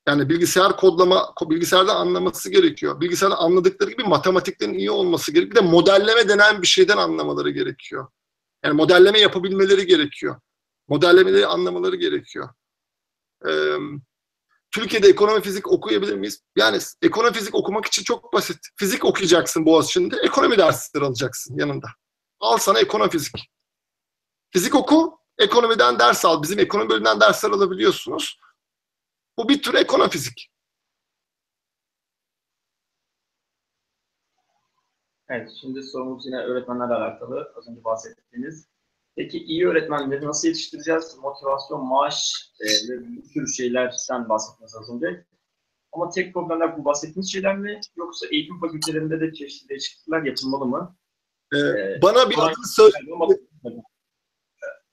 Yani 0.08 0.28
bilgisayar 0.28 0.76
kodlama, 0.76 1.34
bilgisayardan 1.42 1.96
anlaması 1.96 2.50
gerekiyor. 2.50 3.00
Bilgisayardan 3.00 3.36
anladıkları 3.36 3.90
gibi 3.90 4.02
matematiklerin 4.02 4.74
iyi 4.74 4.90
olması 4.90 5.32
gerekiyor. 5.32 5.56
Bir 5.56 5.66
de 5.66 5.70
modelleme 5.70 6.28
denen 6.28 6.62
bir 6.62 6.66
şeyden 6.66 6.96
anlamaları 6.96 7.50
gerekiyor. 7.50 8.06
Yani 8.64 8.74
modelleme 8.74 9.20
yapabilmeleri 9.20 9.86
gerekiyor. 9.86 10.40
Modellemeleri 10.88 11.46
anlamaları 11.46 11.96
gerekiyor. 11.96 12.48
Ee, 13.48 13.76
Türkiye'de 14.70 15.08
ekonomi 15.08 15.40
fizik 15.42 15.72
okuyabilir 15.72 16.14
miyiz? 16.14 16.42
Yani 16.56 16.78
ekonomi 17.02 17.34
fizik 17.34 17.54
okumak 17.54 17.86
için 17.86 18.02
çok 18.02 18.32
basit. 18.32 18.58
Fizik 18.76 19.04
okuyacaksın 19.04 19.66
Boğaziçi'nde, 19.66 20.16
ekonomi 20.16 20.58
dersleri 20.58 21.04
alacaksın 21.04 21.58
yanında. 21.58 21.86
Al 22.40 22.58
sana 22.58 22.78
ekonomi 22.78 23.10
fizik. 23.10 23.50
Fizik 24.50 24.74
oku, 24.74 25.18
ekonomiden 25.38 25.98
ders 25.98 26.24
al. 26.24 26.42
Bizim 26.42 26.58
ekonomi 26.58 26.90
bölümünden 26.90 27.20
dersler 27.20 27.50
alabiliyorsunuz. 27.50 28.38
Bu 29.38 29.48
bir 29.48 29.62
tür 29.62 29.74
ekonomi 29.74 30.10
fizik. 30.10 30.52
Evet, 35.28 35.50
şimdi 35.60 35.82
sorumuz 35.82 36.26
yine 36.26 36.36
öğretmenlerle 36.36 36.94
alakalı. 36.94 37.52
Az 37.56 37.68
önce 37.68 37.84
bahsettiğiniz. 37.84 38.68
Peki 39.16 39.38
iyi 39.44 39.66
öğretmenleri 39.68 40.26
nasıl 40.26 40.48
yetiştireceğiz? 40.48 41.16
Motivasyon, 41.18 41.86
maaş 41.86 42.50
e, 42.60 42.66
ve 42.66 43.00
bir 43.08 43.22
sürü 43.22 43.48
şeylerden 43.48 44.28
bahsettiniz 44.28 44.76
az 44.76 44.90
önce. 44.90 45.26
Ama 45.92 46.10
tek 46.10 46.34
problemler 46.34 46.78
bu 46.78 46.84
bahsettiğiniz 46.84 47.32
şeyler 47.32 47.58
mi? 47.58 47.80
Yoksa 47.96 48.26
eğitim 48.26 48.60
fakültelerinde 48.60 49.20
de 49.20 49.32
çeşitli 49.34 49.68
değişiklikler 49.68 50.22
yapılmalı 50.22 50.66
mı? 50.66 50.96
Ee, 51.54 51.58
Ee, 51.58 51.98
bana 52.02 52.30
bir 52.30 52.38
adını 52.38 52.66
söyle. 52.66 52.96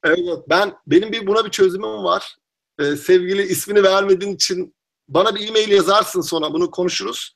Evet, 0.04 0.40
ben 0.50 0.74
benim 0.88 1.12
bir 1.12 1.28
buna 1.28 1.46
bir 1.46 1.52
çözümüm 1.52 2.04
var. 2.04 2.36
Ee, 2.80 2.96
sevgili 2.96 3.42
ismini 3.42 3.84
vermediğin 3.84 4.36
için 4.36 4.76
bana 5.08 5.36
bir 5.36 5.48
e-mail 5.48 5.72
yazarsın 5.72 6.22
sonra 6.22 6.54
bunu 6.54 6.72
konuşuruz. 6.72 7.34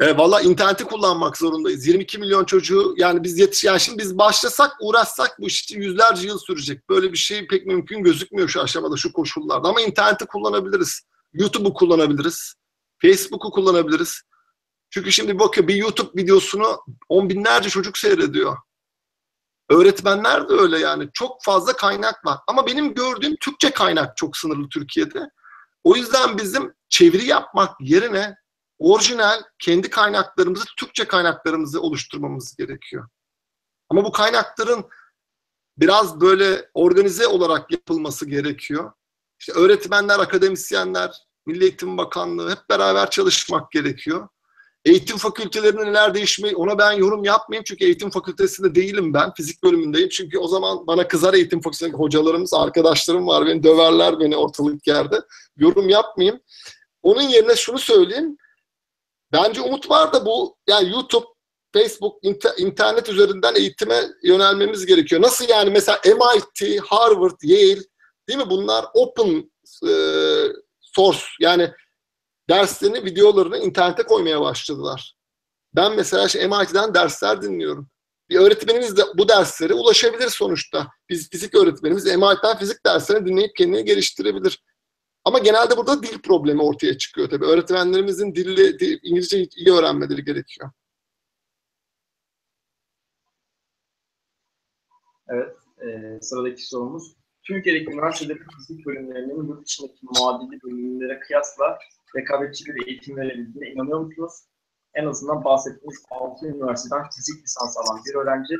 Ee, 0.00 0.16
Valla 0.16 0.40
interneti 0.40 0.84
kullanmak 0.84 1.36
zorundayız. 1.36 1.86
22 1.86 2.18
milyon 2.18 2.44
çocuğu 2.44 2.94
yani 2.96 3.24
biz 3.24 3.38
yetiş 3.38 3.64
yani 3.64 3.80
şimdi 3.80 3.98
biz 3.98 4.18
başlasak 4.18 4.72
uğraşsak 4.80 5.36
bu 5.40 5.46
iş 5.46 5.62
için 5.62 5.80
yüzlerce 5.80 6.28
yıl 6.28 6.38
sürecek. 6.38 6.88
Böyle 6.88 7.12
bir 7.12 7.18
şey 7.18 7.46
pek 7.46 7.66
mümkün 7.66 8.02
gözükmüyor 8.02 8.48
şu 8.48 8.62
aşamada 8.62 8.96
şu 8.96 9.12
koşullarda 9.12 9.68
ama 9.68 9.80
interneti 9.80 10.26
kullanabiliriz. 10.26 11.00
YouTube'u 11.32 11.74
kullanabiliriz. 11.74 12.54
Facebook'u 13.02 13.50
kullanabiliriz. 13.50 14.22
Çünkü 14.90 15.12
şimdi 15.12 15.38
bakıyor 15.38 15.68
bir 15.68 15.74
YouTube 15.74 16.22
videosunu 16.22 16.80
on 17.08 17.28
binlerce 17.28 17.70
çocuk 17.70 17.98
seyrediyor. 17.98 18.56
Öğretmenler 19.70 20.48
de 20.48 20.52
öyle 20.52 20.78
yani. 20.78 21.08
Çok 21.14 21.42
fazla 21.44 21.72
kaynak 21.72 22.26
var. 22.26 22.38
Ama 22.46 22.66
benim 22.66 22.94
gördüğüm 22.94 23.36
Türkçe 23.36 23.70
kaynak 23.70 24.16
çok 24.16 24.36
sınırlı 24.36 24.68
Türkiye'de. 24.68 25.30
O 25.84 25.96
yüzden 25.96 26.38
bizim 26.38 26.74
çeviri 26.88 27.24
yapmak 27.26 27.80
yerine 27.80 28.36
orijinal 28.78 29.42
kendi 29.58 29.90
kaynaklarımızı, 29.90 30.64
Türkçe 30.78 31.04
kaynaklarımızı 31.04 31.80
oluşturmamız 31.80 32.56
gerekiyor. 32.56 33.08
Ama 33.88 34.04
bu 34.04 34.12
kaynakların 34.12 34.84
biraz 35.78 36.20
böyle 36.20 36.70
organize 36.74 37.26
olarak 37.26 37.72
yapılması 37.72 38.26
gerekiyor. 38.26 38.92
İşte 39.40 39.52
öğretmenler, 39.52 40.18
akademisyenler, 40.18 41.10
Milli 41.46 41.64
Eğitim 41.64 41.98
Bakanlığı 41.98 42.50
hep 42.50 42.58
beraber 42.70 43.10
çalışmak 43.10 43.72
gerekiyor. 43.72 44.28
Eğitim 44.84 45.16
fakültelerinde 45.16 45.86
neler 45.86 46.14
değişmeyi 46.14 46.56
ona 46.56 46.78
ben 46.78 46.92
yorum 46.92 47.24
yapmayayım 47.24 47.64
çünkü 47.64 47.84
eğitim 47.84 48.10
fakültesinde 48.10 48.74
değilim 48.74 49.14
ben. 49.14 49.34
Fizik 49.34 49.62
bölümündeyim. 49.62 50.08
Çünkü 50.08 50.38
o 50.38 50.48
zaman 50.48 50.86
bana 50.86 51.08
kızar 51.08 51.34
eğitim 51.34 51.60
fakültesindeki 51.60 51.96
hocalarımız, 51.96 52.54
arkadaşlarım 52.54 53.26
var. 53.26 53.46
Beni 53.46 53.62
döverler 53.62 54.20
beni 54.20 54.36
ortalık 54.36 54.86
yerde. 54.86 55.20
Yorum 55.56 55.88
yapmayayım. 55.88 56.40
Onun 57.02 57.22
yerine 57.22 57.56
şunu 57.56 57.78
söyleyeyim. 57.78 58.36
Bence 59.32 59.60
umut 59.60 59.90
var 59.90 60.12
da 60.12 60.26
bu 60.26 60.56
yani 60.68 60.90
YouTube, 60.90 61.26
Facebook, 61.72 62.24
inter- 62.24 62.60
internet 62.60 63.08
üzerinden 63.08 63.54
eğitime 63.54 64.02
yönelmemiz 64.22 64.86
gerekiyor. 64.86 65.22
Nasıl 65.22 65.48
yani 65.48 65.70
mesela 65.70 66.00
MIT, 66.04 66.80
Harvard, 66.80 67.38
Yale 67.42 67.80
değil 68.28 68.38
mi? 68.38 68.50
Bunlar 68.50 68.84
open 68.94 69.52
e, 69.88 69.92
source 70.80 71.20
yani 71.40 71.70
derslerini, 72.48 73.04
videolarını 73.04 73.58
internete 73.58 74.02
koymaya 74.02 74.40
başladılar. 74.40 75.16
Ben 75.74 75.96
mesela 75.96 76.26
işte 76.26 76.46
MIT'den 76.48 76.94
dersler 76.94 77.42
dinliyorum. 77.42 77.88
Bir 78.28 78.36
öğretmenimiz 78.36 78.96
de 78.96 79.02
bu 79.18 79.28
derslere 79.28 79.74
ulaşabilir 79.74 80.28
sonuçta. 80.28 80.88
Biz 81.08 81.30
fizik 81.30 81.54
öğretmenimiz 81.54 82.04
MIT'den 82.04 82.58
fizik 82.58 82.86
derslerini 82.86 83.26
dinleyip 83.26 83.56
kendini 83.56 83.84
geliştirebilir. 83.84 84.62
Ama 85.24 85.38
genelde 85.38 85.76
burada 85.76 86.02
dil 86.02 86.22
problemi 86.22 86.62
ortaya 86.62 86.98
çıkıyor 86.98 87.30
tabii. 87.30 87.44
Öğretmenlerimizin 87.44 88.34
dili, 88.34 88.78
dil, 88.78 88.98
İngilizce 89.02 89.46
iyi 89.56 89.72
öğrenmeleri 89.72 90.24
gerekiyor. 90.24 90.70
Evet, 95.28 95.56
e, 95.82 96.20
sıradaki 96.20 96.66
sorumuz. 96.66 97.16
Türkiye'deki 97.42 97.90
üniversitedeki 97.90 98.40
fizik 98.56 98.86
bölümlerinin 98.86 99.48
yurt 99.48 99.66
dışındaki 99.66 99.98
muadili 100.02 100.62
bölümlere 100.62 101.20
kıyasla 101.20 101.78
rekabetçi 102.16 102.64
bir 102.66 102.86
eğitim 102.86 103.16
verebildiğine 103.16 103.70
inanıyor 103.70 104.00
musunuz? 104.00 104.32
En 104.94 105.06
azından 105.06 105.44
bahsettiğiniz 105.44 106.04
6 106.10 106.46
üniversiteden 106.46 107.02
fizik 107.16 107.44
lisansı 107.44 107.80
alan 107.80 108.02
bir 108.06 108.14
öğrenci 108.14 108.54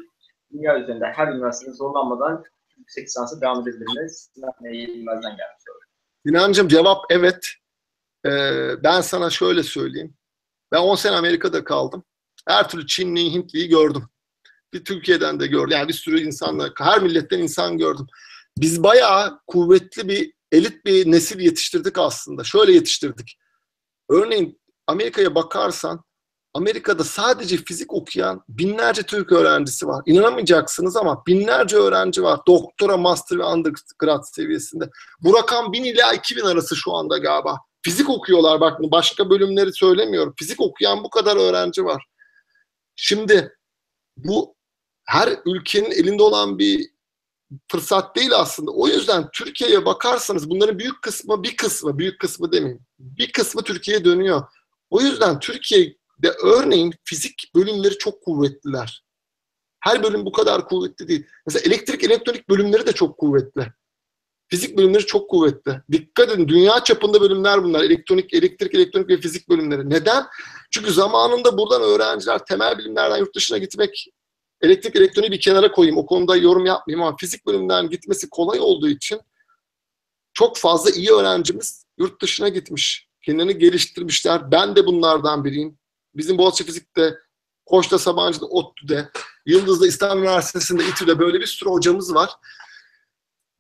dünya 0.53 0.79
üzerinde 0.79 1.05
her 1.05 1.29
üniversitede 1.29 1.75
zorlanmadan 1.75 2.45
yüksek 2.77 3.05
lisansa 3.05 3.41
devam 3.41 3.61
edebilir 3.61 4.03
mi? 4.03 4.11
Sinan 4.11 4.53
Eğilmez'den 4.65 5.37
gelmiş. 5.37 5.65
Sinancığım 6.27 6.69
cevap 6.69 7.05
evet. 7.11 7.47
Ee, 8.27 8.83
ben 8.83 9.01
sana 9.01 9.31
şöyle 9.31 9.63
söyleyeyim. 9.63 10.15
Ben 10.73 10.79
10 10.79 10.95
sene 10.95 11.17
Amerika'da 11.17 11.65
kaldım. 11.65 12.05
Her 12.49 12.69
türlü 12.69 12.87
Çinliyi, 12.87 13.33
Hintliyi 13.33 13.69
gördüm. 13.69 14.09
Bir 14.73 14.85
Türkiye'den 14.85 15.41
de 15.41 15.47
gördüm. 15.47 15.71
Yani 15.71 15.89
bir 15.89 15.93
sürü 15.93 16.21
insanla, 16.21 16.71
her 16.79 17.03
milletten 17.03 17.39
insan 17.39 17.79
gördüm. 17.79 18.07
Biz 18.59 18.83
bayağı 18.83 19.41
kuvvetli 19.47 20.09
bir, 20.09 20.33
elit 20.53 20.85
bir 20.85 21.11
nesil 21.11 21.41
yetiştirdik 21.41 21.99
aslında. 21.99 22.45
Şöyle 22.45 22.73
yetiştirdik. 22.73 23.39
Örneğin 24.11 24.61
Amerika'ya 24.87 25.35
bakarsan 25.35 26.05
Amerika'da 26.55 27.05
sadece 27.05 27.57
fizik 27.57 27.93
okuyan 27.95 28.45
binlerce 28.49 29.03
Türk 29.03 29.33
öğrencisi 29.33 29.87
var. 29.87 30.03
İnanamayacaksınız 30.07 30.97
ama 30.97 31.27
binlerce 31.27 31.77
öğrenci 31.77 32.23
var. 32.23 32.41
Doktora, 32.47 32.97
master 32.97 33.39
ve 33.39 33.45
undergrad 33.45 34.23
seviyesinde. 34.23 34.91
Bu 35.21 35.35
rakam 35.35 35.73
1000 35.73 35.85
ila 35.85 36.13
2000 36.13 36.45
arası 36.45 36.77
şu 36.77 36.93
anda 36.93 37.19
galiba. 37.19 37.59
Fizik 37.83 38.11
okuyorlar 38.11 38.61
bak 38.61 38.81
başka 38.81 39.31
bölümleri 39.31 39.73
söylemiyorum. 39.73 40.35
Fizik 40.39 40.61
okuyan 40.61 41.05
bu 41.05 41.11
kadar 41.11 41.37
öğrenci 41.37 41.85
var. 41.85 42.05
Şimdi 42.97 43.53
bu 44.17 44.55
her 45.05 45.39
ülkenin 45.47 45.91
elinde 45.91 46.23
olan 46.23 46.59
bir 46.59 46.91
fırsat 47.71 48.17
değil 48.17 48.31
aslında. 48.35 48.71
O 48.71 48.89
yüzden 48.89 49.29
Türkiye'ye 49.33 49.85
bakarsanız 49.85 50.51
bunların 50.51 50.79
büyük 50.79 51.03
kısmı, 51.03 51.43
bir 51.43 51.57
kısmı, 51.57 51.99
büyük 51.99 52.21
kısmı 52.21 52.53
demeyeyim. 52.53 52.87
Bir 52.99 53.33
kısmı 53.33 53.63
Türkiye'ye 53.63 54.05
dönüyor. 54.05 54.43
O 54.91 55.01
yüzden 55.01 55.39
Türkiye'de 55.39 56.31
örneğin 56.43 56.95
fizik 57.05 57.51
bölümleri 57.55 57.99
çok 57.99 58.23
kuvvetliler. 58.23 59.05
Her 59.81 60.03
bölüm 60.03 60.25
bu 60.25 60.33
kadar 60.33 60.69
kuvvetli 60.69 61.09
değil. 61.09 61.27
Mesela 61.47 61.63
elektrik, 61.67 62.05
elektronik 62.05 62.49
bölümleri 62.49 62.87
de 62.87 62.93
çok 62.93 63.19
kuvvetli. 63.19 63.73
Fizik 64.49 64.79
bölümleri 64.79 65.07
çok 65.07 65.31
kuvvetli. 65.31 65.81
Dikkat 65.93 66.31
edin 66.31 66.49
dünya 66.49 66.85
çapında 66.85 67.21
bölümler 67.21 67.65
bunlar. 67.65 67.85
Elektronik, 67.85 68.35
elektrik, 68.35 68.75
elektronik 68.75 69.09
ve 69.09 69.17
fizik 69.17 69.49
bölümleri. 69.49 69.91
Neden? 69.91 70.27
Çünkü 70.71 70.93
zamanında 70.93 71.59
buradan 71.59 71.83
öğrenciler 71.83 72.45
temel 72.45 72.79
bilimlerden 72.79 73.19
yurt 73.19 73.35
dışına 73.35 73.59
gitmek 73.59 74.07
elektrik 74.61 74.97
elektroniği 74.97 75.33
bir 75.33 75.41
kenara 75.41 75.73
koyayım. 75.73 75.99
O 75.99 76.07
konuda 76.07 76.37
yorum 76.37 76.67
yapmayayım 76.67 77.07
ama 77.07 77.17
fizik 77.17 77.47
bölümünden 77.47 77.91
gitmesi 77.91 78.31
kolay 78.31 78.61
olduğu 78.61 78.89
için 78.89 79.21
çok 80.33 80.57
fazla 80.57 80.91
iyi 80.91 81.11
öğrencimiz 81.11 81.84
yurt 81.99 82.23
dışına 82.23 82.49
gitmiş. 82.49 83.09
Kendilerini 83.23 83.59
geliştirmişler. 83.59 84.51
Ben 84.51 84.77
de 84.77 84.87
bunlardan 84.87 85.45
biriyim. 85.45 85.79
Bizim 86.15 86.39
Boğaziçi 86.39 86.65
Fizik'te, 86.65 87.19
Koç'ta, 87.67 87.99
Sabancı'da, 87.99 88.47
ODTÜ'de, 88.47 89.11
Yıldız'da, 89.47 89.87
İstanbul 89.87 90.23
Üniversitesi'nde, 90.23 90.89
İTÜ'de 90.89 91.19
böyle 91.19 91.41
bir 91.41 91.47
sürü 91.47 91.71
hocamız 91.71 92.15
var. 92.15 92.31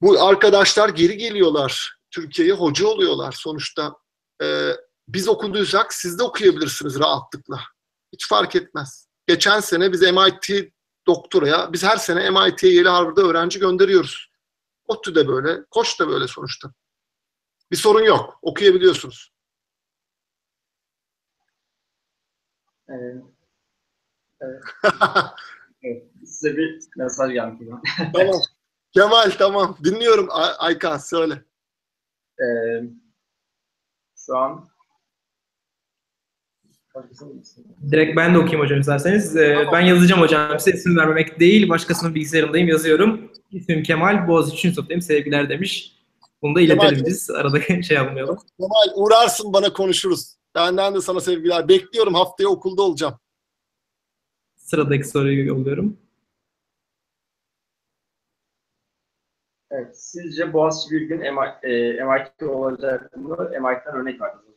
Bu 0.01 0.23
arkadaşlar 0.23 0.88
geri 0.88 1.16
geliyorlar. 1.16 1.99
Türkiye'ye 2.11 2.55
hoca 2.55 2.87
oluyorlar 2.87 3.33
sonuçta. 3.33 3.97
Ee, 4.42 4.70
biz 5.09 5.29
okuduysak 5.29 5.94
siz 5.94 6.18
de 6.18 6.23
okuyabilirsiniz 6.23 6.99
rahatlıkla. 6.99 7.61
Hiç 8.12 8.29
fark 8.29 8.57
etmez. 8.57 9.09
Geçen 9.27 9.61
sene 9.61 9.92
biz 9.92 10.03
MIT 10.03 10.73
doktoraya, 11.07 11.73
biz 11.73 11.83
her 11.83 11.97
sene 11.97 12.31
MIT'ye, 12.31 12.75
Yale, 12.75 12.88
Harvard'a 12.88 13.23
öğrenci 13.23 13.59
gönderiyoruz. 13.59 14.29
ODTÜ 14.87 15.14
de 15.14 15.29
böyle, 15.29 15.64
Koç 15.70 16.01
da 16.01 16.09
böyle 16.09 16.29
sonuçta. 16.29 16.73
Bir 17.75 17.79
sorun 17.79 18.05
yok. 18.05 18.39
Okuyabiliyorsunuz. 18.43 19.33
Ee, 22.89 22.93
evet. 24.41 24.63
evet. 25.83 26.03
Size 26.27 26.57
bir 26.57 26.81
mesaj 26.97 27.33
gelmiş. 27.33 27.69
tamam. 28.15 28.41
Kemal 28.93 29.31
tamam. 29.31 29.77
Dinliyorum 29.85 30.29
Ay- 30.31 30.55
Aykan 30.59 30.99
söyle. 30.99 31.45
Ee, 32.41 32.45
şu 34.17 34.37
an 34.37 34.69
Direkt 37.91 38.17
ben 38.17 38.35
de 38.35 38.39
okuyayım 38.39 38.61
hocam 38.61 38.81
isterseniz. 38.81 39.37
Ee, 39.37 39.55
Tamam. 39.55 39.75
Ben 39.75 39.81
yazacağım 39.81 40.21
hocam. 40.21 40.61
Size 40.61 40.77
isim 40.77 40.97
vermemek 40.97 41.41
değil. 41.41 41.69
Başkasının 41.69 42.15
bilgisayarındayım 42.15 42.69
yazıyorum. 42.69 43.33
İsmim 43.51 43.83
Kemal. 43.83 44.29
Boğaziçi 44.29 44.69
Üniversitesi'ndeyim. 44.69 45.03
Sevgiler 45.03 45.49
demiş. 45.49 46.04
Bunu 46.45 46.55
da 46.55 46.61
iletelim 46.61 46.95
Kemal, 46.95 47.07
biz. 47.07 47.31
Arada 47.31 47.61
şey 47.83 47.97
yapmayalım. 47.97 48.39
Kemal 48.61 49.03
uğrarsın 49.05 49.53
bana 49.53 49.73
konuşuruz. 49.73 50.37
Benden 50.55 50.95
de 50.95 51.01
sana 51.01 51.21
sevgiler. 51.21 51.69
Bekliyorum 51.69 52.15
haftaya 52.15 52.49
okulda 52.49 52.83
olacağım. 52.83 53.15
Sıradaki 54.57 55.09
soruyu 55.09 55.47
yolluyorum. 55.47 55.99
Evet, 59.71 59.99
sizce 59.99 60.53
Boğaziçi 60.53 60.95
bir 60.95 61.01
gün 61.01 61.19
MIT, 61.19 62.43
e, 62.43 62.47
olacak 62.47 63.17
mı? 63.17 63.37
MIT'den 63.51 63.95
örnek 63.95 64.21
verdiniz 64.21 64.54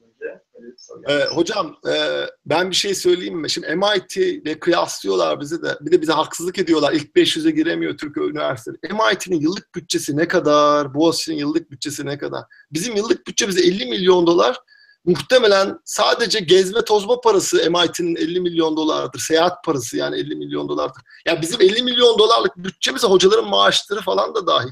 soru 0.77 1.01
Ee, 1.10 1.25
hocam 1.25 1.75
e, 1.89 2.25
ben 2.45 2.69
bir 2.69 2.75
şey 2.75 2.95
söyleyeyim 2.95 3.39
mi? 3.39 3.49
Şimdi 3.49 3.75
MIT 3.75 4.17
ile 4.17 4.60
kıyaslıyorlar 4.60 5.39
bizi 5.39 5.63
de. 5.63 5.77
Bir 5.82 5.91
de 5.91 6.01
bize 6.01 6.13
haksızlık 6.13 6.60
ediyorlar. 6.60 6.93
İlk 6.93 7.15
500'e 7.15 7.51
giremiyor 7.51 7.97
Türk 7.97 8.17
Üniversitesi. 8.17 8.77
MIT'nin 8.84 9.39
yıllık 9.39 9.75
bütçesi 9.75 10.17
ne 10.17 10.27
kadar? 10.27 10.93
Boğaziçi'nin 10.93 11.38
yıllık 11.38 11.71
bütçesi 11.71 12.06
ne 12.06 12.17
kadar? 12.17 12.43
Bizim 12.71 12.95
yıllık 12.95 13.27
bütçemiz 13.27 13.58
50 13.58 13.86
milyon 13.86 14.27
dolar. 14.27 14.60
muhtemelen 15.06 15.80
sadece 15.86 16.39
gezme 16.39 16.82
tozma 16.82 17.21
parası 17.21 17.58
MIT'nin 17.58 18.15
50 18.15 18.41
milyon 18.41 18.77
dolardır. 18.77 19.19
Seyahat 19.19 19.63
parası 19.63 19.97
yani 19.97 20.19
50 20.19 20.36
milyon 20.36 20.69
dolardır. 20.69 21.01
Ya 21.27 21.41
bizim 21.41 21.62
50 21.62 21.84
milyon 21.84 22.19
dolarlık 22.19 22.58
bütçemize 22.58 23.08
hocaların 23.08 23.49
maaşları 23.49 24.01
falan 24.01 24.36
da 24.36 24.47
dahil. 24.47 24.71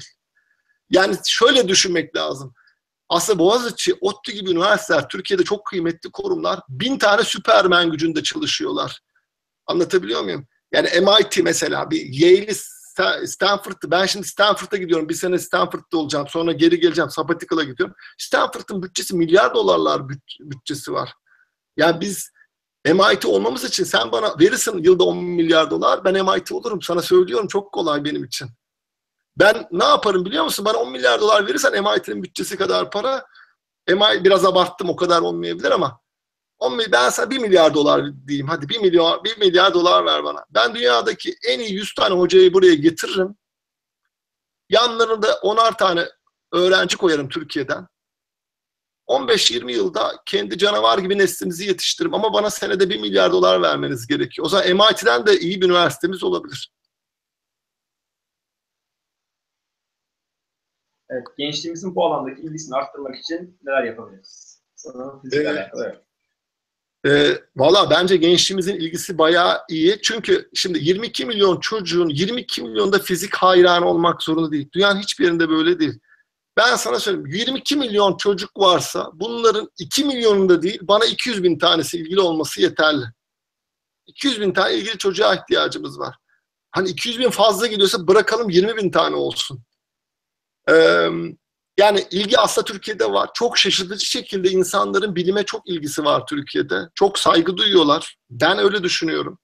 Yani 0.90 1.16
şöyle 1.26 1.68
düşünmek 1.68 2.16
lazım. 2.16 2.54
Aslında 3.08 3.38
Boğaziçi, 3.38 3.94
ODTÜ 4.00 4.32
gibi 4.32 4.50
üniversiteler 4.50 5.08
Türkiye'de 5.08 5.44
çok 5.44 5.66
kıymetli 5.66 6.10
kurumlar. 6.12 6.60
Bin 6.68 6.98
tane 6.98 7.24
süpermen 7.24 7.90
gücünde 7.90 8.22
çalışıyorlar. 8.22 9.00
Anlatabiliyor 9.66 10.22
muyum? 10.22 10.46
Yani 10.72 10.88
MIT 11.00 11.42
mesela 11.42 11.90
bir 11.90 12.06
Yale'i 12.10 12.54
Stanford'ı 13.26 13.90
ben 13.90 14.06
şimdi 14.06 14.26
Stanford'a 14.26 14.76
gidiyorum. 14.76 15.08
Bir 15.08 15.14
sene 15.14 15.38
Stanford'da 15.38 15.98
olacağım. 15.98 16.28
Sonra 16.28 16.52
geri 16.52 16.80
geleceğim. 16.80 17.10
Sabbatical'a 17.10 17.64
gidiyorum. 17.64 17.94
Stanford'ın 18.18 18.82
bütçesi 18.82 19.16
milyar 19.16 19.54
dolarlar 19.54 20.02
bütçesi 20.40 20.92
var. 20.92 21.12
Yani 21.76 22.00
biz 22.00 22.30
MIT 22.86 23.26
olmamız 23.26 23.64
için 23.64 23.84
sen 23.84 24.12
bana 24.12 24.38
verirsin 24.40 24.82
yılda 24.82 25.04
10 25.04 25.24
milyar 25.24 25.70
dolar. 25.70 26.04
Ben 26.04 26.26
MIT 26.26 26.52
olurum. 26.52 26.82
Sana 26.82 27.02
söylüyorum 27.02 27.48
çok 27.48 27.72
kolay 27.72 28.04
benim 28.04 28.24
için. 28.24 28.48
Ben 29.36 29.68
ne 29.70 29.84
yaparım 29.84 30.24
biliyor 30.24 30.44
musun? 30.44 30.64
Bana 30.64 30.78
10 30.78 30.90
milyar 30.92 31.20
dolar 31.20 31.46
verirsen 31.46 31.84
MIT'nin 31.84 32.22
bütçesi 32.22 32.56
kadar 32.56 32.90
para. 32.90 33.26
MIT 33.88 34.24
biraz 34.24 34.44
abarttım 34.44 34.90
o 34.90 34.96
kadar 34.96 35.20
olmayabilir 35.20 35.70
ama 35.70 36.00
10 36.58 36.76
milyar, 36.76 36.92
ben 36.92 37.10
sana 37.10 37.30
1 37.30 37.38
milyar 37.38 37.74
dolar 37.74 38.26
diyeyim. 38.26 38.48
Hadi 38.48 38.68
1 38.68 38.80
milyar, 38.80 39.24
1 39.24 39.38
milyar 39.38 39.74
dolar 39.74 40.06
ver 40.06 40.24
bana. 40.24 40.44
Ben 40.50 40.74
dünyadaki 40.74 41.36
en 41.48 41.58
iyi 41.60 41.74
100 41.74 41.94
tane 41.94 42.14
hocayı 42.14 42.54
buraya 42.54 42.74
getiririm. 42.74 43.36
Yanlarında 44.68 45.30
10'ar 45.30 45.76
tane 45.76 46.06
öğrenci 46.52 46.96
koyarım 46.96 47.28
Türkiye'den. 47.28 47.86
15-20 49.08 49.72
yılda 49.72 50.12
kendi 50.26 50.58
canavar 50.58 50.98
gibi 50.98 51.18
neslimizi 51.18 51.64
yetiştiririm. 51.64 52.14
Ama 52.14 52.32
bana 52.32 52.50
senede 52.50 52.90
1 52.90 53.00
milyar 53.00 53.32
dolar 53.32 53.62
vermeniz 53.62 54.06
gerekiyor. 54.06 54.46
O 54.46 54.48
zaman 54.48 54.76
MIT'den 54.76 55.26
de 55.26 55.40
iyi 55.40 55.60
bir 55.60 55.66
üniversitemiz 55.66 56.24
olabilir. 56.24 56.75
Evet, 61.10 61.26
gençliğimizin 61.38 61.94
bu 61.94 62.04
alandaki 62.06 62.42
ilgisini 62.42 62.76
arttırmak 62.76 63.16
için 63.18 63.58
neler 63.64 63.84
yapabiliriz? 63.84 64.62
Sanırım 64.74 65.20
fizikle 65.22 65.48
Evet. 65.48 65.58
alakalı. 65.58 65.84
Evet. 65.84 66.02
E, 67.06 67.42
Valla 67.56 67.90
bence 67.90 68.16
gençliğimizin 68.16 68.74
ilgisi 68.74 69.18
bayağı 69.18 69.58
iyi. 69.70 69.98
Çünkü 70.02 70.50
şimdi 70.54 70.78
22 70.84 71.26
milyon 71.26 71.60
çocuğun 71.60 72.08
22 72.08 72.62
milyonda 72.62 72.98
fizik 72.98 73.34
hayranı 73.34 73.86
olmak 73.88 74.22
zorunda 74.22 74.52
değil. 74.52 74.68
Dünyanın 74.72 75.00
hiçbir 75.00 75.24
yerinde 75.24 75.48
böyle 75.48 75.78
değil. 75.78 75.98
Ben 76.56 76.76
sana 76.76 77.00
söyleyeyim 77.00 77.26
22 77.26 77.76
milyon 77.76 78.16
çocuk 78.16 78.50
varsa 78.58 79.10
bunların 79.14 79.70
2 79.78 80.04
milyonunda 80.04 80.62
değil 80.62 80.78
bana 80.82 81.04
200 81.04 81.42
bin 81.42 81.58
tanesi 81.58 81.98
ilgili 81.98 82.20
olması 82.20 82.60
yeterli. 82.62 83.04
200 84.06 84.40
bin 84.40 84.52
tane 84.52 84.74
ilgili 84.74 84.98
çocuğa 84.98 85.34
ihtiyacımız 85.34 85.98
var. 85.98 86.16
Hani 86.70 86.88
200 86.88 87.18
bin 87.18 87.30
fazla 87.30 87.66
geliyorsa 87.66 88.08
bırakalım 88.08 88.50
20 88.50 88.76
bin 88.76 88.90
tane 88.90 89.16
olsun. 89.16 89.62
Ee, 90.70 91.08
yani 91.78 92.06
ilgi 92.10 92.38
aslında 92.38 92.64
Türkiye'de 92.64 93.12
var. 93.12 93.30
Çok 93.34 93.58
şaşırtıcı 93.58 94.06
şekilde 94.06 94.48
insanların 94.50 95.16
bilime 95.16 95.42
çok 95.42 95.68
ilgisi 95.68 96.04
var 96.04 96.26
Türkiye'de. 96.26 96.88
Çok 96.94 97.18
saygı 97.18 97.56
duyuyorlar. 97.56 98.16
Ben 98.30 98.58
öyle 98.58 98.82
düşünüyorum. 98.82 99.38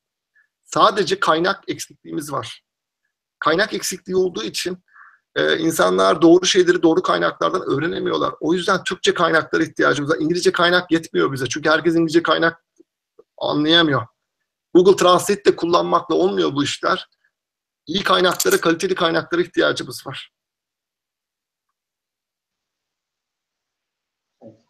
Sadece 0.65 1.21
kaynak 1.21 1.65
eksikliğimiz 1.69 2.33
var. 2.33 2.63
Kaynak 3.39 3.75
eksikliği 3.75 4.17
olduğu 4.17 4.43
için 4.43 4.79
e, 5.37 5.59
insanlar 5.59 6.23
doğru 6.23 6.47
şeyleri 6.47 6.83
doğru 6.83 7.03
kaynaklardan 7.03 7.63
öğrenemiyorlar. 7.63 8.35
O 8.41 8.55
yüzden 8.55 8.85
Türkçe 8.85 9.15
kaynaklara 9.15 9.63
ihtiyacımız 9.63 10.11
var. 10.11 10.17
İngilizce 10.21 10.53
kaynak 10.53 10.93
yetmiyor 10.93 11.33
bize. 11.33 11.47
Çünkü 11.47 11.71
herkes 11.71 11.95
İngilizce 11.95 12.23
kaynak 12.23 12.65
anlayamıyor. 13.39 14.07
Google 14.75 14.97
Translate 14.97 15.45
de 15.45 15.57
kullanmakla 15.57 16.15
olmuyor 16.15 16.55
bu 16.55 16.65
işler. 16.65 17.09
İyi 17.87 18.03
kaynaklara, 18.03 18.61
kaliteli 18.61 18.95
kaynaklara 18.95 19.43
ihtiyacımız 19.43 20.07
var. 20.07 20.33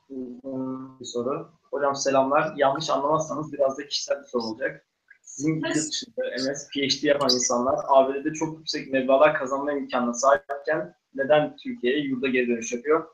Uygun 0.09 0.92
bir 1.03 1.07
soru. 1.07 1.51
Hocam 1.71 1.97
selamlar. 1.97 2.55
Yanlış 2.57 2.91
anlamazsanız 2.91 3.53
biraz 3.53 3.79
da 3.79 3.87
kişisel 3.87 4.21
bir 4.23 4.27
soru 4.27 4.43
olacak. 4.43 4.87
Sizin 5.23 5.55
gibi 5.55 5.69
yurt 5.69 5.91
dışında 5.91 6.23
MS, 6.37 6.69
PhD 6.69 7.03
yapan 7.05 7.31
insanlar 7.35 7.79
ABD'de 7.88 8.33
çok 8.33 8.59
yüksek 8.59 8.93
meblağlar 8.93 9.38
kazanma 9.38 9.73
imkanına 9.73 10.15
sahipken 10.15 10.95
neden 11.15 11.57
Türkiye'ye 11.57 12.01
yurda 12.01 12.29
geri 12.29 12.49
dönüş 12.49 12.73
yapıyor? 12.73 13.07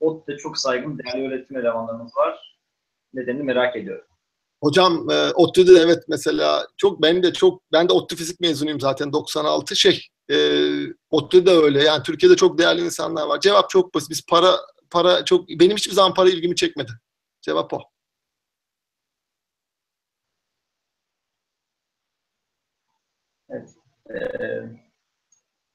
ODTÜ'de 0.00 0.36
çok 0.36 0.58
saygın 0.58 0.98
değerli 0.98 1.28
öğretim 1.28 1.56
elemanlarımız 1.56 2.16
var. 2.16 2.58
Nedenini 3.14 3.42
merak 3.42 3.76
ediyorum. 3.76 4.04
Hocam 4.62 5.10
e, 5.10 5.30
ODTÜ'de 5.34 5.72
evet 5.72 6.04
mesela 6.08 6.66
çok 6.76 7.02
ben 7.02 7.22
de 7.22 7.32
çok 7.32 7.72
ben 7.72 7.88
de 7.88 7.92
ODTÜ 7.92 8.16
fizik 8.16 8.40
mezunuyum 8.40 8.80
zaten 8.80 9.12
96 9.12 9.76
şey 9.76 10.06
e, 10.30 10.36
ODTÜ'de 11.10 11.50
öyle 11.50 11.82
yani 11.82 12.02
Türkiye'de 12.02 12.36
çok 12.36 12.58
değerli 12.58 12.84
insanlar 12.84 13.26
var. 13.26 13.40
Cevap 13.40 13.70
çok 13.70 13.94
basit. 13.94 14.10
Biz 14.10 14.26
para 14.26 14.56
para 14.90 15.24
çok 15.24 15.48
benim 15.48 15.76
hiçbir 15.76 15.94
zaman 15.94 16.14
para 16.14 16.28
ilgimi 16.28 16.56
çekmedi. 16.56 16.90
Cevap 17.46 17.72
o. 17.72 17.80
Ee, 24.10 24.62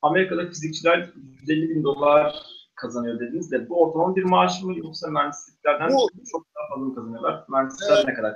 Amerika'da 0.01 0.47
fizikçiler 0.49 1.09
150 1.41 1.69
bin 1.69 1.83
dolar 1.83 2.35
kazanıyor 2.75 3.19
dediniz 3.19 3.51
de 3.51 3.69
bu 3.69 3.81
ortalama 3.83 4.15
bir 4.15 4.23
maaş 4.23 4.61
mı 4.63 4.77
yoksa 4.77 5.07
mühendisliklerden 5.07 5.89
Bu- 5.91 6.09
çok 6.31 6.45
daha 6.55 6.67
fazla 6.69 6.85
mı 6.85 6.95
kazanıyorlar? 6.95 7.45
Mühendislikler 7.49 7.95
Evet. 7.95 8.07
ne 8.07 8.13
kadar? 8.13 8.35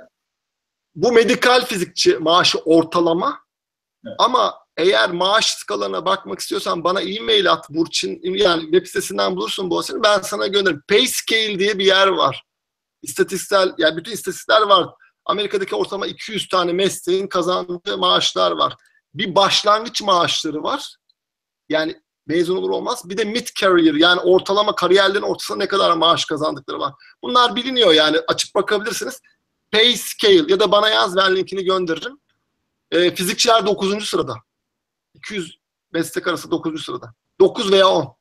Bu 0.94 1.12
medikal 1.12 1.64
fizikçi 1.64 2.18
maaşı 2.18 2.58
ortalama 2.58 3.38
Evet. 4.06 4.16
ama 4.18 4.54
eğer 4.76 5.10
maaş 5.10 5.46
skalana 5.54 6.04
bakmak 6.06 6.38
istiyorsan 6.38 6.84
bana 6.84 7.00
e-mail 7.00 7.52
at 7.52 7.70
Burçin 7.70 8.20
yani 8.22 8.62
web 8.62 8.86
sitesinden 8.86 9.36
bulursun 9.36 9.70
bu 9.70 9.82
seni 9.82 10.02
ben 10.02 10.20
sana 10.20 10.46
gönderirim. 10.46 10.82
Payscale 10.88 11.58
diye 11.58 11.78
bir 11.78 11.84
yer 11.84 12.06
var. 12.08 12.44
İstatistiksel 13.06 13.72
yani 13.78 13.96
bütün 13.96 14.12
istatistikler 14.12 14.62
var. 14.62 14.88
Amerika'daki 15.24 15.74
ortalama 15.74 16.06
200 16.06 16.48
tane 16.48 16.72
mesleğin 16.72 17.26
kazandığı 17.26 17.98
maaşlar 17.98 18.50
var. 18.50 18.74
Bir 19.14 19.34
başlangıç 19.34 20.02
maaşları 20.02 20.62
var. 20.62 20.96
Yani 21.68 22.00
mezun 22.26 22.56
olur 22.56 22.70
olmaz. 22.70 23.02
Bir 23.08 23.16
de 23.16 23.24
mid 23.24 23.46
career 23.60 23.94
yani 23.94 24.20
ortalama 24.20 24.74
kariyerlerin 24.74 25.22
ortasında 25.22 25.58
ne 25.58 25.68
kadar 25.68 25.96
maaş 25.96 26.24
kazandıkları 26.24 26.78
var. 26.78 26.94
Bunlar 27.22 27.56
biliniyor 27.56 27.92
yani 27.92 28.16
açıp 28.28 28.54
bakabilirsiniz. 28.54 29.20
Payscale 29.72 30.44
ya 30.48 30.60
da 30.60 30.72
bana 30.72 30.88
yaz 30.88 31.16
ben 31.16 31.36
linkini 31.36 31.64
gönderirim. 31.64 32.18
E, 32.90 33.14
fizikçiler 33.14 33.66
9. 33.66 34.08
sırada. 34.08 34.34
200 35.14 35.58
meslek 35.92 36.26
arası 36.26 36.50
9. 36.50 36.84
sırada. 36.84 37.14
9 37.40 37.72
veya 37.72 37.88
10. 37.88 38.16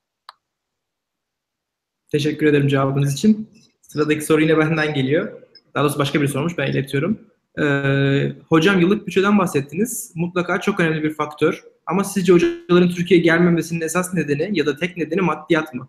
Teşekkür 2.12 2.46
ederim 2.46 2.68
cevabınız 2.68 3.14
için. 3.14 3.50
Sıradaki 3.96 4.26
soru 4.26 4.42
yine 4.42 4.58
benden 4.58 4.94
geliyor. 4.94 5.42
Daha 5.76 5.84
doğrusu 5.84 6.00
başka 6.00 6.22
biri 6.22 6.30
sormuş, 6.30 6.58
ben 6.58 6.72
iletiyorum. 6.72 7.20
Ee, 7.62 8.34
hocam 8.50 8.80
yıllık 8.80 9.08
bütçeden 9.08 9.40
bahsettiniz. 9.40 10.12
Mutlaka 10.16 10.62
çok 10.62 10.80
önemli 10.80 11.04
bir 11.04 11.14
faktör. 11.14 11.64
Ama 11.86 12.04
sizce 12.04 12.34
hocaların 12.34 12.90
Türkiye'ye 12.90 13.24
gelmemesinin 13.24 13.82
esas 13.82 14.14
nedeni 14.14 14.60
ya 14.60 14.66
da 14.66 14.78
tek 14.78 14.98
nedeni 14.98 15.22
maddiyat 15.22 15.74
mı? 15.74 15.88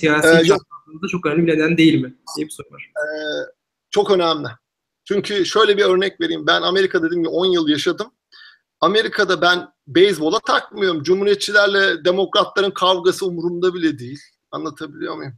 Siyasi 0.00 0.28
Ee, 0.28 0.30
yok. 0.30 0.46
şartlarda 0.46 1.08
çok 1.10 1.26
önemli 1.26 1.46
bir 1.46 1.52
neden 1.52 1.76
değil 1.76 2.02
mi? 2.02 2.14
diye 2.36 2.46
bir 2.46 2.52
soru 2.52 2.66
var. 2.70 2.90
E, 2.96 3.04
çok 3.90 4.10
önemli. 4.10 4.48
Çünkü 5.04 5.46
şöyle 5.46 5.76
bir 5.76 5.84
örnek 5.84 6.20
vereyim. 6.20 6.46
Ben 6.46 6.62
Amerika'da 6.62 7.06
dediğim 7.06 7.22
gibi 7.22 7.30
10 7.30 7.46
yıl 7.46 7.68
yaşadım. 7.68 8.06
Amerika'da 8.80 9.40
ben 9.42 9.68
beyzbola 9.86 10.38
takmıyorum. 10.46 11.02
Cumhuriyetçilerle 11.02 12.04
demokratların 12.04 12.70
kavgası 12.70 13.26
umurumda 13.26 13.74
bile 13.74 13.98
değil. 13.98 14.20
Anlatabiliyor 14.50 15.16
muyum? 15.16 15.32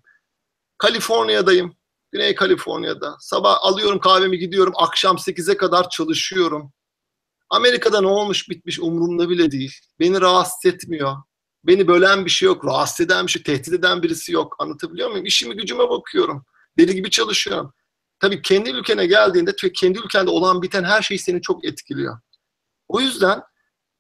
Kaliforniya'dayım. 0.83 1.77
Güney 2.13 2.35
Kaliforniya'da. 2.35 3.17
Sabah 3.21 3.57
alıyorum 3.61 4.01
kahvemi 4.01 4.39
gidiyorum. 4.39 4.73
Akşam 4.77 5.17
8'e 5.17 5.57
kadar 5.57 5.89
çalışıyorum. 5.89 6.73
Amerika'da 7.51 8.01
ne 8.01 8.07
olmuş 8.07 8.49
bitmiş 8.51 8.81
umurumda 8.81 9.29
bile 9.29 9.51
değil. 9.51 9.75
Beni 10.01 10.21
rahatsız 10.21 10.73
etmiyor. 10.73 11.17
Beni 11.65 11.89
bölen 11.89 12.25
bir 12.25 12.31
şey 12.31 12.47
yok. 12.47 12.65
Rahatsız 12.65 13.07
eden 13.07 13.27
bir 13.27 13.31
şey, 13.31 13.43
tehdit 13.43 13.73
eden 13.73 14.03
birisi 14.03 14.33
yok. 14.33 14.57
Anlatabiliyor 14.59 15.11
muyum? 15.11 15.27
İşimi 15.27 15.57
gücüme 15.57 15.89
bakıyorum. 15.89 16.45
Deli 16.79 16.95
gibi 16.95 17.11
çalışıyorum. 17.11 17.73
Tabii 18.21 18.43
kendi 18.43 18.71
ülkene 18.71 19.07
geldiğinde 19.07 19.53
kendi 19.75 19.99
ülkende 19.99 20.31
olan 20.31 20.63
biten 20.63 20.85
her 20.85 21.03
şey 21.03 21.19
seni 21.19 21.43
çok 21.43 21.65
etkiliyor. 21.65 22.19
O 22.89 23.01
yüzden 23.01 23.43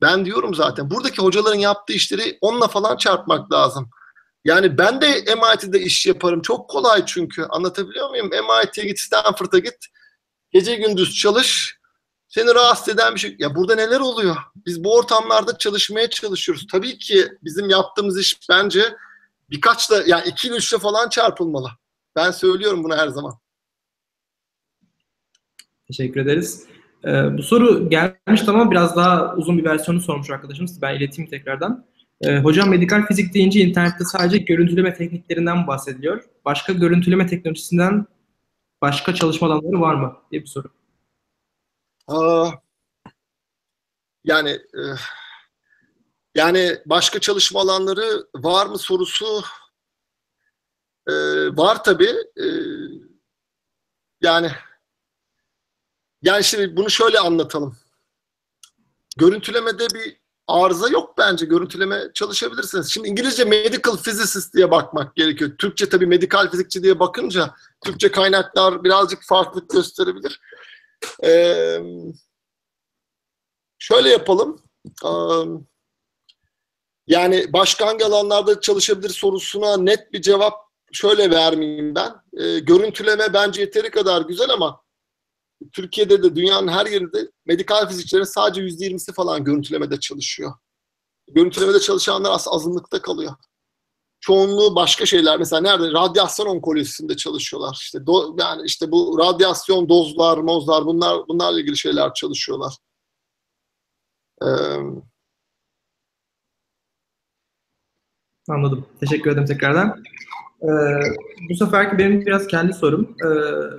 ben 0.00 0.24
diyorum 0.24 0.54
zaten 0.54 0.90
buradaki 0.90 1.22
hocaların 1.22 1.58
yaptığı 1.58 1.92
işleri 1.92 2.38
onunla 2.40 2.68
falan 2.68 2.96
çarpmak 2.96 3.52
lazım. 3.52 3.90
Yani 4.44 4.78
ben 4.78 5.00
de 5.00 5.06
MIT'de 5.34 5.80
iş 5.80 6.06
yaparım. 6.06 6.42
Çok 6.42 6.70
kolay 6.70 7.06
çünkü. 7.06 7.42
Anlatabiliyor 7.42 8.10
muyum? 8.10 8.30
MIT'ye 8.30 8.86
git, 8.86 8.98
Stanford'a 8.98 9.58
git. 9.58 9.78
Gece 10.50 10.74
gündüz 10.74 11.16
çalış. 11.16 11.78
Seni 12.28 12.54
rahatsız 12.54 12.94
eden 12.94 13.14
bir 13.14 13.20
şey. 13.20 13.36
Ya 13.38 13.54
burada 13.54 13.74
neler 13.74 14.00
oluyor? 14.00 14.36
Biz 14.66 14.84
bu 14.84 14.96
ortamlarda 14.96 15.58
çalışmaya 15.58 16.10
çalışıyoruz. 16.10 16.66
Tabii 16.72 16.98
ki 16.98 17.28
bizim 17.42 17.70
yaptığımız 17.70 18.20
iş 18.20 18.40
bence 18.50 18.94
birkaç 19.50 19.90
da 19.90 20.02
yani 20.06 20.28
iki 20.28 20.48
ile 20.48 20.56
üçle 20.56 20.78
falan 20.78 21.08
çarpılmalı. 21.08 21.70
Ben 22.16 22.30
söylüyorum 22.30 22.84
bunu 22.84 22.96
her 22.96 23.08
zaman. 23.08 23.34
Teşekkür 25.86 26.20
ederiz. 26.20 26.66
Ee, 27.04 27.38
bu 27.38 27.42
soru 27.42 27.90
gelmiş 27.90 28.48
ama 28.48 28.70
biraz 28.70 28.96
daha 28.96 29.34
uzun 29.36 29.58
bir 29.58 29.64
versiyonu 29.64 30.00
sormuş 30.00 30.30
arkadaşımız. 30.30 30.82
Ben 30.82 30.94
ileteyim 30.94 31.30
tekrardan. 31.30 31.86
Ee, 32.22 32.38
hocam 32.38 32.70
medikal 32.70 33.06
fizik 33.06 33.34
deyince 33.34 33.60
internette 33.60 34.04
sadece 34.04 34.38
görüntüleme 34.38 34.94
tekniklerinden 34.94 35.66
bahsediliyor. 35.66 36.24
Başka 36.44 36.72
görüntüleme 36.72 37.26
teknolojisinden 37.26 38.06
başka 38.82 39.14
çalışma 39.14 39.46
alanları 39.46 39.80
var 39.80 39.94
mı 39.94 40.16
diye 40.30 40.42
bir 40.42 40.46
soru. 40.46 40.68
Aa, 42.08 42.50
yani 44.24 44.50
e, 44.50 44.82
yani 46.34 46.76
başka 46.86 47.20
çalışma 47.20 47.60
alanları 47.60 48.26
var 48.34 48.66
mı 48.66 48.78
sorusu 48.78 49.42
e, 51.06 51.12
var 51.56 51.84
tabii. 51.84 52.14
E, 52.36 52.46
yani 54.20 54.50
yani 56.22 56.44
şimdi 56.44 56.76
bunu 56.76 56.90
şöyle 56.90 57.18
anlatalım. 57.18 57.76
Görüntülemede 59.16 59.86
bir 59.94 60.21
arıza 60.52 60.88
yok 60.88 61.14
bence. 61.18 61.46
Görüntüleme 61.46 62.10
çalışabilirsiniz. 62.14 62.90
Şimdi 62.90 63.08
İngilizce 63.08 63.44
medical 63.44 63.96
physicist 63.96 64.54
diye 64.54 64.70
bakmak 64.70 65.16
gerekiyor. 65.16 65.50
Türkçe 65.58 65.88
tabii 65.88 66.06
medikal 66.06 66.50
fizikçi 66.50 66.82
diye 66.82 67.00
bakınca 67.00 67.54
Türkçe 67.84 68.10
kaynaklar 68.12 68.84
birazcık 68.84 69.22
farklılık 69.22 69.70
gösterebilir. 69.70 70.40
Ee, 71.24 71.78
şöyle 73.78 74.08
yapalım. 74.08 74.62
Ee, 75.04 75.10
yani 77.06 77.52
başka 77.52 77.86
hangi 77.86 78.04
alanlarda 78.04 78.60
çalışabilir 78.60 79.10
sorusuna 79.10 79.76
net 79.76 80.12
bir 80.12 80.22
cevap 80.22 80.54
şöyle 80.92 81.30
vermeyeyim 81.30 81.94
ben. 81.94 82.14
Ee, 82.36 82.58
görüntüleme 82.58 83.34
bence 83.34 83.60
yeteri 83.60 83.90
kadar 83.90 84.22
güzel 84.22 84.50
ama 84.50 84.81
Türkiye'de 85.72 86.22
de 86.22 86.36
dünyanın 86.36 86.68
her 86.68 86.86
yerinde 86.86 87.30
medikal 87.46 87.88
fizikçilerin 87.88 88.24
sadece 88.24 88.62
yüzde 88.62 88.84
yirmisi 88.84 89.12
falan 89.12 89.44
görüntülemede 89.44 90.00
çalışıyor. 90.00 90.52
Görüntülemede 91.30 91.80
çalışanlar 91.80 92.30
az 92.30 92.46
azınlıkta 92.48 93.02
kalıyor. 93.02 93.32
Çoğunluğu 94.20 94.74
başka 94.74 95.06
şeyler. 95.06 95.38
Mesela 95.38 95.62
nerede? 95.62 95.92
Radyasyon 95.92 96.46
onkolojisinde 96.46 97.16
çalışıyorlar. 97.16 97.78
İşte 97.82 98.06
do, 98.06 98.36
yani 98.38 98.62
işte 98.66 98.90
bu 98.90 99.18
radyasyon 99.18 99.88
dozlar, 99.88 100.38
mozlar 100.38 100.86
bunlar 100.86 101.28
bunlarla 101.28 101.60
ilgili 101.60 101.76
şeyler 101.76 102.14
çalışıyorlar. 102.14 102.76
Ee, 104.42 104.46
Anladım. 108.48 108.86
Teşekkür 109.00 109.30
ederim 109.30 109.46
tekrardan. 109.46 110.02
Ee, 110.62 110.68
bu 111.50 111.54
seferki 111.54 111.98
benim 111.98 112.26
biraz 112.26 112.46
kendi 112.46 112.72
sorum. 112.72 113.16
Ee, 113.24 113.28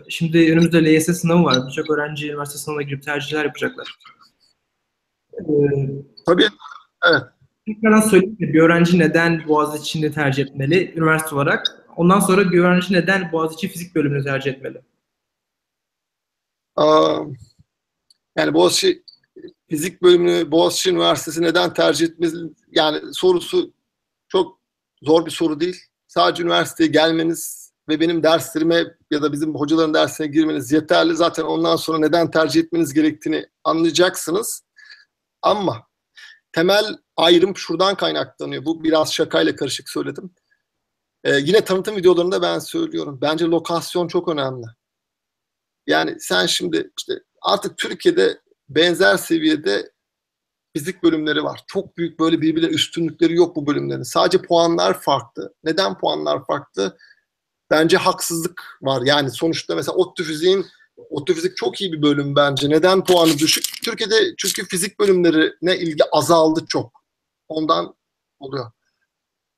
şimdi 0.09 0.51
önümüzde 0.51 0.85
LYS 0.85 1.05
sınavı 1.05 1.43
var. 1.43 1.67
Birçok 1.67 1.89
öğrenci 1.89 2.29
üniversite 2.29 2.59
sınavına 2.59 2.81
girip 2.81 3.03
tercihler 3.03 3.45
yapacaklar. 3.45 3.99
Ee, 5.33 5.43
Tabii, 6.25 6.47
evet. 7.09 7.21
Tekrardan 7.65 8.01
söyleyeyim? 8.01 8.37
Bir 8.39 8.59
öğrenci 8.61 8.99
neden 8.99 9.47
Boğaziçi'ni 9.47 10.11
tercih 10.11 10.43
etmeli 10.43 10.93
üniversite 10.95 11.35
olarak? 11.35 11.85
Ondan 11.95 12.19
sonra 12.19 12.51
bir 12.51 12.59
öğrenci 12.59 12.93
neden 12.93 13.31
Boğaziçi 13.31 13.67
fizik 13.67 13.95
bölümünü 13.95 14.23
tercih 14.23 14.51
etmeli? 14.51 14.81
Aa, 16.75 17.19
yani 18.37 18.53
Boğaziçi 18.53 19.03
fizik 19.69 20.01
bölümünü 20.01 20.51
Boğaziçi 20.51 20.91
Üniversitesi 20.91 21.41
neden 21.41 21.73
tercih 21.73 22.05
etmeli? 22.07 22.33
Yani 22.71 23.13
sorusu 23.13 23.73
çok 24.27 24.59
zor 25.01 25.25
bir 25.25 25.31
soru 25.31 25.59
değil. 25.59 25.81
Sadece 26.13 26.43
üniversiteye 26.43 26.89
gelmeniz 26.89 27.71
ve 27.89 27.99
benim 27.99 28.23
derslerime 28.23 28.85
ya 29.11 29.21
da 29.21 29.31
bizim 29.33 29.55
hocaların 29.55 29.93
dersine 29.93 30.27
girmeniz 30.27 30.71
yeterli. 30.71 31.15
Zaten 31.15 31.43
ondan 31.43 31.75
sonra 31.75 31.97
neden 31.97 32.31
tercih 32.31 32.61
etmeniz 32.61 32.93
gerektiğini 32.93 33.45
anlayacaksınız. 33.63 34.63
Ama 35.41 35.87
temel 36.51 36.97
ayrım 37.17 37.57
şuradan 37.57 37.95
kaynaklanıyor. 37.95 38.65
Bu 38.65 38.83
biraz 38.83 39.13
şakayla 39.13 39.55
karışık 39.55 39.89
söyledim. 39.89 40.35
Ee, 41.23 41.35
yine 41.35 41.61
tanıtım 41.61 41.95
videolarında 41.95 42.41
ben 42.41 42.59
söylüyorum. 42.59 43.19
Bence 43.21 43.45
lokasyon 43.45 44.07
çok 44.07 44.27
önemli. 44.27 44.65
Yani 45.87 46.15
sen 46.19 46.45
şimdi 46.45 46.91
işte 46.99 47.13
artık 47.41 47.77
Türkiye'de 47.77 48.41
benzer 48.69 49.17
seviyede 49.17 49.91
fizik 50.73 51.03
bölümleri 51.03 51.43
var. 51.43 51.63
Çok 51.67 51.97
büyük 51.97 52.19
böyle 52.19 52.41
birbirine 52.41 52.69
üstünlükleri 52.69 53.35
yok 53.35 53.55
bu 53.55 53.67
bölümlerin. 53.67 54.03
Sadece 54.03 54.41
puanlar 54.41 55.01
farklı. 55.01 55.53
Neden 55.63 55.97
puanlar 55.97 56.45
farklı? 56.45 56.97
Bence 57.69 57.97
haksızlık 57.97 58.77
var. 58.81 59.01
Yani 59.05 59.31
sonuçta 59.31 59.75
mesela 59.75 59.95
ODTÜ 59.95 60.23
fiziğin 60.23 60.65
ODTÜ 61.09 61.33
fizik 61.33 61.57
çok 61.57 61.81
iyi 61.81 61.93
bir 61.93 62.01
bölüm 62.01 62.35
bence. 62.35 62.69
Neden 62.69 63.03
puanı 63.03 63.37
düşük? 63.37 63.65
Türkiye'de 63.83 64.35
çünkü 64.37 64.67
fizik 64.67 64.99
bölümlerine 64.99 65.77
ilgi 65.77 66.03
azaldı 66.11 66.65
çok. 66.67 67.03
Ondan 67.47 67.95
oluyor. 68.39 68.71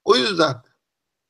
O 0.03 0.15
yüzden 0.15 0.55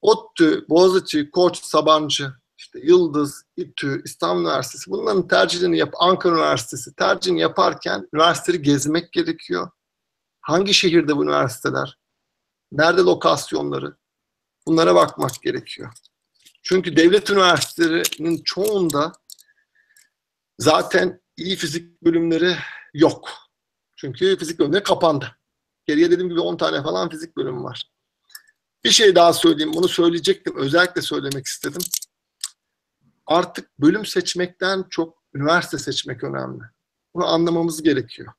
ODTÜ, 0.02 0.66
Boğaziçi, 0.70 1.32
Koç, 1.32 1.64
Sabancı, 1.64 2.34
işte 2.76 2.88
Yıldız, 2.88 3.44
İTÜ, 3.58 4.02
İstanbul 4.06 4.42
Üniversitesi 4.42 4.92
bunların 4.92 5.28
tercihini 5.28 5.78
yap, 5.78 5.94
Ankara 6.00 6.36
Üniversitesi 6.36 6.96
tercihini 6.96 7.40
yaparken 7.40 8.10
üniversiteleri 8.14 8.62
gezmek 8.62 9.14
gerekiyor. 9.14 9.70
Hangi 10.42 10.74
şehirde 10.74 11.18
bu 11.18 11.24
üniversiteler? 11.24 12.00
Nerede 12.72 13.02
lokasyonları? 13.02 13.98
Bunlara 14.68 14.96
bakmak 14.96 15.42
gerekiyor. 15.44 15.94
Çünkü 16.64 16.98
devlet 16.98 17.30
üniversitelerinin 17.30 18.44
çoğunda 18.44 19.14
zaten 20.60 21.22
iyi 21.38 21.56
fizik 21.56 22.02
bölümleri 22.02 22.56
yok. 22.94 23.30
Çünkü 23.96 24.38
fizik 24.38 24.60
bölümleri 24.60 24.84
kapandı. 24.84 25.36
Geriye 25.86 26.12
dediğim 26.12 26.30
gibi 26.30 26.40
10 26.40 26.58
tane 26.58 26.84
falan 26.84 27.10
fizik 27.10 27.38
bölümü 27.38 27.64
var. 27.64 27.92
Bir 28.84 28.92
şey 28.92 29.16
daha 29.16 29.34
söyleyeyim. 29.34 29.74
Bunu 29.74 29.88
söyleyecektim. 29.88 30.58
Özellikle 30.58 31.02
söylemek 31.02 31.46
istedim. 31.46 31.82
Artık 33.26 33.80
bölüm 33.80 34.06
seçmekten 34.06 34.84
çok 34.90 35.24
üniversite 35.34 35.78
seçmek 35.78 36.24
önemli. 36.24 36.64
Bunu 37.14 37.26
anlamamız 37.26 37.84
gerekiyor. 37.84 38.34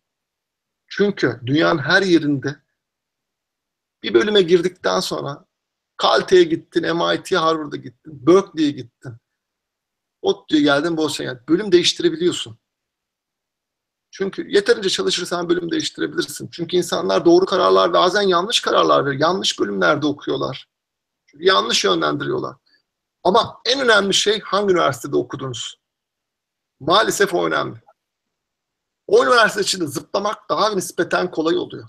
Çünkü 0.88 1.40
dünyanın 1.46 1.78
her 1.78 2.02
yerinde 2.02 2.56
bir 4.02 4.14
bölüme 4.14 4.42
girdikten 4.42 5.00
sonra 5.00 5.46
Caltech'e 6.02 6.44
gittin, 6.44 6.96
MIT, 6.96 7.32
Harvard'a 7.32 7.76
gittin, 7.76 8.26
Berkeley'e 8.26 8.70
gittin. 8.70 9.12
ODTÜ'ye 10.22 10.62
geldin, 10.62 10.96
Boğaziçi'ne 10.96 11.26
geldin. 11.26 11.42
Bölüm 11.48 11.72
değiştirebiliyorsun. 11.72 12.58
Çünkü 14.10 14.48
yeterince 14.48 14.88
çalışırsan 14.88 15.48
bölüm 15.48 15.70
değiştirebilirsin. 15.70 16.48
Çünkü 16.52 16.76
insanlar 16.76 17.24
doğru 17.24 17.46
kararlar 17.46 17.92
bazen 17.92 18.22
yanlış 18.22 18.60
kararlar 18.60 19.06
veriyor. 19.06 19.20
Yanlış 19.20 19.60
bölümlerde 19.60 20.06
okuyorlar. 20.06 20.68
Çünkü 21.26 21.44
yanlış 21.44 21.84
yönlendiriyorlar. 21.84 22.56
Ama 23.26 23.60
en 23.64 23.80
önemli 23.80 24.14
şey 24.14 24.40
hangi 24.40 24.72
üniversitede 24.72 25.16
okudunuz? 25.16 25.80
Maalesef 26.80 27.34
o 27.34 27.46
önemli. 27.46 27.78
O 29.06 29.24
üniversite 29.24 29.60
içinde 29.60 29.86
zıplamak 29.86 30.48
daha 30.50 30.74
nispeten 30.74 31.30
kolay 31.30 31.56
oluyor. 31.56 31.88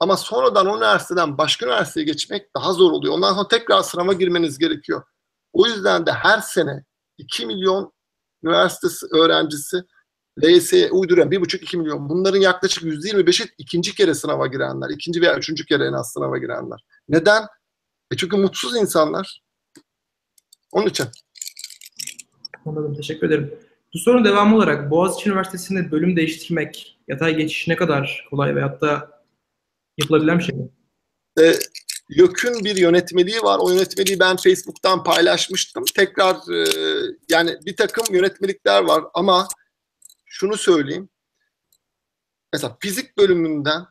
Ama 0.00 0.16
sonradan 0.16 0.66
o 0.66 0.76
üniversiteden 0.76 1.38
başka 1.38 1.66
üniversiteye 1.66 2.06
geçmek 2.06 2.56
daha 2.56 2.72
zor 2.72 2.92
oluyor. 2.92 3.14
Ondan 3.14 3.34
sonra 3.34 3.48
tekrar 3.48 3.82
sınava 3.82 4.12
girmeniz 4.12 4.58
gerekiyor. 4.58 5.02
O 5.52 5.66
yüzden 5.66 6.06
de 6.06 6.12
her 6.12 6.38
sene 6.38 6.84
2 7.18 7.46
milyon 7.46 7.92
üniversitesi 8.44 9.06
öğrencisi 9.06 9.82
LYS'ye 10.42 10.90
uyduran 10.90 11.30
1,5-2 11.30 11.76
milyon. 11.76 12.08
Bunların 12.08 12.40
yaklaşık 12.40 12.84
%25'i 12.84 13.54
ikinci 13.58 13.94
kere 13.94 14.14
sınava 14.14 14.46
girenler. 14.46 14.90
ikinci 14.90 15.20
veya 15.20 15.38
üçüncü 15.38 15.66
kere 15.66 15.86
en 15.86 15.92
az 15.92 16.12
sınava 16.12 16.38
girenler. 16.38 16.84
Neden? 17.08 17.42
E 18.12 18.16
çünkü 18.16 18.36
mutsuz 18.36 18.76
insanlar. 18.76 19.42
Onun 20.72 20.86
için. 20.86 21.06
Anladım. 22.66 22.94
Teşekkür 22.94 23.26
ederim. 23.26 23.58
Bu 23.94 23.98
sorunun 23.98 24.24
devamı 24.24 24.56
olarak 24.56 24.90
Boğaziçi 24.90 25.30
Üniversitesi'nde 25.30 25.90
bölüm 25.90 26.16
değiştirmek, 26.16 26.98
yatay 27.08 27.36
geçiş 27.36 27.68
ne 27.68 27.76
kadar 27.76 28.26
kolay 28.30 28.56
veyahut 28.56 28.80
da 28.80 29.22
yapılabilen 29.98 30.38
bir 30.38 30.44
şey 30.44 30.54
mi? 30.56 30.68
E, 31.40 31.52
YÖK'ün 32.08 32.64
bir 32.64 32.76
yönetmeliği 32.76 33.40
var. 33.40 33.58
O 33.62 33.70
yönetmeliği 33.70 34.20
ben 34.20 34.36
Facebook'tan 34.36 35.04
paylaşmıştım. 35.04 35.84
Tekrar 35.96 36.34
e, 36.34 36.64
yani 37.30 37.58
bir 37.66 37.76
takım 37.76 38.14
yönetmelikler 38.14 38.82
var 38.82 39.04
ama 39.14 39.48
şunu 40.26 40.56
söyleyeyim. 40.56 41.08
Mesela 42.52 42.76
fizik 42.80 43.18
bölümünden 43.18 43.86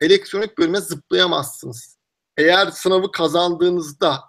elektronik 0.00 0.58
bölüme 0.58 0.80
zıplayamazsınız. 0.80 1.98
Eğer 2.36 2.70
sınavı 2.70 3.12
kazandığınızda 3.12 4.20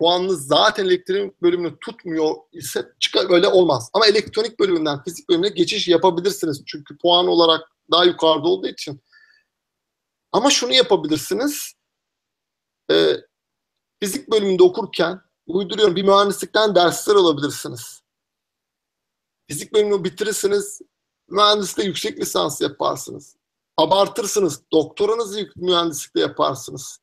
puanınız 0.00 0.46
zaten 0.46 0.84
elektronik 0.84 1.42
bölümünü 1.42 1.78
tutmuyor 1.80 2.34
ise 2.52 2.92
çıkar 3.00 3.30
öyle 3.30 3.48
olmaz. 3.48 3.90
Ama 3.92 4.06
elektronik 4.06 4.60
bölümünden 4.60 5.02
fizik 5.02 5.28
bölümüne 5.28 5.48
geçiş 5.48 5.88
yapabilirsiniz. 5.88 6.62
Çünkü 6.66 6.98
puan 6.98 7.26
olarak 7.26 7.60
daha 7.90 8.04
yukarıda 8.04 8.48
olduğu 8.48 8.66
için. 8.66 9.00
Ama 10.32 10.50
şunu 10.50 10.74
yapabilirsiniz. 10.74 11.72
Ee, 12.90 13.16
fizik 14.02 14.30
bölümünde 14.30 14.62
okurken 14.62 15.20
uyduruyorum 15.46 15.96
bir 15.96 16.02
mühendislikten 16.02 16.74
dersler 16.74 17.14
alabilirsiniz. 17.14 18.02
Fizik 19.48 19.74
bölümünü 19.74 20.04
bitirirsiniz, 20.04 20.80
mühendislikte 21.28 21.82
yüksek 21.82 22.18
lisans 22.18 22.60
yaparsınız. 22.60 23.36
Abartırsınız, 23.76 24.62
doktoranızı 24.72 25.48
mühendislikte 25.56 26.20
yaparsınız. 26.20 27.00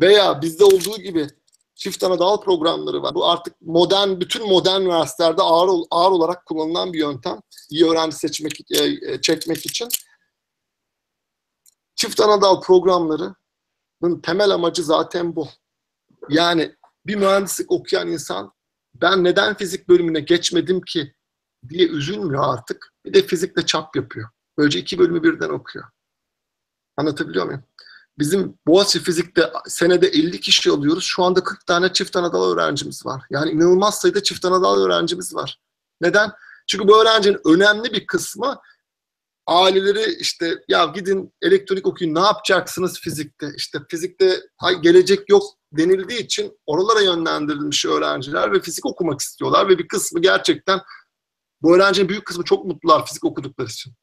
Veya 0.00 0.42
bizde 0.42 0.64
olduğu 0.64 0.96
gibi 0.96 1.28
çift 1.80 2.04
ana 2.04 2.18
dal 2.18 2.40
programları 2.40 3.02
var. 3.02 3.14
Bu 3.14 3.28
artık 3.28 3.60
modern, 3.60 4.20
bütün 4.20 4.48
modern 4.48 4.80
üniversitelerde 4.80 5.42
ağır, 5.42 5.70
ağır 5.90 6.10
olarak 6.10 6.46
kullanılan 6.46 6.92
bir 6.92 6.98
yöntem. 6.98 7.40
İyi 7.70 7.86
öğrenci 7.86 8.16
seçmek, 8.16 8.70
e, 8.70 8.84
e, 9.12 9.20
çekmek 9.20 9.66
için. 9.66 9.88
Çift 11.94 12.20
ana 12.20 12.42
dal 12.42 12.60
programlarının 12.60 14.20
temel 14.22 14.50
amacı 14.50 14.84
zaten 14.84 15.36
bu. 15.36 15.48
Yani 16.28 16.74
bir 17.06 17.14
mühendislik 17.14 17.72
okuyan 17.72 18.08
insan 18.08 18.52
ben 18.94 19.24
neden 19.24 19.56
fizik 19.56 19.88
bölümüne 19.88 20.20
geçmedim 20.20 20.80
ki 20.80 21.14
diye 21.68 21.88
üzülmüyor 21.88 22.54
artık. 22.54 22.94
Bir 23.04 23.14
de 23.14 23.22
fizikle 23.22 23.66
çap 23.66 23.96
yapıyor. 23.96 24.28
Böylece 24.58 24.78
iki 24.78 24.98
bölümü 24.98 25.22
birden 25.22 25.48
okuyor. 25.48 25.84
Anlatabiliyor 26.96 27.46
muyum? 27.46 27.64
Bizim 28.20 28.58
Boğaziçi 28.66 28.98
Fizik'te 29.04 29.52
senede 29.68 30.08
50 30.08 30.40
kişi 30.40 30.70
alıyoruz. 30.70 31.04
Şu 31.04 31.22
anda 31.22 31.44
40 31.44 31.66
tane 31.66 31.92
çift 31.92 32.16
anadal 32.16 32.52
öğrencimiz 32.52 33.06
var. 33.06 33.22
Yani 33.30 33.50
inanılmaz 33.50 34.00
sayıda 34.00 34.22
çift 34.22 34.44
anadal 34.44 34.80
öğrencimiz 34.80 35.34
var. 35.34 35.58
Neden? 36.00 36.32
Çünkü 36.66 36.88
bu 36.88 37.02
öğrencinin 37.02 37.40
önemli 37.44 37.92
bir 37.92 38.06
kısmı 38.06 38.60
aileleri 39.46 40.14
işte 40.20 40.54
ya 40.68 40.84
gidin 40.84 41.34
elektronik 41.42 41.86
okuyun 41.86 42.14
ne 42.14 42.20
yapacaksınız 42.20 43.00
fizikte? 43.00 43.46
İşte 43.56 43.78
fizikte 43.90 44.40
gelecek 44.82 45.30
yok 45.30 45.42
denildiği 45.72 46.20
için 46.20 46.58
oralara 46.66 47.00
yönlendirilmiş 47.00 47.86
öğrenciler 47.86 48.52
ve 48.52 48.60
fizik 48.60 48.86
okumak 48.86 49.20
istiyorlar 49.20 49.68
ve 49.68 49.78
bir 49.78 49.88
kısmı 49.88 50.20
gerçekten 50.20 50.80
bu 51.62 51.76
öğrencinin 51.76 52.08
büyük 52.08 52.26
kısmı 52.26 52.44
çok 52.44 52.64
mutlular 52.64 53.06
fizik 53.06 53.24
okudukları 53.24 53.68
için. 53.68 53.94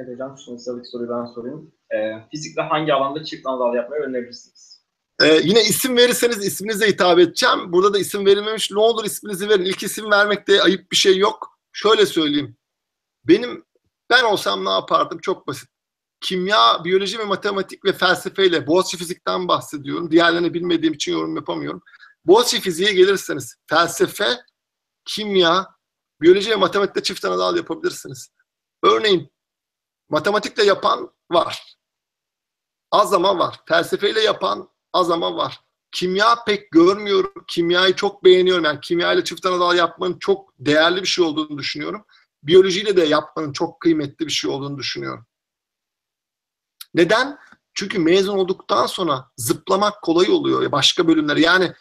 Evet 0.00 0.14
hocam, 0.14 0.38
şimdi 0.44 0.58
sıradaki 0.58 0.88
soruyu 0.88 1.10
ben 1.10 1.24
sorayım. 1.24 1.72
Ee, 1.94 2.28
fizikle 2.30 2.62
hangi 2.62 2.94
alanda 2.94 3.24
çift 3.24 3.46
anadal 3.46 3.74
yapmayı 3.74 4.02
önerirsiniz? 4.02 4.82
Ee, 5.22 5.40
yine 5.44 5.62
isim 5.62 5.96
verirseniz 5.96 6.46
isminize 6.46 6.88
hitap 6.88 7.18
edeceğim. 7.18 7.72
Burada 7.72 7.94
da 7.94 7.98
isim 7.98 8.26
verilmemiş. 8.26 8.70
Ne 8.70 8.78
olur 8.78 9.04
isminizi 9.04 9.48
verin. 9.48 9.64
İlk 9.64 9.82
isim 9.82 10.10
vermekte 10.10 10.62
ayıp 10.62 10.90
bir 10.90 10.96
şey 10.96 11.18
yok. 11.18 11.58
Şöyle 11.72 12.06
söyleyeyim. 12.06 12.56
Benim 13.24 13.64
ben 14.10 14.24
olsam 14.24 14.64
ne 14.64 14.70
yapardım? 14.70 15.18
Çok 15.18 15.46
basit. 15.46 15.68
Kimya, 16.20 16.84
biyoloji 16.84 17.18
ve 17.18 17.24
matematik 17.24 17.84
ve 17.84 17.92
felsefeyle 17.92 18.66
Boğaziçi 18.66 18.96
fizikten 18.96 19.48
bahsediyorum. 19.48 20.10
Diğerlerini 20.10 20.54
bilmediğim 20.54 20.94
için 20.94 21.12
yorum 21.12 21.36
yapamıyorum. 21.36 21.82
Boğaziçi 22.24 22.60
fiziğe 22.60 22.92
gelirseniz 22.92 23.56
felsefe, 23.66 24.28
kimya, 25.04 25.66
biyoloji 26.20 26.50
ve 26.50 26.56
matematikte 26.56 27.02
çift 27.02 27.24
anadal 27.24 27.56
yapabilirsiniz. 27.56 28.28
Örneğin 28.82 29.30
matematikle 30.10 30.64
yapan 30.64 31.10
var. 31.30 31.76
Az 32.90 33.12
ama 33.12 33.38
var. 33.38 33.60
Felsefeyle 33.66 34.20
yapan 34.20 34.68
az 34.92 35.10
ama 35.10 35.36
var. 35.36 35.60
Kimya 35.92 36.44
pek 36.46 36.70
görmüyorum. 36.70 37.44
Kimyayı 37.48 37.94
çok 37.94 38.24
beğeniyorum. 38.24 38.64
Yani 38.64 38.80
kimya 38.80 39.12
ile 39.12 39.24
çift 39.24 39.46
anadal 39.46 39.76
yapmanın 39.76 40.18
çok 40.18 40.52
değerli 40.58 41.02
bir 41.02 41.06
şey 41.08 41.24
olduğunu 41.24 41.58
düşünüyorum. 41.58 42.04
Biyolojiyle 42.42 42.96
de 42.96 43.02
yapmanın 43.04 43.52
çok 43.52 43.80
kıymetli 43.80 44.26
bir 44.26 44.32
şey 44.32 44.50
olduğunu 44.50 44.78
düşünüyorum. 44.78 45.26
Neden? 46.94 47.38
Çünkü 47.74 47.98
mezun 47.98 48.38
olduktan 48.38 48.86
sonra 48.86 49.30
zıplamak 49.36 50.02
kolay 50.02 50.30
oluyor 50.30 50.72
başka 50.72 51.08
bölümlere. 51.08 51.40
Yani 51.40 51.72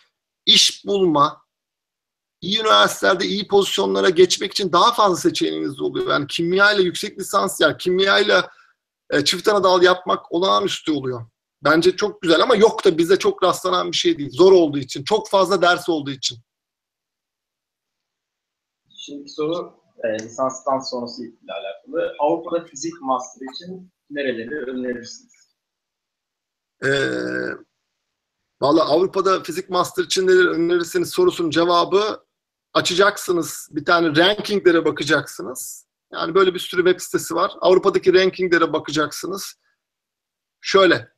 iş 0.46 0.86
bulma, 0.86 1.42
iyi 2.42 2.60
üniversitelerde 2.60 3.26
iyi 3.26 3.48
pozisyonlara 3.48 4.10
geçmek 4.10 4.52
için 4.52 4.72
daha 4.72 4.94
fazla 4.94 5.16
seçeneğiniz 5.16 5.82
oluyor. 5.82 6.10
Yani 6.10 6.28
kimya 6.28 6.72
ile 6.72 6.82
yüksek 6.82 7.20
lisans 7.20 7.62
yani 7.62 7.78
kimya 7.78 8.20
ile 8.20 8.42
e, 9.10 9.24
çift 9.24 9.48
ana 9.48 9.64
dal 9.64 9.84
yapmak 9.84 10.32
olağanüstü 10.32 10.92
oluyor. 10.92 11.26
Bence 11.64 11.96
çok 11.96 12.22
güzel 12.22 12.42
ama 12.42 12.56
yok 12.56 12.86
da 12.86 12.98
bize 12.98 13.20
çok 13.20 13.44
rastlanan 13.44 13.92
bir 13.92 13.98
şey 13.98 14.18
değil. 14.18 14.30
Zor 14.32 14.52
olduğu 14.52 14.78
için, 14.78 15.04
çok 15.04 15.30
fazla 15.30 15.62
ders 15.62 15.90
olduğu 15.90 16.12
için. 16.12 16.38
Şimdi 18.98 19.30
soru 19.30 19.74
e, 20.04 20.24
lisanstan 20.24 20.80
sonrası 20.80 21.24
ile 21.24 21.54
alakalı. 21.54 22.16
Avrupa'da 22.20 22.66
fizik 22.66 23.02
master 23.02 23.46
için 23.54 23.92
nereleri 24.10 24.56
önerirsiniz? 24.56 25.34
Ee, 26.86 26.90
Valla 28.62 28.86
Avrupa'da 28.86 29.44
fizik 29.44 29.70
master 29.70 30.04
için 30.04 30.28
neler 30.28 30.46
önerirsiniz 30.46 31.10
sorusunun 31.10 31.50
cevabı 31.50 32.26
açacaksınız. 32.74 33.70
Bir 33.72 33.86
tane 33.86 34.16
rankinglere 34.16 34.86
bakacaksınız. 34.86 35.86
Yani 36.14 36.36
böyle 36.36 36.54
bir 36.54 36.60
sürü 36.60 36.84
web 36.86 37.00
sitesi 37.00 37.36
var. 37.36 37.52
Avrupa'daki 37.62 38.14
rankinglere 38.14 38.74
bakacaksınız. 38.74 39.56
Şöyle. 40.62 41.14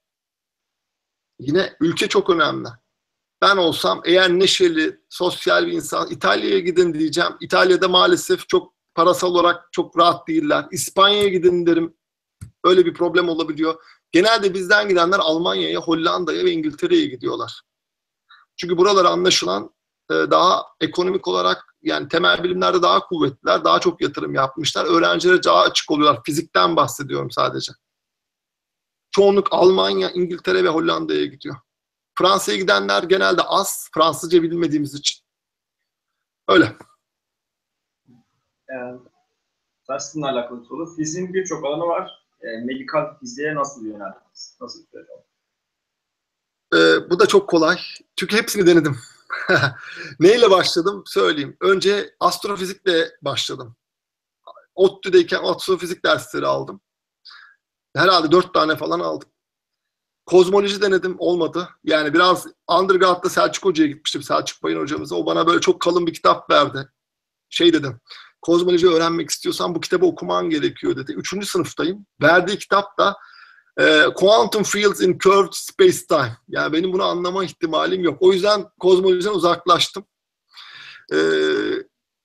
Yine 1.40 1.76
ülke 1.80 2.08
çok 2.10 2.30
önemli. 2.30 2.68
Ben 3.42 3.58
olsam 3.58 4.02
eğer 4.06 4.30
neşeli, 4.30 5.02
sosyal 5.10 5.68
bir 5.68 5.72
insan 5.72 6.12
İtalya'ya 6.12 6.60
gidin 6.60 6.94
diyeceğim. 6.94 7.32
İtalya'da 7.40 7.88
maalesef 7.88 8.50
çok 8.50 8.74
parasal 8.96 9.28
olarak 9.28 9.74
çok 9.74 9.98
rahat 9.98 10.28
değiller. 10.28 10.66
İspanya'ya 10.72 11.28
gidin 11.28 11.66
derim. 11.66 11.98
Öyle 12.64 12.86
bir 12.86 12.94
problem 12.94 13.30
olabiliyor. 13.30 13.84
Genelde 14.12 14.54
bizden 14.54 14.90
gidenler 14.90 15.20
Almanya'ya, 15.20 15.80
Hollanda'ya 15.80 16.46
ve 16.46 16.52
İngiltere'ye 16.52 17.06
gidiyorlar. 17.06 17.62
Çünkü 18.58 18.78
buralar 18.78 19.06
anlaşılan 19.06 19.74
e, 20.12 20.32
daha 20.32 20.66
ekonomik 20.82 21.28
olarak 21.28 21.76
yani 21.82 22.08
temel 22.08 22.44
bilimlerde 22.44 22.82
daha 22.82 23.00
kuvvetliler, 23.00 23.64
daha 23.64 23.80
çok 23.80 24.02
yatırım 24.02 24.34
yapmışlar. 24.34 24.86
Öğrencilere 24.86 25.44
daha 25.44 25.62
açık 25.62 25.92
oluyorlar. 25.92 26.22
Fizikten 26.26 26.76
bahsediyorum 26.76 27.32
sadece. 27.32 27.72
Çoğunluk 29.12 29.48
Almanya, 29.52 30.10
İngiltere 30.12 30.64
ve 30.64 30.70
Hollanda'ya 30.70 31.26
gidiyor. 31.26 31.56
Fransa'ya 32.18 32.58
gidenler 32.58 33.04
genelde 33.04 33.42
az, 33.42 33.90
Fransızca 33.94 34.44
bilmediğimiz 34.44 34.94
için. 34.94 35.22
Öyle. 36.48 36.76
Yani, 38.70 39.00
sizinle 40.00 40.28
alakalı 40.28 40.66
soru. 40.66 40.96
Fiziğin 40.96 41.34
birçok 41.34 41.66
alanı 41.66 41.88
var. 41.88 42.26
E, 42.42 42.48
medikal 42.66 43.18
fiziğe 43.20 43.56
nasıl 43.56 43.86
yöneldiniz? 43.86 44.58
Nasıl 44.62 44.80
bir? 44.94 45.06
Ee, 46.74 47.10
bu 47.10 47.20
da 47.20 47.26
çok 47.26 47.50
kolay. 47.50 47.78
Çünkü 48.16 48.38
hepsini 48.38 48.68
denedim. 48.68 48.98
Neyle 50.20 50.52
başladım 50.52 51.04
söyleyeyim. 51.06 51.58
Önce 51.62 52.16
astrofizikle 52.20 53.12
başladım. 53.22 53.76
ODTÜ'deyken 54.76 55.40
astrofizik 55.44 56.06
dersleri 56.06 56.48
aldım. 56.48 56.82
Herhalde 57.96 58.32
dört 58.32 58.54
tane 58.54 58.76
falan 58.76 59.00
aldım. 59.00 59.30
Kozmoloji 60.26 60.82
denedim 60.82 61.16
olmadı. 61.20 61.70
Yani 61.84 62.14
biraz 62.14 62.48
undergrad'da 62.80 63.30
Selçuk 63.30 63.66
Hoca'ya 63.66 63.90
gitmiştim. 63.90 64.24
Selçuk 64.24 64.64
Bayın 64.64 64.80
hocamıza. 64.80 65.16
O 65.16 65.26
bana 65.26 65.48
böyle 65.48 65.62
çok 65.62 65.82
kalın 65.82 66.08
bir 66.08 66.14
kitap 66.14 66.50
verdi. 66.50 66.90
Şey 67.50 67.74
dedim. 67.74 68.00
Kozmoloji 68.42 68.90
öğrenmek 68.90 69.30
istiyorsan 69.30 69.76
bu 69.76 69.82
kitabı 69.82 70.06
okuman 70.06 70.50
gerekiyor 70.50 70.96
dedi. 70.96 71.12
Üçüncü 71.12 71.48
sınıftayım. 71.48 72.06
Verdiği 72.22 72.58
kitap 72.58 72.98
da 72.98 73.18
e, 73.80 74.06
Quantum 74.16 74.64
Fields 74.64 75.02
in 75.02 75.18
Curved 75.18 75.54
Space-Time. 75.54 76.38
Yani 76.48 76.74
benim 76.74 76.94
bunu 76.94 77.04
anlama 77.04 77.44
ihtimalim 77.44 78.04
yok. 78.04 78.18
O 78.20 78.34
yüzden 78.34 78.66
kozmolojiden 78.80 79.34
uzaklaştım. 79.34 80.06
E, 81.14 81.18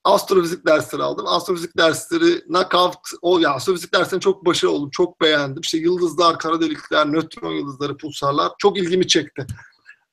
astrofizik 0.05 0.67
dersleri 0.67 1.03
aldım. 1.03 1.27
Astrofizik 1.27 1.77
dersleri 1.77 2.41
knockout, 2.41 2.97
o 3.23 3.39
ya 3.39 3.51
astrofizik 3.51 3.95
derslerini 3.95 4.21
çok 4.21 4.47
başarılı 4.47 4.75
oldum. 4.75 4.91
Çok 4.91 5.21
beğendim. 5.21 5.61
İşte 5.61 5.79
yıldızlar, 5.79 6.39
kara 6.39 6.61
delikler, 6.61 7.13
nötron 7.13 7.53
yıldızları, 7.53 7.97
pulsarlar 7.97 8.53
çok 8.59 8.79
ilgimi 8.79 9.07
çekti. 9.07 9.47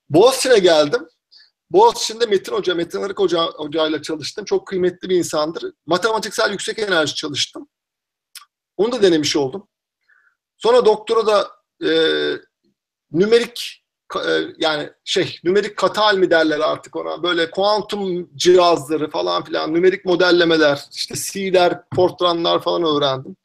Boğaziçi'ne 0.10 0.60
geldim. 0.60 1.08
Boğaziçi'nde 1.72 2.26
Metin 2.26 2.54
Hoca, 2.54 2.76
Metin 2.76 3.02
Arık 3.02 3.20
Hoca, 3.20 3.46
Hoca'yla 3.46 4.02
çalıştım. 4.02 4.46
Çok 4.46 4.68
kıymetli 4.68 5.10
bir 5.10 5.16
insandır. 5.16 5.74
Matematiksel 5.86 6.52
yüksek 6.52 6.80
enerji 6.80 7.16
çalıştım. 7.16 7.68
Onu 8.78 8.92
da 8.92 9.02
denemiş 9.02 9.36
oldum. 9.36 9.68
Sonra 10.64 10.86
doktora 10.86 11.28
da 11.28 11.52
e, 11.90 11.92
nümerik 13.12 13.84
e, 14.16 14.42
yani 14.58 14.90
şey 15.04 15.40
nümerik 15.44 15.78
katal 15.78 16.18
mi 16.18 16.32
derler 16.32 16.60
artık 16.60 16.96
ona 16.96 17.24
böyle 17.24 17.52
kuantum 17.52 18.30
cihazları 18.36 19.10
falan 19.10 19.44
filan 19.44 19.74
nümerik 19.74 20.06
modellemeler 20.06 20.86
işte 20.92 21.16
C'ler, 21.16 21.82
Fortran'lar 21.96 22.62
falan 22.62 22.84
öğrendim. 22.84 23.36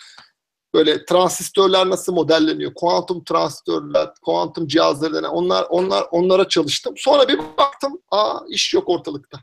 Böyle 0.74 1.04
transistörler 1.04 1.90
nasıl 1.90 2.12
modelleniyor? 2.12 2.74
Kuantum 2.74 3.24
transistörler, 3.24 4.10
kuantum 4.22 4.66
cihazları 4.66 5.14
denen 5.14 5.28
onlar 5.28 5.66
onlar 5.70 6.06
onlara 6.10 6.48
çalıştım. 6.48 6.94
Sonra 6.96 7.28
bir 7.28 7.38
baktım, 7.38 8.02
aa 8.10 8.40
iş 8.48 8.74
yok 8.74 8.88
ortalıkta. 8.88 9.38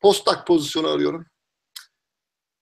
Postak 0.00 0.46
pozisyonu 0.46 0.88
arıyorum. 0.88 1.26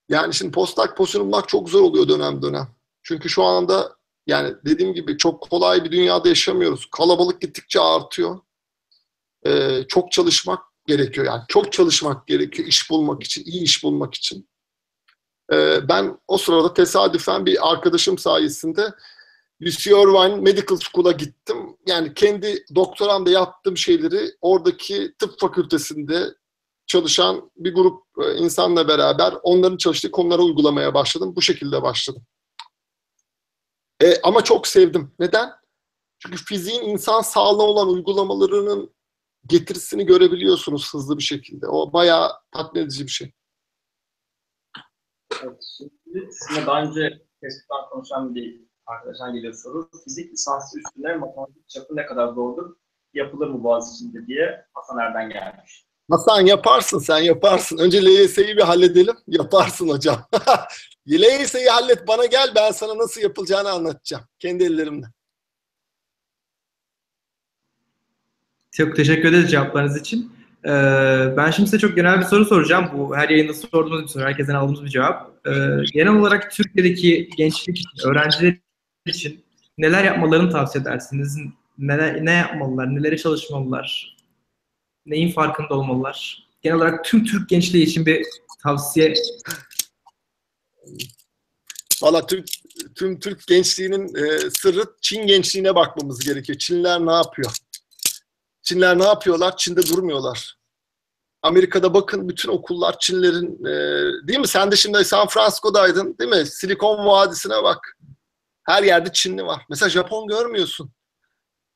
Yani 0.08 0.34
şimdi 0.34 0.52
postak 0.52 0.96
pozisyonu 0.96 1.24
bulmak 1.24 1.48
çok 1.48 1.70
zor 1.70 1.82
oluyor 1.82 2.08
dönem 2.08 2.42
dönem. 2.42 2.73
Çünkü 3.04 3.28
şu 3.28 3.42
anda 3.42 3.96
Yani 4.26 4.54
dediğim 4.64 4.94
gibi 4.94 5.16
çok 5.18 5.50
kolay 5.50 5.84
bir 5.84 5.92
dünyada 5.92 6.28
yaşamıyoruz. 6.28 6.86
Kalabalık 6.90 7.40
gittikçe 7.40 7.80
artıyor. 7.80 8.40
Ee, 9.46 9.84
çok 9.88 10.12
çalışmak 10.12 10.60
gerekiyor 10.86 11.26
yani. 11.26 11.42
Çok 11.48 11.72
çalışmak 11.72 12.26
gerekiyor 12.26 12.68
iş 12.68 12.90
bulmak 12.90 13.22
için, 13.22 13.44
iyi 13.44 13.62
iş 13.62 13.84
bulmak 13.84 14.14
için. 14.14 14.48
Ee, 15.52 15.88
ben 15.88 16.18
o 16.28 16.38
sırada 16.38 16.74
tesadüfen 16.74 17.46
bir 17.46 17.72
arkadaşım 17.72 18.18
sayesinde 18.18 18.94
UC 19.62 19.90
Irvine 19.90 20.36
Medical 20.36 20.78
School'a 20.78 21.12
gittim. 21.12 21.76
Yani 21.86 22.14
kendi 22.14 22.64
doktoramda 22.74 23.30
yaptığım 23.30 23.76
şeyleri 23.76 24.30
oradaki 24.40 25.14
tıp 25.18 25.40
fakültesinde 25.40 26.34
çalışan 26.86 27.50
bir 27.56 27.74
grup 27.74 28.02
e, 28.22 28.34
insanla 28.34 28.88
beraber 28.88 29.34
onların 29.42 29.76
çalıştığı 29.76 30.10
konulara 30.10 30.42
uygulamaya 30.42 30.94
başladım. 30.94 31.32
Bu 31.36 31.42
şekilde 31.42 31.82
başladım. 31.82 32.22
E, 34.02 34.20
ama 34.22 34.44
çok 34.44 34.66
sevdim. 34.66 35.14
Neden? 35.18 35.50
Çünkü 36.18 36.44
fiziğin 36.44 36.82
insan 36.82 37.20
sağlığı 37.20 37.62
olan 37.62 37.88
uygulamalarının 37.88 38.94
getirisini 39.46 40.06
görebiliyorsunuz 40.06 40.94
hızlı 40.94 41.18
bir 41.18 41.22
şekilde. 41.22 41.66
O 41.66 41.92
bayağı 41.92 42.30
tatmin 42.52 42.82
edici 42.82 43.06
bir 43.06 43.10
şey. 43.10 43.32
Evet, 45.42 45.62
şimdi 45.76 46.28
sizinle 46.32 46.66
daha 46.66 46.82
önce 46.82 47.26
Facebook'tan 47.40 47.90
konuşan 47.90 48.34
bir 48.34 48.60
arkadaştan 48.86 49.34
geliyor 49.34 49.54
soru. 49.54 49.90
Fizik 50.04 50.32
lisansı 50.32 50.78
üstüne 50.78 51.16
matematik 51.16 51.68
çapı 51.68 51.96
ne 51.96 52.06
kadar 52.06 52.32
zordur? 52.32 52.76
Yapılır 53.14 53.48
mı 53.48 53.64
Boğaziçi'nde 53.64 54.26
diye 54.26 54.66
Hasan 54.74 54.98
Erden 54.98 55.30
gelmiş. 55.30 55.86
Hasan 56.10 56.46
yaparsın 56.46 56.98
sen 56.98 57.18
yaparsın. 57.18 57.78
Önce 57.78 58.04
LYS'yi 58.04 58.56
bir 58.56 58.62
halledelim. 58.62 59.14
Yaparsın 59.28 59.88
hocam. 59.88 60.28
LYS'yi 61.08 61.68
hallet 61.68 62.08
bana 62.08 62.26
gel 62.26 62.52
ben 62.56 62.70
sana 62.70 62.98
nasıl 62.98 63.20
yapılacağını 63.20 63.70
anlatacağım. 63.70 64.24
Kendi 64.38 64.64
ellerimle. 64.64 65.06
Çok 68.72 68.96
teşekkür 68.96 69.28
ederiz 69.28 69.50
cevaplarınız 69.50 69.96
için. 69.96 70.32
Ee, 70.64 70.68
ben 71.36 71.50
şimdi 71.50 71.70
size 71.70 71.78
çok 71.78 71.96
genel 71.96 72.20
bir 72.20 72.24
soru 72.24 72.44
soracağım. 72.44 72.90
Bu 72.94 73.16
her 73.16 73.28
yayında 73.28 73.54
sorduğumuz 73.54 74.02
bir 74.02 74.08
soru. 74.08 74.24
Herkesten 74.24 74.54
aldığımız 74.54 74.84
bir 74.84 74.88
cevap. 74.88 75.46
Ee, 75.46 75.50
genel 75.92 76.14
olarak 76.14 76.52
Türkiye'deki 76.52 77.30
gençlik 77.36 77.78
için, 77.78 78.08
öğrenciler 78.08 78.56
için 79.06 79.44
neler 79.78 80.04
yapmalarını 80.04 80.50
tavsiye 80.50 80.82
edersiniz? 80.82 81.38
Neler, 81.78 82.24
ne 82.24 82.32
yapmalılar? 82.32 82.94
Nelere 82.94 83.16
çalışmalılar? 83.16 84.13
Neyin 85.06 85.32
farkında 85.32 85.74
olmalılar? 85.74 86.48
Genel 86.62 86.76
olarak 86.76 87.04
tüm 87.04 87.24
Türk 87.24 87.48
gençliği 87.48 87.86
için 87.86 88.06
bir 88.06 88.26
tavsiye 88.62 89.14
Valla 92.02 92.26
Türk, 92.26 92.48
tüm 92.94 93.20
Türk 93.20 93.46
gençliğinin 93.46 94.14
e, 94.14 94.50
sırrı 94.50 94.84
Çin 95.00 95.26
gençliğine 95.26 95.74
bakmamız 95.74 96.18
gerekiyor. 96.18 96.58
Çinliler 96.58 97.06
ne 97.06 97.12
yapıyor? 97.12 97.56
Çinler 98.62 98.98
ne 98.98 99.04
yapıyorlar? 99.04 99.56
Çin'de 99.56 99.86
durmuyorlar. 99.86 100.56
Amerika'da 101.42 101.94
bakın 101.94 102.28
bütün 102.28 102.48
okullar 102.48 102.98
Çinlerin 102.98 103.64
e, 103.64 103.72
değil 104.28 104.38
mi? 104.38 104.48
Sen 104.48 104.72
de 104.72 104.76
şimdi 104.76 105.04
San 105.04 105.28
Francisco'daydın 105.28 106.18
değil 106.18 106.30
mi? 106.30 106.46
Silikon 106.46 107.06
Vadisi'ne 107.06 107.62
bak. 107.62 107.98
Her 108.64 108.82
yerde 108.82 109.12
Çinli 109.12 109.44
var. 109.44 109.62
Mesela 109.70 109.88
Japon 109.88 110.26
görmüyorsun. 110.26 110.92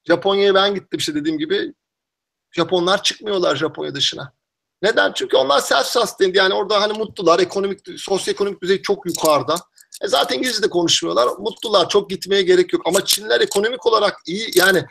Japonya'ya 0.05 0.55
ben 0.55 0.75
gittim 0.75 0.99
işte 0.99 1.15
dediğim 1.15 1.39
gibi. 1.39 1.75
Japonlar 2.53 3.03
çıkmıyorlar 3.03 3.57
Japonya 3.57 3.95
dışına. 3.95 4.33
Neden? 4.83 5.13
Çünkü 5.13 5.37
onlar 5.37 5.61
self-sustained 5.61 6.37
yani 6.37 6.55
orada 6.55 6.81
hani 6.81 6.93
mutlular, 6.93 7.39
ekonomik, 7.39 7.81
sosyoekonomik 7.97 8.63
düzey 8.63 8.83
çok 8.83 9.07
yukarıda. 9.07 9.55
E 10.03 10.09
zaten 10.09 10.37
İngilizce 10.37 10.63
de 10.63 10.71
konuşmuyorlar. 10.71 11.29
Mutlular, 11.39 11.89
çok 11.89 12.11
gitmeye 12.11 12.43
gerek 12.43 12.73
yok. 12.73 12.83
Ama 12.87 13.05
Çinler 13.05 13.41
ekonomik 13.41 13.87
olarak 13.87 14.17
iyi 14.27 14.51
yani 14.55 14.85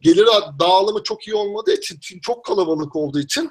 gelir 0.00 0.26
dağılımı 0.60 1.02
çok 1.02 1.26
iyi 1.26 1.34
olmadığı 1.34 1.72
için, 1.72 2.00
Çin 2.00 2.20
çok 2.20 2.44
kalabalık 2.44 2.96
olduğu 2.96 3.18
için 3.18 3.50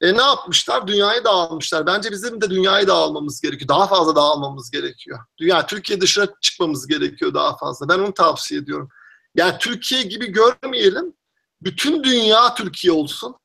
e, 0.00 0.16
ne 0.16 0.22
yapmışlar? 0.22 0.86
Dünyayı 0.86 1.24
dağılmışlar. 1.24 1.86
Bence 1.86 2.10
bizim 2.10 2.40
de 2.40 2.50
dünyayı 2.50 2.86
dağılmamız 2.86 3.40
gerekiyor. 3.40 3.68
Daha 3.68 3.86
fazla 3.86 4.16
dağılmamız 4.16 4.70
gerekiyor. 4.70 5.18
Dünya, 5.38 5.66
Türkiye 5.66 6.00
dışına 6.00 6.26
çıkmamız 6.40 6.86
gerekiyor 6.86 7.34
daha 7.34 7.56
fazla. 7.56 7.88
Ben 7.88 7.98
onu 7.98 8.14
tavsiye 8.14 8.60
ediyorum. 8.60 8.88
Yani 9.34 9.54
Türkiye 9.58 10.02
gibi 10.02 10.26
görmeyelim. 10.26 11.14
Bütün 11.62 12.04
dünya 12.04 12.54
Türkiye 12.54 12.92
olsun. 12.92 13.36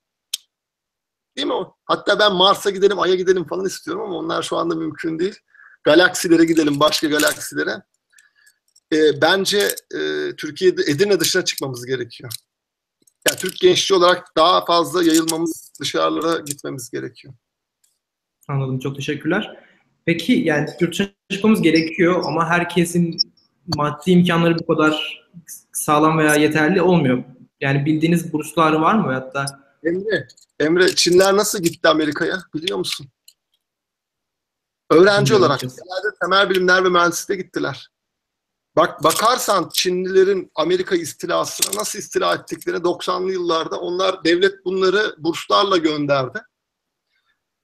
Değil 1.38 1.48
mi? 1.48 1.54
Hatta 1.86 2.20
ben 2.20 2.34
Mars'a 2.34 2.70
gidelim, 2.70 3.00
Ay'a 3.00 3.16
gidelim 3.16 3.48
falan 3.48 3.66
istiyorum 3.66 4.04
ama 4.04 4.16
onlar 4.16 4.44
şu 4.44 4.58
anda 4.58 4.76
mümkün 4.76 5.20
değil. 5.20 5.36
Galaksilere 5.84 6.46
gidelim, 6.46 6.80
başka 6.80 7.08
galaksilere. 7.08 7.82
E, 8.94 9.22
bence 9.22 9.76
e, 9.96 10.30
Türkiye'de 10.38 10.82
Edirne 10.82 11.20
dışına 11.20 11.46
çıkmamız 11.46 11.86
gerekiyor. 11.86 12.32
Yani 13.28 13.40
Türk 13.40 13.60
gençliği 13.60 14.00
olarak 14.00 14.36
daha 14.38 14.66
fazla 14.66 15.04
yayılmamız, 15.04 15.72
dışarılara 15.80 16.40
gitmemiz 16.40 16.90
gerekiyor. 16.90 17.34
Anladım. 18.48 18.80
Çok 18.80 18.96
teşekkürler. 18.96 19.60
Peki 20.06 20.34
yani 20.34 20.70
yurt 20.80 20.92
dışına 20.92 21.08
çıkmamız 21.30 21.62
gerekiyor 21.62 22.24
ama 22.26 22.50
herkesin 22.50 23.18
maddi 23.76 24.12
imkanları 24.12 24.60
bu 24.60 24.68
kadar 24.68 25.24
sağlam 25.72 26.18
veya 26.18 26.36
yeterli 26.36 26.82
olmuyor. 26.82 27.24
Yani 27.64 27.86
bildiğiniz 27.86 28.34
burslar 28.34 28.74
var 28.74 28.94
mı 28.94 29.14
hatta? 29.14 29.46
Emre, 29.84 30.28
Emre 30.60 30.96
Çinler 30.96 31.38
nasıl 31.38 31.60
gitti 31.60 31.88
Amerika'ya 31.88 32.40
biliyor 32.54 32.78
musun? 32.78 33.08
Öğrenci 34.92 35.34
Bilmiyorum. 35.34 35.46
olarak. 35.46 35.60
Genelde 35.60 36.18
temel 36.22 36.50
bilimler 36.50 36.84
ve 36.84 36.90
mühendislikte 36.90 37.36
gittiler. 37.36 37.90
Bak 38.76 39.04
bakarsan 39.04 39.70
Çinlilerin 39.74 40.52
Amerika 40.56 40.96
istilasına 40.96 41.80
nasıl 41.80 42.00
istila 42.00 42.36
ettiklerini 42.36 42.82
90'lı 42.82 43.32
yıllarda 43.32 43.80
onlar 43.80 44.24
devlet 44.24 44.66
bunları 44.66 45.16
burslarla 45.18 45.78
gönderdi. 45.78 46.42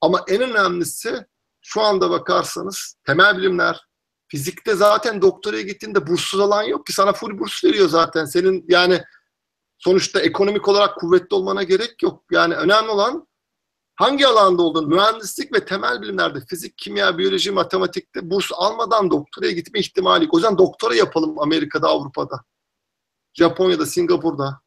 Ama 0.00 0.24
en 0.28 0.42
önemlisi 0.42 1.26
şu 1.62 1.82
anda 1.82 2.10
bakarsanız 2.10 2.94
temel 3.06 3.38
bilimler, 3.38 3.86
fizikte 4.28 4.74
zaten 4.74 5.22
doktoraya 5.22 5.62
gittiğinde 5.62 6.06
burssuz 6.06 6.40
alan 6.40 6.62
yok 6.62 6.86
ki 6.86 6.92
sana 6.92 7.12
full 7.12 7.38
burs 7.38 7.64
veriyor 7.64 7.88
zaten. 7.88 8.24
Senin 8.24 8.64
yani 8.68 9.04
sonuçta 9.80 10.20
ekonomik 10.20 10.68
olarak 10.68 10.96
kuvvetli 10.96 11.34
olmana 11.34 11.62
gerek 11.62 12.02
yok. 12.02 12.24
Yani 12.30 12.54
önemli 12.54 12.90
olan 12.90 13.28
hangi 13.96 14.26
alanda 14.26 14.62
olduğun, 14.62 14.88
mühendislik 14.88 15.54
ve 15.54 15.64
temel 15.64 16.02
bilimlerde, 16.02 16.40
fizik, 16.40 16.78
kimya, 16.78 17.18
biyoloji, 17.18 17.50
matematikte 17.50 18.30
burs 18.30 18.50
almadan 18.54 19.10
doktoraya 19.10 19.52
gitme 19.52 19.80
ihtimali. 19.80 20.28
O 20.32 20.36
yüzden 20.36 20.58
doktora 20.58 20.94
yapalım 20.94 21.38
Amerika'da, 21.38 21.88
Avrupa'da, 21.88 22.44
Japonya'da, 23.34 23.86
Singapur'da, 23.86 24.60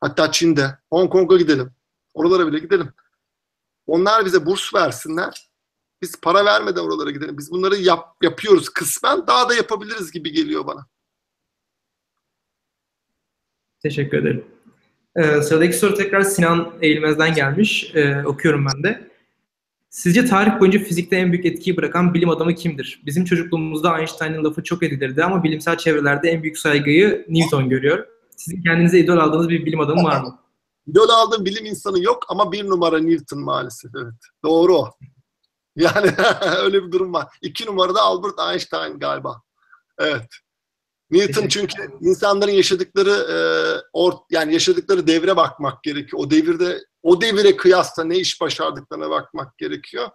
hatta 0.00 0.32
Çin'de, 0.32 0.78
Hong 0.90 1.12
Kong'a 1.12 1.36
gidelim. 1.36 1.72
Oralara 2.14 2.46
bile 2.46 2.58
gidelim. 2.58 2.92
Onlar 3.86 4.24
bize 4.24 4.46
burs 4.46 4.74
versinler. 4.74 5.50
Biz 6.02 6.20
para 6.20 6.44
vermeden 6.44 6.80
oralara 6.80 7.10
gidelim. 7.10 7.38
Biz 7.38 7.50
bunları 7.50 7.76
yap, 7.76 8.16
yapıyoruz 8.22 8.68
kısmen. 8.68 9.26
Daha 9.26 9.48
da 9.48 9.54
yapabiliriz 9.54 10.12
gibi 10.12 10.32
geliyor 10.32 10.66
bana. 10.66 10.86
Teşekkür 13.82 14.18
ederim. 14.18 14.44
Ee, 15.16 15.42
sıradaki 15.42 15.76
soru 15.76 15.94
tekrar 15.94 16.22
Sinan 16.22 16.72
Eğilmez'den 16.80 17.34
gelmiş. 17.34 17.92
Ee, 17.94 18.22
okuyorum 18.24 18.66
ben 18.66 18.82
de. 18.82 19.10
Sizce 19.90 20.24
tarih 20.24 20.60
boyunca 20.60 20.78
fizikte 20.78 21.16
en 21.16 21.32
büyük 21.32 21.46
etkiyi 21.46 21.76
bırakan 21.76 22.14
bilim 22.14 22.28
adamı 22.28 22.54
kimdir? 22.54 23.02
Bizim 23.06 23.24
çocukluğumuzda 23.24 23.98
Einstein'ın 23.98 24.44
lafı 24.44 24.62
çok 24.62 24.82
edilirdi 24.82 25.24
ama 25.24 25.44
bilimsel 25.44 25.78
çevrelerde 25.78 26.30
en 26.30 26.42
büyük 26.42 26.58
saygıyı 26.58 27.26
Newton 27.28 27.68
görüyor. 27.68 28.06
Sizin 28.36 28.62
kendinize 28.62 28.98
idol 28.98 29.16
aldığınız 29.16 29.48
bir 29.48 29.66
bilim 29.66 29.80
adamı 29.80 30.04
var 30.04 30.20
mı? 30.20 30.38
İdol 30.86 31.08
aldığım 31.08 31.44
bilim 31.44 31.66
insanı 31.66 32.02
yok 32.02 32.24
ama 32.28 32.52
bir 32.52 32.68
numara 32.68 32.98
Newton 32.98 33.38
maalesef. 33.38 33.90
Evet. 33.94 34.14
Doğru 34.44 34.76
o. 34.76 34.90
Yani 35.76 36.10
öyle 36.62 36.86
bir 36.86 36.92
durum 36.92 37.12
var. 37.12 37.26
İki 37.42 37.66
numarada 37.66 38.02
Albert 38.02 38.34
Einstein 38.50 38.98
galiba. 38.98 39.42
Evet. 39.98 40.26
Newton 41.10 41.48
çünkü 41.48 41.74
insanların 42.00 42.52
yaşadıkları 42.52 43.10
e, 43.10 43.38
or, 43.92 44.12
yani 44.30 44.52
yaşadıkları 44.52 45.06
devre 45.06 45.36
bakmak 45.36 45.82
gerekiyor. 45.82 46.22
O 46.22 46.30
devirde 46.30 46.84
o 47.02 47.20
devire 47.20 47.56
kıyasla 47.56 48.04
ne 48.04 48.18
iş 48.18 48.40
başardıklarına 48.40 49.10
bakmak 49.10 49.58
gerekiyor. 49.58 50.10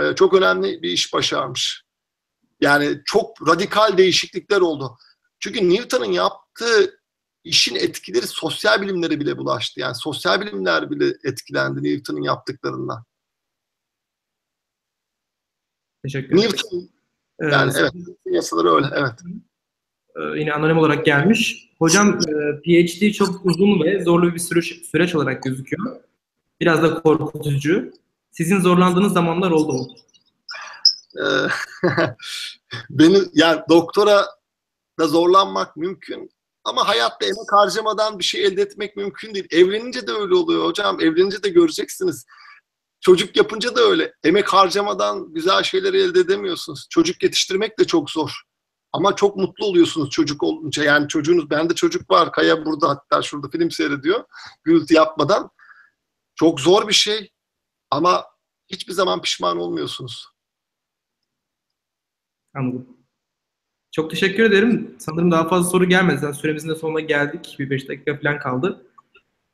E, 0.00 0.14
çok 0.14 0.34
önemli 0.34 0.82
bir 0.82 0.90
iş 0.90 1.12
başarmış. 1.12 1.84
Yani 2.60 3.00
çok 3.04 3.48
radikal 3.48 3.98
değişiklikler 3.98 4.60
oldu. 4.60 4.96
Çünkü 5.40 5.70
Newton'un 5.70 6.12
yaptığı 6.12 7.00
işin 7.44 7.74
etkileri 7.74 8.26
sosyal 8.26 8.82
bilimlere 8.82 9.20
bile 9.20 9.38
bulaştı. 9.38 9.80
Yani 9.80 9.94
sosyal 9.94 10.40
bilimler 10.40 10.90
bile 10.90 11.14
etkilendi 11.24 11.82
Newton'un 11.82 12.22
yaptıklarından. 12.22 13.04
Teşekkür 16.02 16.28
ederim. 16.28 16.50
Newton 16.50 16.90
yani 17.40 17.72
evet 17.76 17.92
yasaları 18.26 18.74
öyle 18.74 18.86
evet. 18.92 19.20
Ee, 20.20 20.38
yine 20.38 20.52
anonim 20.52 20.78
olarak 20.78 21.04
gelmiş. 21.04 21.70
Hocam 21.78 22.08
e, 22.08 22.60
PhD 22.60 23.12
çok 23.12 23.46
uzun 23.46 23.84
ve 23.84 24.04
zorlu 24.04 24.34
bir 24.34 24.38
süreç, 24.38 24.86
süreç 24.86 25.14
olarak 25.14 25.42
gözüküyor. 25.42 25.96
Biraz 26.60 26.82
da 26.82 27.02
korkutucu. 27.02 27.92
Sizin 28.30 28.60
zorlandığınız 28.60 29.12
zamanlar 29.12 29.50
oldu 29.50 29.72
mu? 29.72 29.86
Ee, 31.16 31.46
beni 32.90 33.18
yani 33.34 33.60
doktora 33.68 34.26
da 34.98 35.06
zorlanmak 35.06 35.76
mümkün. 35.76 36.30
Ama 36.64 36.88
hayatta 36.88 37.26
emek 37.26 37.52
harcamadan 37.52 38.18
bir 38.18 38.24
şey 38.24 38.44
elde 38.44 38.62
etmek 38.62 38.96
mümkün 38.96 39.34
değil. 39.34 39.46
Evlenince 39.50 40.06
de 40.06 40.12
öyle 40.12 40.34
oluyor 40.34 40.64
hocam. 40.64 41.00
Evlenince 41.00 41.42
de 41.42 41.48
göreceksiniz. 41.48 42.26
Çocuk 43.00 43.36
yapınca 43.36 43.76
da 43.76 43.80
öyle. 43.80 44.12
Emek 44.24 44.48
harcamadan 44.48 45.32
güzel 45.32 45.62
şeyleri 45.62 46.02
elde 46.02 46.20
edemiyorsunuz. 46.20 46.86
Çocuk 46.90 47.22
yetiştirmek 47.22 47.78
de 47.78 47.84
çok 47.84 48.10
zor. 48.10 48.42
Ama 48.92 49.16
çok 49.16 49.36
mutlu 49.36 49.66
oluyorsunuz 49.66 50.10
çocuk 50.10 50.42
olunca. 50.42 50.84
Yani 50.84 51.08
çocuğunuz, 51.08 51.50
bende 51.50 51.74
çocuk 51.74 52.10
var. 52.10 52.32
Kaya 52.32 52.64
burada 52.66 52.88
hatta 52.88 53.22
şurada 53.22 53.48
film 53.48 53.70
seyrediyor. 53.70 54.24
Gürültü 54.64 54.94
yapmadan. 54.94 55.50
Çok 56.34 56.60
zor 56.60 56.88
bir 56.88 56.92
şey. 56.92 57.32
Ama 57.90 58.24
hiçbir 58.68 58.92
zaman 58.92 59.22
pişman 59.22 59.58
olmuyorsunuz. 59.58 60.26
Anladım. 62.54 62.86
Çok 63.92 64.10
teşekkür 64.10 64.42
ederim. 64.42 64.96
Sanırım 64.98 65.30
daha 65.30 65.48
fazla 65.48 65.70
soru 65.70 65.84
gelmedi. 65.84 66.18
Zaten 66.18 66.32
süremizin 66.32 66.68
de 66.68 66.74
sonuna 66.74 67.00
geldik. 67.00 67.56
Bir 67.58 67.70
beş 67.70 67.88
dakika 67.88 68.18
falan 68.18 68.38
kaldı. 68.38 68.86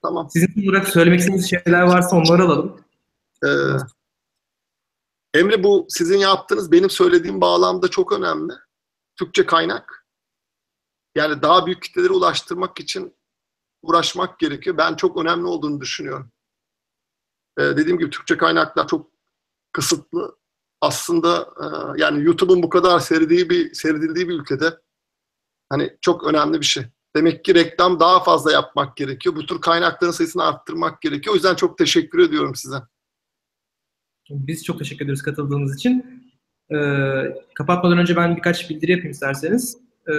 Tamam. 0.02 0.30
Sizin 0.30 0.68
olarak 0.68 0.88
söylemek 0.88 1.20
istediğiniz 1.20 1.50
şeyler 1.50 1.82
varsa 1.82 2.16
onları 2.16 2.42
alalım. 2.42 2.80
Ee, 3.44 3.48
Emre 5.34 5.62
bu 5.62 5.86
sizin 5.88 6.18
yaptığınız 6.18 6.72
benim 6.72 6.90
söylediğim 6.90 7.40
bağlamda 7.40 7.88
çok 7.88 8.12
önemli. 8.12 8.52
Türkçe 9.16 9.46
kaynak. 9.46 10.06
Yani 11.14 11.42
daha 11.42 11.66
büyük 11.66 11.82
kitlelere 11.82 12.12
ulaştırmak 12.12 12.80
için 12.80 13.16
uğraşmak 13.82 14.38
gerekiyor. 14.38 14.78
Ben 14.78 14.94
çok 14.96 15.16
önemli 15.16 15.46
olduğunu 15.46 15.80
düşünüyorum. 15.80 16.32
Ee, 17.58 17.62
dediğim 17.62 17.98
gibi 17.98 18.10
Türkçe 18.10 18.36
kaynaklar 18.36 18.88
çok 18.88 19.10
kısıtlı. 19.72 20.38
Aslında 20.80 21.54
e, 21.60 21.66
yani 22.00 22.24
YouTube'un 22.24 22.62
bu 22.62 22.68
kadar 22.68 23.00
seyredildiği 23.00 23.50
bir, 23.50 23.74
seyredildiği 23.74 24.28
bir 24.28 24.40
ülkede 24.40 24.80
hani 25.68 25.96
çok 26.00 26.24
önemli 26.24 26.60
bir 26.60 26.66
şey. 26.66 26.84
Demek 27.16 27.44
ki 27.44 27.54
reklam 27.54 28.00
daha 28.00 28.24
fazla 28.24 28.52
yapmak 28.52 28.96
gerekiyor. 28.96 29.36
Bu 29.36 29.46
tür 29.46 29.60
kaynakların 29.60 30.12
sayısını 30.12 30.44
arttırmak 30.44 31.02
gerekiyor. 31.02 31.32
O 31.32 31.36
yüzden 31.36 31.54
çok 31.54 31.78
teşekkür 31.78 32.18
ediyorum 32.18 32.54
size. 32.54 32.76
Biz 34.30 34.64
çok 34.64 34.78
teşekkür 34.78 35.04
ederiz 35.04 35.22
katıldığınız 35.22 35.76
için. 35.76 36.25
Ee, 36.74 36.76
kapatmadan 37.54 37.98
önce 37.98 38.16
ben 38.16 38.36
birkaç 38.36 38.70
bildiri 38.70 38.90
yapayım 38.90 39.10
isterseniz. 39.10 39.78
Ee, 40.08 40.12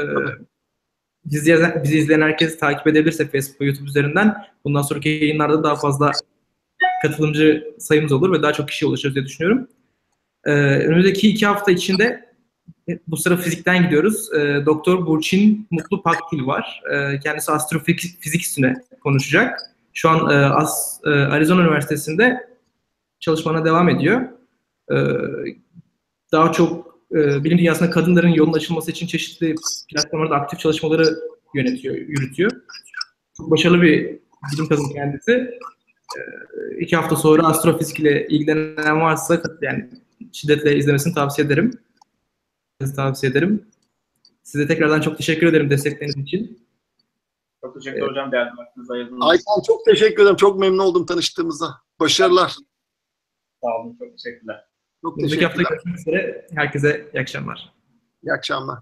bizi, 1.26 1.52
yazan- 1.52 1.84
bizi 1.84 1.98
izleyen 1.98 2.22
herkes 2.22 2.60
takip 2.60 2.88
edebilirse 2.88 3.28
Facebook 3.28 3.62
YouTube 3.62 3.88
üzerinden 3.90 4.36
bundan 4.66 4.82
sonraki 4.82 5.10
yayınlarda 5.10 5.64
daha 5.64 5.76
fazla 5.76 6.12
katılımcı 7.02 7.74
sayımız 7.80 8.12
olur 8.12 8.32
ve 8.34 8.44
daha 8.44 8.54
çok 8.54 8.68
kişiye 8.68 8.90
ulaşırız 8.90 9.16
diye 9.16 9.26
düşünüyorum. 9.26 9.68
Ee, 10.46 10.52
önümüzdeki 10.62 11.30
iki 11.30 11.46
hafta 11.46 11.72
içinde 11.72 12.28
e, 12.90 13.00
bu 13.08 13.18
sıra 13.18 13.38
fizikten 13.38 13.84
gidiyoruz. 13.84 14.34
Ee, 14.34 14.66
Doktor 14.66 15.06
Burçin 15.06 15.68
Mutlu 15.72 16.04
Pakdil 16.04 16.46
var. 16.46 16.82
Ee, 16.94 17.20
kendisi 17.20 17.52
astrofizik 17.52 18.22
fizik 18.22 18.42
üstüne 18.42 18.74
konuşacak. 19.04 19.60
Şu 19.94 20.10
an 20.10 20.30
e, 20.30 20.46
As- 20.46 21.02
e, 21.06 21.10
Arizona 21.10 21.62
Üniversitesi'nde 21.62 22.50
çalışmana 23.20 23.66
devam 23.66 23.90
ediyor. 23.90 24.22
Ee, 24.92 24.96
daha 26.32 26.52
çok 26.52 27.00
e, 27.12 27.44
bilim 27.44 27.58
dünyasında 27.58 27.90
kadınların 27.90 28.28
yolun 28.28 28.54
açılması 28.54 28.92
için 28.92 29.08
çeşitli 29.08 29.56
platformlarda 29.94 30.36
aktif 30.36 30.60
çalışmaları 30.60 31.20
yönetiyor, 31.56 31.96
yürütüyor. 31.96 32.52
Çok 33.38 33.52
başarılı 33.52 33.82
bir 33.82 34.20
bilim 34.54 34.68
kadını 34.70 34.94
kendisi. 34.94 35.60
Ee, 36.18 36.80
iki 36.80 36.96
hafta 36.96 37.16
sonra 37.16 37.48
astrofizik 37.48 38.00
ile 38.00 38.28
ilgilenen 38.28 39.02
varsa 39.02 39.42
yani 39.62 39.90
şiddetle 40.34 40.78
izlemesini 40.78 41.14
tavsiye 41.14 41.48
ederim. 41.48 41.80
Tavsiye 42.96 43.32
ederim. 43.32 43.68
Size 44.44 44.68
tekrardan 44.68 45.02
çok 45.02 45.18
teşekkür 45.18 45.48
ederim 45.48 45.70
destekleriniz 45.70 46.18
için. 46.18 46.68
Çok 47.62 47.76
teşekkür 47.76 48.02
hocam. 48.02 48.32
Değerli 48.32 48.58
vaktinizi 48.58 48.94
ayırdınız. 48.94 49.22
Aykan 49.22 49.62
çok 49.68 49.86
teşekkür 49.86 50.24
ederim. 50.24 50.36
Çok 50.36 50.60
memnun 50.60 50.80
oldum 50.80 51.06
tanıştığımıza. 51.06 51.68
Başarılar. 52.00 52.56
Sağ 53.64 53.82
olun. 53.82 53.98
Çok 54.00 54.18
teşekkürler. 54.18 54.67
Çok 55.02 55.22
hafta 55.22 55.28
teşekkürler. 55.28 55.70
görüşmek 55.70 56.00
üzere. 56.00 56.48
Herkese 56.56 57.10
iyi 57.14 57.22
akşamlar. 57.22 57.74
İyi 58.24 58.34
akşamlar. 58.34 58.80